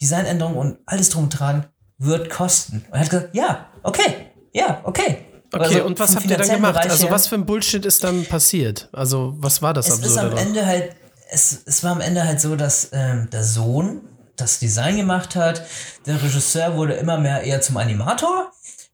Designänderungen 0.02 0.58
und 0.58 0.80
alles 0.86 1.10
drum 1.10 1.24
und 1.26 1.30
dran 1.40 1.68
wird 1.98 2.30
kosten. 2.30 2.84
Und 2.90 2.94
er 2.96 3.00
hat 3.02 3.10
gesagt, 3.10 3.36
ja, 3.36 3.70
okay, 3.84 4.32
ja, 4.54 4.82
okay. 4.84 5.26
Okay, 5.54 5.64
Also 5.64 5.84
und 5.84 6.00
was 6.00 6.16
habt 6.16 6.26
ihr 6.30 6.38
dann 6.38 6.48
gemacht? 6.50 6.74
Bereich 6.76 6.92
also 6.92 7.08
her- 7.08 7.12
was 7.14 7.28
für 7.28 7.36
ein 7.36 7.46
Bullshit 7.46 7.86
ist 7.86 8.04
dann 8.06 8.26
passiert? 8.26 8.88
Also 8.94 9.34
was 9.38 9.62
war 9.62 9.74
das 9.74 9.88
es 9.90 9.96
ist 9.96 10.00
Absurde 10.06 10.22
am 10.22 10.30
daran? 10.32 10.48
Ende 10.48 10.66
halt, 10.66 10.96
es, 11.30 11.62
es 11.66 11.84
war 11.84 11.92
am 11.92 12.00
Ende 12.02 12.24
halt 12.26 12.40
so, 12.40 12.56
dass 12.56 12.90
ähm, 12.94 13.30
der 13.32 13.44
Sohn 13.44 14.02
das 14.38 14.60
Design 14.60 14.96
gemacht 14.96 15.36
hat. 15.36 15.62
Der 16.06 16.22
Regisseur 16.24 16.76
wurde 16.78 16.94
immer 16.94 17.18
mehr 17.18 17.44
eher 17.44 17.60
zum 17.62 17.76
Animator. 17.78 18.52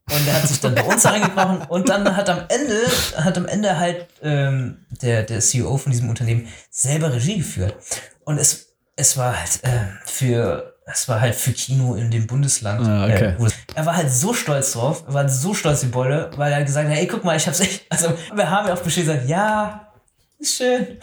Und 0.09 0.25
er 0.27 0.33
hat 0.41 0.47
sich 0.47 0.59
dann 0.61 0.73
bei 0.73 0.83
uns 0.83 1.05
eingebrochen 1.05 1.63
und 1.67 1.89
dann 1.89 2.15
hat 2.15 2.29
am 2.29 2.39
Ende, 2.47 2.75
hat 3.17 3.37
am 3.37 3.45
Ende 3.45 3.77
halt 3.77 4.07
ähm, 4.23 4.85
der, 5.01 5.23
der 5.23 5.41
CEO 5.41 5.77
von 5.77 5.91
diesem 5.91 6.09
Unternehmen 6.09 6.47
selber 6.71 7.11
Regie 7.13 7.37
geführt. 7.39 7.75
Und 8.23 8.37
es, 8.37 8.67
es 8.95 9.17
war 9.17 9.37
halt 9.37 9.59
äh, 9.63 9.69
für, 10.05 10.75
es 10.85 11.09
war 11.09 11.19
halt 11.19 11.35
für 11.35 11.51
Kino 11.51 11.95
in 11.95 12.09
dem 12.09 12.25
Bundesland. 12.25 12.87
Ah, 12.87 13.03
okay. 13.05 13.35
äh, 13.37 13.43
es- 13.45 13.53
er 13.75 13.85
war 13.85 13.97
halt 13.97 14.09
so 14.09 14.33
stolz 14.33 14.71
drauf, 14.71 15.03
er 15.07 15.13
war 15.13 15.23
halt 15.23 15.31
so 15.31 15.53
stolz 15.53 15.81
die 15.81 15.87
Bolle, 15.87 16.31
weil 16.37 16.53
er 16.53 16.63
gesagt 16.63 16.87
hat, 16.87 16.95
hey, 16.95 17.05
guck 17.07 17.25
mal, 17.25 17.35
ich 17.35 17.45
hab's 17.45 17.59
echt, 17.59 17.85
also 17.89 18.13
wir 18.33 18.49
haben 18.49 18.67
ja 18.67 18.73
auch 18.75 18.79
Bescheid 18.81 19.05
gesagt, 19.05 19.27
ja, 19.27 19.91
ist 20.39 20.55
schön, 20.55 20.99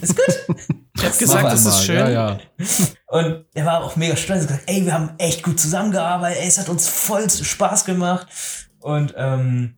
ist 0.00 0.16
gut. 0.16 0.56
Ich 0.96 1.04
hab 1.04 1.18
gesagt, 1.18 1.44
das 1.44 1.66
ist 1.66 1.84
schön. 1.84 1.96
Ja, 1.98 2.08
ja. 2.08 2.38
Und 3.10 3.44
er 3.54 3.66
war 3.66 3.82
auch 3.82 3.96
mega 3.96 4.14
stolz 4.14 4.42
und 4.42 4.46
gesagt, 4.46 4.70
ey, 4.70 4.84
wir 4.86 4.94
haben 4.94 5.10
echt 5.18 5.42
gut 5.42 5.58
zusammengearbeitet, 5.58 6.42
ey, 6.42 6.46
es 6.48 6.58
hat 6.58 6.68
uns 6.68 6.86
voll 6.88 7.28
Spaß 7.28 7.84
gemacht. 7.84 8.28
Und 8.78 9.14
ähm, 9.16 9.74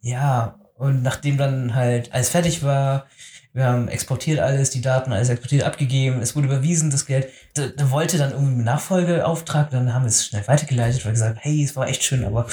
ja, 0.00 0.58
und 0.76 1.02
nachdem 1.02 1.36
dann 1.36 1.74
halt 1.74 2.10
alles 2.14 2.30
fertig 2.30 2.62
war, 2.62 3.06
wir 3.52 3.66
haben 3.66 3.88
exportiert 3.88 4.40
alles, 4.40 4.70
die 4.70 4.80
Daten 4.80 5.12
alles 5.12 5.28
exportiert, 5.28 5.64
abgegeben, 5.64 6.22
es 6.22 6.34
wurde 6.34 6.46
überwiesen, 6.46 6.90
das 6.90 7.04
Geld. 7.04 7.28
Da, 7.52 7.66
da 7.66 7.90
wollte 7.90 8.16
dann 8.16 8.30
irgendwie 8.30 8.54
einen 8.54 8.64
Nachfolgeauftrag, 8.64 9.68
dann 9.68 9.92
haben 9.92 10.04
wir 10.04 10.08
es 10.08 10.24
schnell 10.24 10.48
weitergeleitet, 10.48 11.04
weil 11.04 11.12
gesagt, 11.12 11.40
hey, 11.42 11.62
es 11.62 11.76
war 11.76 11.86
echt 11.86 12.02
schön, 12.02 12.24
aber 12.24 12.46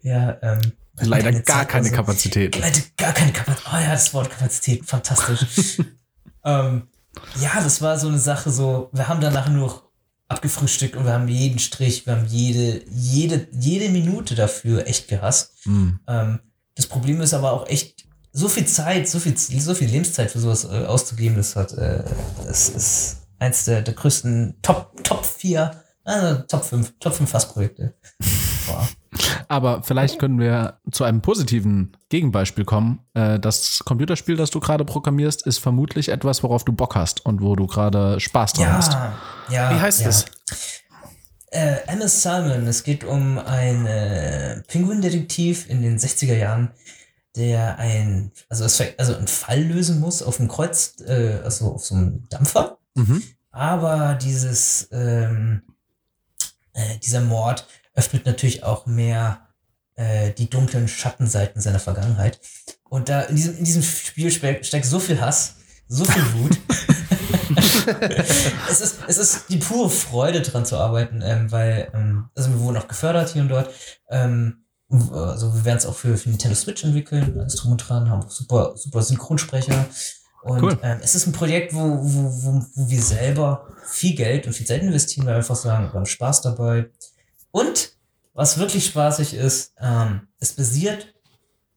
ja, 0.00 0.38
ähm, 0.40 0.60
Leider 1.00 1.24
keine 1.24 1.42
gar 1.42 1.58
Zeit, 1.58 1.68
keine 1.68 1.84
also- 1.84 1.94
Kapazität. 1.96 2.58
Leider 2.58 2.80
gar 2.96 3.12
keine 3.12 3.32
Kapazität. 3.32 3.70
Oh 3.70 3.76
ja, 3.76 3.90
das 3.90 4.14
Wort 4.14 4.30
Kapazität, 4.30 4.86
fantastisch. 4.86 5.76
ähm, 6.44 6.88
ja, 7.40 7.60
das 7.62 7.82
war 7.82 7.98
so 7.98 8.08
eine 8.08 8.18
Sache, 8.18 8.50
so, 8.50 8.90
wir 8.92 9.08
haben 9.08 9.20
danach 9.20 9.48
nur 9.48 9.66
noch 9.66 9.82
abgefrühstückt 10.28 10.96
und 10.96 11.04
wir 11.04 11.12
haben 11.12 11.28
jeden 11.28 11.58
Strich, 11.58 12.06
wir 12.06 12.16
haben 12.16 12.26
jede, 12.26 12.82
jede, 12.90 13.48
jede 13.52 13.88
Minute 13.88 14.34
dafür 14.34 14.86
echt 14.86 15.08
gehasst. 15.08 15.52
Hm. 15.62 16.00
Ähm, 16.06 16.40
das 16.74 16.86
Problem 16.86 17.20
ist 17.20 17.34
aber 17.34 17.52
auch 17.52 17.66
echt, 17.68 18.06
so 18.32 18.48
viel 18.48 18.66
Zeit, 18.66 19.08
so 19.08 19.18
viel, 19.18 19.36
so 19.36 19.74
viel 19.74 19.88
Lebenszeit 19.88 20.30
für 20.30 20.38
sowas 20.38 20.64
äh, 20.64 20.84
auszugeben, 20.84 21.36
das 21.36 21.56
hat, 21.56 21.72
äh, 21.72 22.04
das 22.46 22.68
ist 22.68 23.16
eins 23.38 23.64
der, 23.64 23.82
der 23.82 23.94
größten 23.94 24.58
Top, 24.62 25.02
Top 25.02 25.24
4, 25.24 25.82
also 26.04 26.42
Top 26.42 26.64
5, 26.64 26.94
Top 27.00 27.14
5 27.14 27.30
Fassprojekte. 27.30 27.94
Boah. 28.66 28.88
Aber 29.48 29.82
vielleicht 29.82 30.18
können 30.18 30.38
wir 30.38 30.78
zu 30.90 31.04
einem 31.04 31.20
positiven 31.20 31.96
Gegenbeispiel 32.08 32.64
kommen. 32.64 33.00
Äh, 33.14 33.38
Das 33.38 33.82
Computerspiel, 33.84 34.36
das 34.36 34.50
du 34.50 34.60
gerade 34.60 34.84
programmierst, 34.84 35.46
ist 35.46 35.58
vermutlich 35.58 36.08
etwas, 36.08 36.42
worauf 36.42 36.64
du 36.64 36.72
Bock 36.72 36.94
hast 36.94 37.24
und 37.24 37.40
wo 37.40 37.56
du 37.56 37.66
gerade 37.66 38.20
Spaß 38.20 38.54
dran 38.54 38.72
hast. 38.72 38.92
Ja, 38.92 39.14
ja. 39.50 39.70
Wie 39.74 39.80
heißt 39.80 40.02
ja. 40.02 40.08
es? 40.08 40.26
Äh, 41.50 41.76
Amos 41.86 42.22
Salmon, 42.22 42.66
es 42.66 42.84
geht 42.84 43.04
um 43.04 43.38
einen 43.38 43.86
äh, 43.86 44.62
Pinguindetektiv 44.68 45.68
in 45.70 45.80
den 45.80 45.98
60er 45.98 46.36
Jahren, 46.36 46.70
der 47.36 47.78
ein, 47.78 48.32
also, 48.50 48.64
es, 48.64 48.82
also 48.98 49.14
einen 49.16 49.28
Fall 49.28 49.62
lösen 49.62 50.00
muss 50.00 50.22
auf 50.22 50.40
einem 50.40 50.48
Kreuz, 50.48 50.96
äh, 51.06 51.40
also 51.42 51.72
auf 51.72 51.86
so 51.86 51.94
einem 51.94 52.28
Dampfer. 52.28 52.78
Mhm. 52.94 53.22
Aber 53.50 54.14
dieses, 54.14 54.88
ähm, 54.92 55.62
äh, 56.74 56.98
dieser 56.98 57.22
Mord 57.22 57.66
öffnet 57.98 58.24
natürlich 58.26 58.62
auch 58.62 58.86
mehr 58.86 59.48
äh, 59.96 60.30
die 60.32 60.48
dunklen 60.48 60.88
Schattenseiten 60.88 61.60
seiner 61.60 61.80
Vergangenheit. 61.80 62.40
Und 62.88 63.08
da 63.08 63.22
in 63.22 63.36
diesem, 63.36 63.58
in 63.58 63.64
diesem 63.64 63.82
Spiel 63.82 64.30
ste- 64.30 64.62
steckt 64.62 64.86
so 64.86 65.00
viel 65.00 65.20
Hass, 65.20 65.56
so 65.88 66.04
viel 66.04 66.22
Wut. 66.34 66.58
es, 68.68 68.80
ist, 68.80 68.98
es 69.06 69.18
ist 69.18 69.44
die 69.48 69.56
pure 69.56 69.90
Freude 69.90 70.40
dran 70.42 70.64
zu 70.64 70.76
arbeiten, 70.76 71.22
ähm, 71.22 71.50
weil, 71.50 71.90
ähm, 71.94 72.28
also 72.34 72.50
wir 72.50 72.60
wurden 72.60 72.76
auch 72.76 72.88
gefördert 72.88 73.30
hier 73.30 73.42
und 73.42 73.48
dort. 73.48 73.70
Ähm, 74.10 74.64
also 74.90 75.54
wir 75.54 75.64
werden 75.64 75.78
es 75.78 75.86
auch 75.86 75.94
für, 75.94 76.16
für 76.16 76.30
Nintendo 76.30 76.56
Switch 76.56 76.82
entwickeln, 76.84 77.38
alles 77.38 77.56
drum 77.56 77.72
und 77.72 77.78
dran, 77.78 78.08
haben 78.08 78.22
auch 78.22 78.30
super, 78.30 78.72
super 78.76 79.02
Synchronsprecher. 79.02 79.86
Und 80.42 80.62
Cool. 80.62 80.78
ähm, 80.82 81.00
es 81.02 81.14
ist 81.14 81.26
ein 81.26 81.32
Projekt, 81.32 81.74
wo, 81.74 81.80
wo, 81.80 82.42
wo, 82.42 82.64
wo 82.74 82.88
wir 82.88 83.02
selber 83.02 83.66
viel 83.86 84.14
Geld 84.14 84.46
und 84.46 84.52
viel 84.52 84.66
Zeit 84.66 84.82
investieren, 84.82 85.26
weil 85.26 85.34
wir 85.34 85.38
einfach 85.38 85.56
sagen, 85.56 85.86
wir 85.88 85.94
haben 85.94 86.06
Spaß 86.06 86.42
dabei. 86.42 86.90
Und 87.50 87.92
was 88.34 88.58
wirklich 88.58 88.86
spaßig 88.86 89.34
ist, 89.34 89.74
ähm, 89.80 90.28
es 90.38 90.52
basiert, 90.52 91.14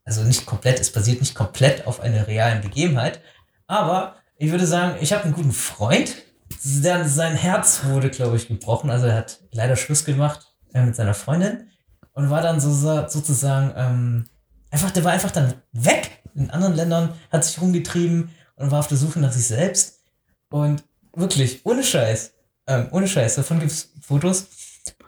also 0.03 0.23
nicht 0.23 0.45
komplett, 0.45 0.79
es 0.79 0.91
basiert 0.91 1.21
nicht 1.21 1.36
komplett 1.36 1.88
auf 1.88 1.99
einer 1.99 2.27
realen 2.27 2.62
Begebenheit, 2.62 3.21
aber 3.67 4.15
ich 4.38 4.51
würde 4.51 4.67
sagen, 4.67 4.97
ich 5.01 5.13
habe 5.13 5.23
einen 5.23 5.34
guten 5.34 5.53
Freund, 5.53 6.15
der, 6.63 7.07
sein 7.07 7.36
Herz 7.36 7.81
wurde, 7.86 8.10
glaube 8.10 8.36
ich, 8.36 8.47
gebrochen, 8.47 8.89
also 8.89 9.05
er 9.07 9.15
hat 9.15 9.39
leider 9.51 9.75
Schluss 9.75 10.05
gemacht 10.05 10.53
äh, 10.73 10.84
mit 10.84 10.95
seiner 10.95 11.13
Freundin 11.13 11.69
und 12.13 12.29
war 12.29 12.41
dann 12.41 12.60
so, 12.60 12.71
sozusagen, 12.71 13.73
ähm, 13.75 14.25
einfach, 14.69 14.91
der 14.91 15.03
war 15.03 15.12
einfach 15.12 15.31
dann 15.31 15.53
weg. 15.71 16.21
In 16.36 16.49
anderen 16.49 16.75
Ländern, 16.75 17.13
hat 17.29 17.43
sich 17.43 17.62
rumgetrieben 17.62 18.29
und 18.55 18.71
war 18.71 18.79
auf 18.79 18.88
der 18.88 18.97
Suche 18.97 19.19
nach 19.19 19.31
sich 19.31 19.47
selbst. 19.47 20.01
Und 20.49 20.84
wirklich, 21.13 21.65
ohne 21.65 21.84
Scheiß, 21.84 22.34
ähm, 22.67 22.88
ohne 22.91 23.07
Scheiß, 23.07 23.36
davon 23.36 23.60
gibt 23.60 23.71
es 23.71 23.91
Fotos. 24.01 24.47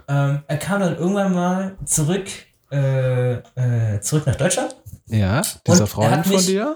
Ähm, 0.08 0.44
er 0.48 0.58
kam 0.58 0.82
dann 0.82 0.98
irgendwann 0.98 1.34
mal 1.34 1.78
zurück, 1.86 2.28
äh, 2.72 3.34
äh, 3.34 4.00
zurück 4.02 4.26
nach 4.26 4.36
Deutschland, 4.36 4.76
Ja, 5.08 5.42
dieser 5.68 5.84
er 5.84 5.88
Freund 5.88 6.12
hat 6.12 6.26
von 6.28 6.36
mich- 6.36 6.46
dir. 6.46 6.76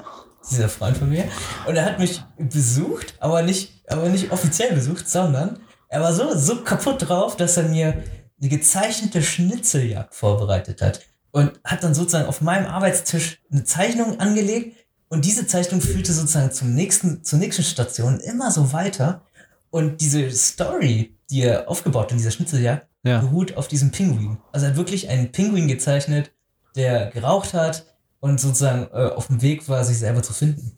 dieser 0.50 0.70
Freund 0.70 0.98
von 0.98 1.10
mir. 1.10 1.26
Und 1.66 1.76
er 1.76 1.86
hat 1.86 2.00
mich 2.00 2.24
besucht, 2.38 3.16
aber 3.20 3.42
nicht, 3.42 3.84
aber 3.88 4.08
nicht 4.10 4.32
offiziell 4.32 4.74
besucht, 4.74 5.10
sondern 5.10 5.60
er 5.90 6.02
war 6.02 6.14
so, 6.14 6.36
so 6.38 6.64
kaputt 6.64 7.08
drauf, 7.08 7.36
dass 7.38 7.58
er 7.58 7.64
mir 7.70 8.04
eine 8.40 8.50
gezeichnete 8.50 9.22
Schnitzeljagd 9.22 10.14
vorbereitet 10.14 10.82
hat. 10.82 11.02
Und 11.32 11.60
hat 11.64 11.84
dann 11.84 11.94
sozusagen 11.94 12.28
auf 12.28 12.42
meinem 12.42 12.66
Arbeitstisch 12.66 13.42
eine 13.52 13.64
Zeichnung 13.64 14.20
angelegt. 14.20 14.76
Und 15.10 15.24
diese 15.26 15.46
Zeichnung 15.48 15.82
führte 15.82 16.12
sozusagen 16.14 16.52
zum 16.52 16.74
nächsten, 16.74 17.24
zur 17.24 17.40
nächsten 17.40 17.64
Station 17.64 18.20
immer 18.20 18.52
so 18.52 18.74
weiter. 18.74 19.22
Und 19.70 20.02
diese 20.02 20.30
Story, 20.32 21.18
die 21.30 21.42
er 21.44 21.70
aufgebaut 21.70 22.06
hat 22.06 22.12
in 22.12 22.18
dieser 22.18 22.32
Schnitzeljagd, 22.32 22.87
Ja. 23.08 23.20
beruht 23.20 23.58
auf 23.58 23.68
diesem 23.68 23.92
Pinguin. 23.92 24.38
Also 24.52 24.66
er 24.66 24.72
hat 24.72 24.78
wirklich 24.78 25.10
einen 25.10 25.32
Pinguin 25.32 25.68
gezeichnet, 25.68 26.32
der 26.76 27.08
geraucht 27.12 27.54
hat 27.54 27.86
und 28.20 28.40
sozusagen 28.40 28.88
äh, 28.94 29.10
auf 29.10 29.28
dem 29.28 29.42
Weg 29.42 29.68
war, 29.70 29.84
sich 29.84 29.98
selber 29.98 30.24
zu 30.24 30.34
finden. 30.34 30.74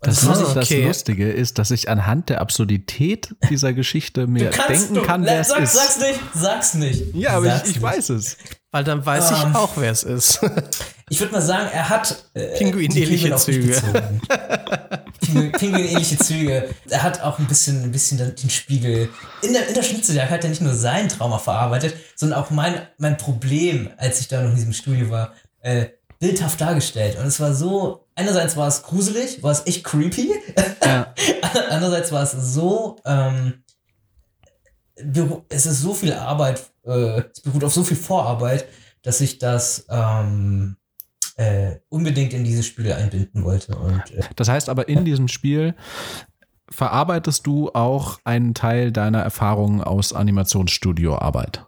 Das, 0.00 0.20
das 0.20 0.56
okay. 0.56 0.86
Lustige 0.86 1.32
ist, 1.32 1.58
dass 1.58 1.70
ich 1.70 1.88
anhand 1.88 2.28
der 2.28 2.40
Absurdität 2.40 3.34
dieser 3.48 3.72
Geschichte 3.72 4.26
mir 4.26 4.50
denken 4.50 4.94
du, 4.94 5.02
kann, 5.02 5.24
wer 5.24 5.40
es 5.40 5.48
sag, 5.48 5.60
ist. 5.60 5.72
Sag's 5.72 5.98
nicht, 5.98 6.20
sag's 6.34 6.74
nicht. 6.74 7.14
ja, 7.14 7.30
aber 7.30 7.46
Sag's 7.46 7.70
ich, 7.70 7.76
ich 7.76 7.82
weiß 7.82 8.10
es. 8.10 8.36
Weil 8.70 8.84
dann 8.84 9.04
weiß 9.04 9.30
Ähm. 9.30 9.36
ich 9.36 9.56
auch, 9.56 9.70
wer 9.76 9.90
es 9.90 10.02
ist. 10.02 10.40
Ich 11.08 11.20
würde 11.20 11.32
mal 11.32 11.40
sagen, 11.40 11.68
er 11.72 11.88
hat 11.88 12.24
äh, 12.34 12.58
Pinguin-ähnliche 12.58 13.28
Pinguin 13.28 13.38
Züge. 13.38 14.20
Pinguin-ähnliche 15.20 16.18
Züge. 16.18 16.70
Er 16.88 17.02
hat 17.02 17.20
auch 17.22 17.38
ein 17.38 17.46
bisschen, 17.46 17.82
ein 17.82 17.92
bisschen 17.92 18.18
den, 18.18 18.50
Spiegel. 18.50 19.08
In 19.42 19.52
der, 19.52 19.68
in 19.68 19.74
der 19.74 19.82
Schnitzeljagd 19.82 20.30
hat 20.30 20.44
er 20.44 20.50
nicht 20.50 20.62
nur 20.62 20.74
sein 20.74 21.08
Trauma 21.08 21.38
verarbeitet, 21.38 21.94
sondern 22.14 22.40
auch 22.40 22.50
mein, 22.50 22.86
mein 22.98 23.16
Problem, 23.16 23.90
als 23.96 24.20
ich 24.20 24.28
da 24.28 24.42
noch 24.42 24.50
in 24.50 24.56
diesem 24.56 24.72
Studio 24.72 25.10
war. 25.10 25.32
Äh, 25.60 25.86
bildhaft 26.18 26.60
dargestellt. 26.60 27.18
Und 27.18 27.26
es 27.26 27.40
war 27.40 27.54
so, 27.54 28.06
einerseits 28.14 28.56
war 28.56 28.68
es 28.68 28.82
gruselig, 28.82 29.42
war 29.42 29.52
es 29.52 29.66
echt 29.66 29.84
creepy. 29.84 30.30
Ja. 30.84 31.14
Andererseits 31.70 32.12
war 32.12 32.22
es 32.22 32.32
so, 32.32 32.96
ähm, 33.04 33.62
es 35.48 35.66
ist 35.66 35.82
so 35.82 35.92
viel 35.92 36.12
Arbeit, 36.12 36.62
äh, 36.84 37.22
es 37.32 37.40
beruht 37.40 37.64
auf 37.64 37.74
so 37.74 37.84
viel 37.84 37.96
Vorarbeit, 37.96 38.66
dass 39.02 39.20
ich 39.20 39.38
das 39.38 39.86
ähm, 39.90 40.76
äh, 41.36 41.76
unbedingt 41.88 42.32
in 42.32 42.44
dieses 42.44 42.66
Spiel 42.66 42.92
einbinden 42.92 43.44
wollte. 43.44 43.76
Und 43.76 44.10
äh, 44.12 44.22
Das 44.36 44.48
heißt 44.48 44.68
aber, 44.68 44.88
in 44.88 45.04
diesem 45.04 45.28
Spiel 45.28 45.74
verarbeitest 46.68 47.46
du 47.46 47.70
auch 47.72 48.18
einen 48.24 48.54
Teil 48.54 48.90
deiner 48.90 49.20
Erfahrungen 49.20 49.82
aus 49.82 50.12
Animationsstudioarbeit. 50.12 51.65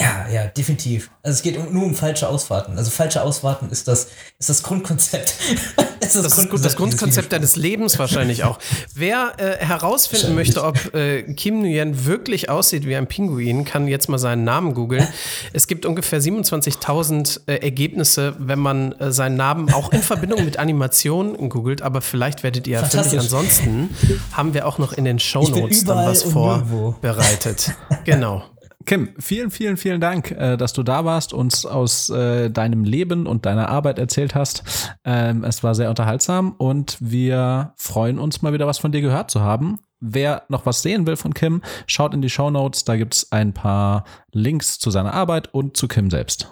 Ja, 0.00 0.26
ja, 0.32 0.46
definitiv. 0.46 1.10
Also 1.22 1.36
es 1.36 1.42
geht 1.42 1.58
um, 1.58 1.72
nur 1.74 1.84
um 1.84 1.94
falsche 1.94 2.26
Ausfahrten. 2.26 2.78
Also 2.78 2.90
falsche 2.90 3.22
Ausfahrten 3.22 3.68
ist 3.68 3.86
das, 3.86 4.08
ist 4.38 4.48
das 4.48 4.62
Grundkonzept. 4.62 5.34
ist 6.00 6.16
Das 6.16 6.38
ist 6.38 6.48
gut, 6.48 6.64
das 6.64 6.76
Grundkonzept 6.76 7.32
deines 7.34 7.56
Lebens 7.56 7.98
wahrscheinlich 7.98 8.44
auch. 8.44 8.58
Wer 8.94 9.34
äh, 9.36 9.62
herausfinden 9.62 10.34
möchte, 10.34 10.64
ob 10.64 10.94
äh, 10.94 11.34
Kim 11.34 11.60
Nguyen 11.60 12.06
wirklich 12.06 12.48
aussieht 12.48 12.86
wie 12.86 12.96
ein 12.96 13.08
Pinguin, 13.08 13.66
kann 13.66 13.88
jetzt 13.88 14.08
mal 14.08 14.16
seinen 14.18 14.42
Namen 14.42 14.72
googeln. 14.72 15.06
Es 15.52 15.66
gibt 15.66 15.84
ungefähr 15.84 16.22
27.000 16.22 17.40
äh, 17.46 17.56
Ergebnisse, 17.56 18.34
wenn 18.38 18.58
man 18.58 18.92
äh, 18.92 19.12
seinen 19.12 19.36
Namen 19.36 19.70
auch 19.70 19.92
in 19.92 20.00
Verbindung 20.00 20.46
mit 20.46 20.58
Animation 20.58 21.50
googelt, 21.50 21.82
aber 21.82 22.00
vielleicht 22.00 22.42
werdet 22.42 22.66
ihr. 22.66 22.78
Fantastisch. 22.80 23.20
Ansonsten 23.20 23.90
haben 24.32 24.54
wir 24.54 24.66
auch 24.66 24.78
noch 24.78 24.94
in 24.94 25.04
den 25.04 25.16
bin 25.16 25.20
Shownotes 25.20 25.84
dann 25.84 26.06
was 26.06 26.22
vorbereitet. 26.22 27.72
Genau. 28.04 28.44
Kim, 28.90 29.10
vielen, 29.20 29.52
vielen, 29.52 29.76
vielen 29.76 30.00
Dank, 30.00 30.32
äh, 30.32 30.56
dass 30.56 30.72
du 30.72 30.82
da 30.82 31.04
warst, 31.04 31.32
uns 31.32 31.64
aus 31.64 32.10
äh, 32.10 32.50
deinem 32.50 32.82
Leben 32.82 33.28
und 33.28 33.46
deiner 33.46 33.68
Arbeit 33.68 34.00
erzählt 34.00 34.34
hast. 34.34 34.64
Ähm, 35.04 35.44
es 35.44 35.62
war 35.62 35.76
sehr 35.76 35.90
unterhaltsam 35.90 36.56
und 36.58 36.96
wir 36.98 37.72
freuen 37.76 38.18
uns 38.18 38.42
mal 38.42 38.52
wieder 38.52 38.66
was 38.66 38.78
von 38.78 38.90
dir 38.90 39.00
gehört 39.00 39.30
zu 39.30 39.42
haben. 39.42 39.78
Wer 40.00 40.42
noch 40.48 40.66
was 40.66 40.82
sehen 40.82 41.06
will 41.06 41.14
von 41.14 41.34
Kim, 41.34 41.62
schaut 41.86 42.14
in 42.14 42.20
die 42.20 42.30
Show 42.30 42.50
Notes. 42.50 42.82
Da 42.82 42.96
gibt 42.96 43.14
es 43.14 43.30
ein 43.30 43.54
paar 43.54 44.02
Links 44.32 44.80
zu 44.80 44.90
seiner 44.90 45.14
Arbeit 45.14 45.54
und 45.54 45.76
zu 45.76 45.86
Kim 45.86 46.10
selbst. 46.10 46.50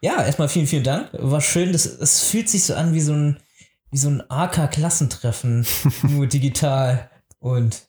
Ja, 0.00 0.24
erstmal 0.24 0.48
vielen, 0.48 0.66
vielen 0.66 0.84
Dank. 0.84 1.10
War 1.12 1.42
schön. 1.42 1.70
Das, 1.70 1.84
es 1.84 2.22
fühlt 2.22 2.48
sich 2.48 2.64
so 2.64 2.72
an 2.72 2.94
wie 2.94 3.00
so 3.00 3.12
ein, 3.12 3.36
wie 3.90 3.98
so 3.98 4.08
ein 4.08 4.22
AK-Klassentreffen, 4.30 5.66
nur 6.08 6.28
digital 6.28 7.10
und 7.40 7.82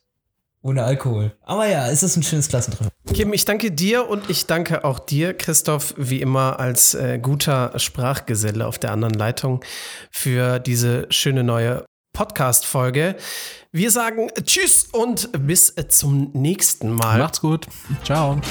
ohne 0.66 0.84
Alkohol. 0.84 1.32
Aber 1.44 1.68
ja, 1.68 1.90
es 1.90 2.02
ist 2.02 2.16
ein 2.18 2.24
schönes 2.24 2.50
Klassentreffen. 2.50 2.92
Kim, 3.14 3.34
ich 3.34 3.46
danke 3.46 3.72
dir 3.72 4.10
und 4.10 4.32
ich 4.32 4.48
danke 4.48 4.84
auch 4.84 4.98
dir, 4.98 5.36
Christoph, 5.36 5.94
wie 5.96 6.22
immer 6.22 6.60
als 6.60 6.96
äh, 6.96 7.20
guter 7.22 7.78
Sprachgeselle 7.78 8.66
auf 8.66 8.80
der 8.80 8.92
anderen 8.92 9.14
Leitung 9.14 9.64
für 10.10 10.58
diese 10.58 11.06
schöne 11.12 11.44
neue 11.44 11.86
Podcast-Folge. 12.14 13.16
Wir 13.72 13.92
sagen 13.92 14.30
Tschüss 14.44 14.88
und 14.92 15.30
bis 15.46 15.76
zum 15.90 16.32
nächsten 16.34 16.92
Mal. 16.92 17.20
Macht's 17.20 17.42
gut. 17.42 17.68
Ciao. 18.04 18.42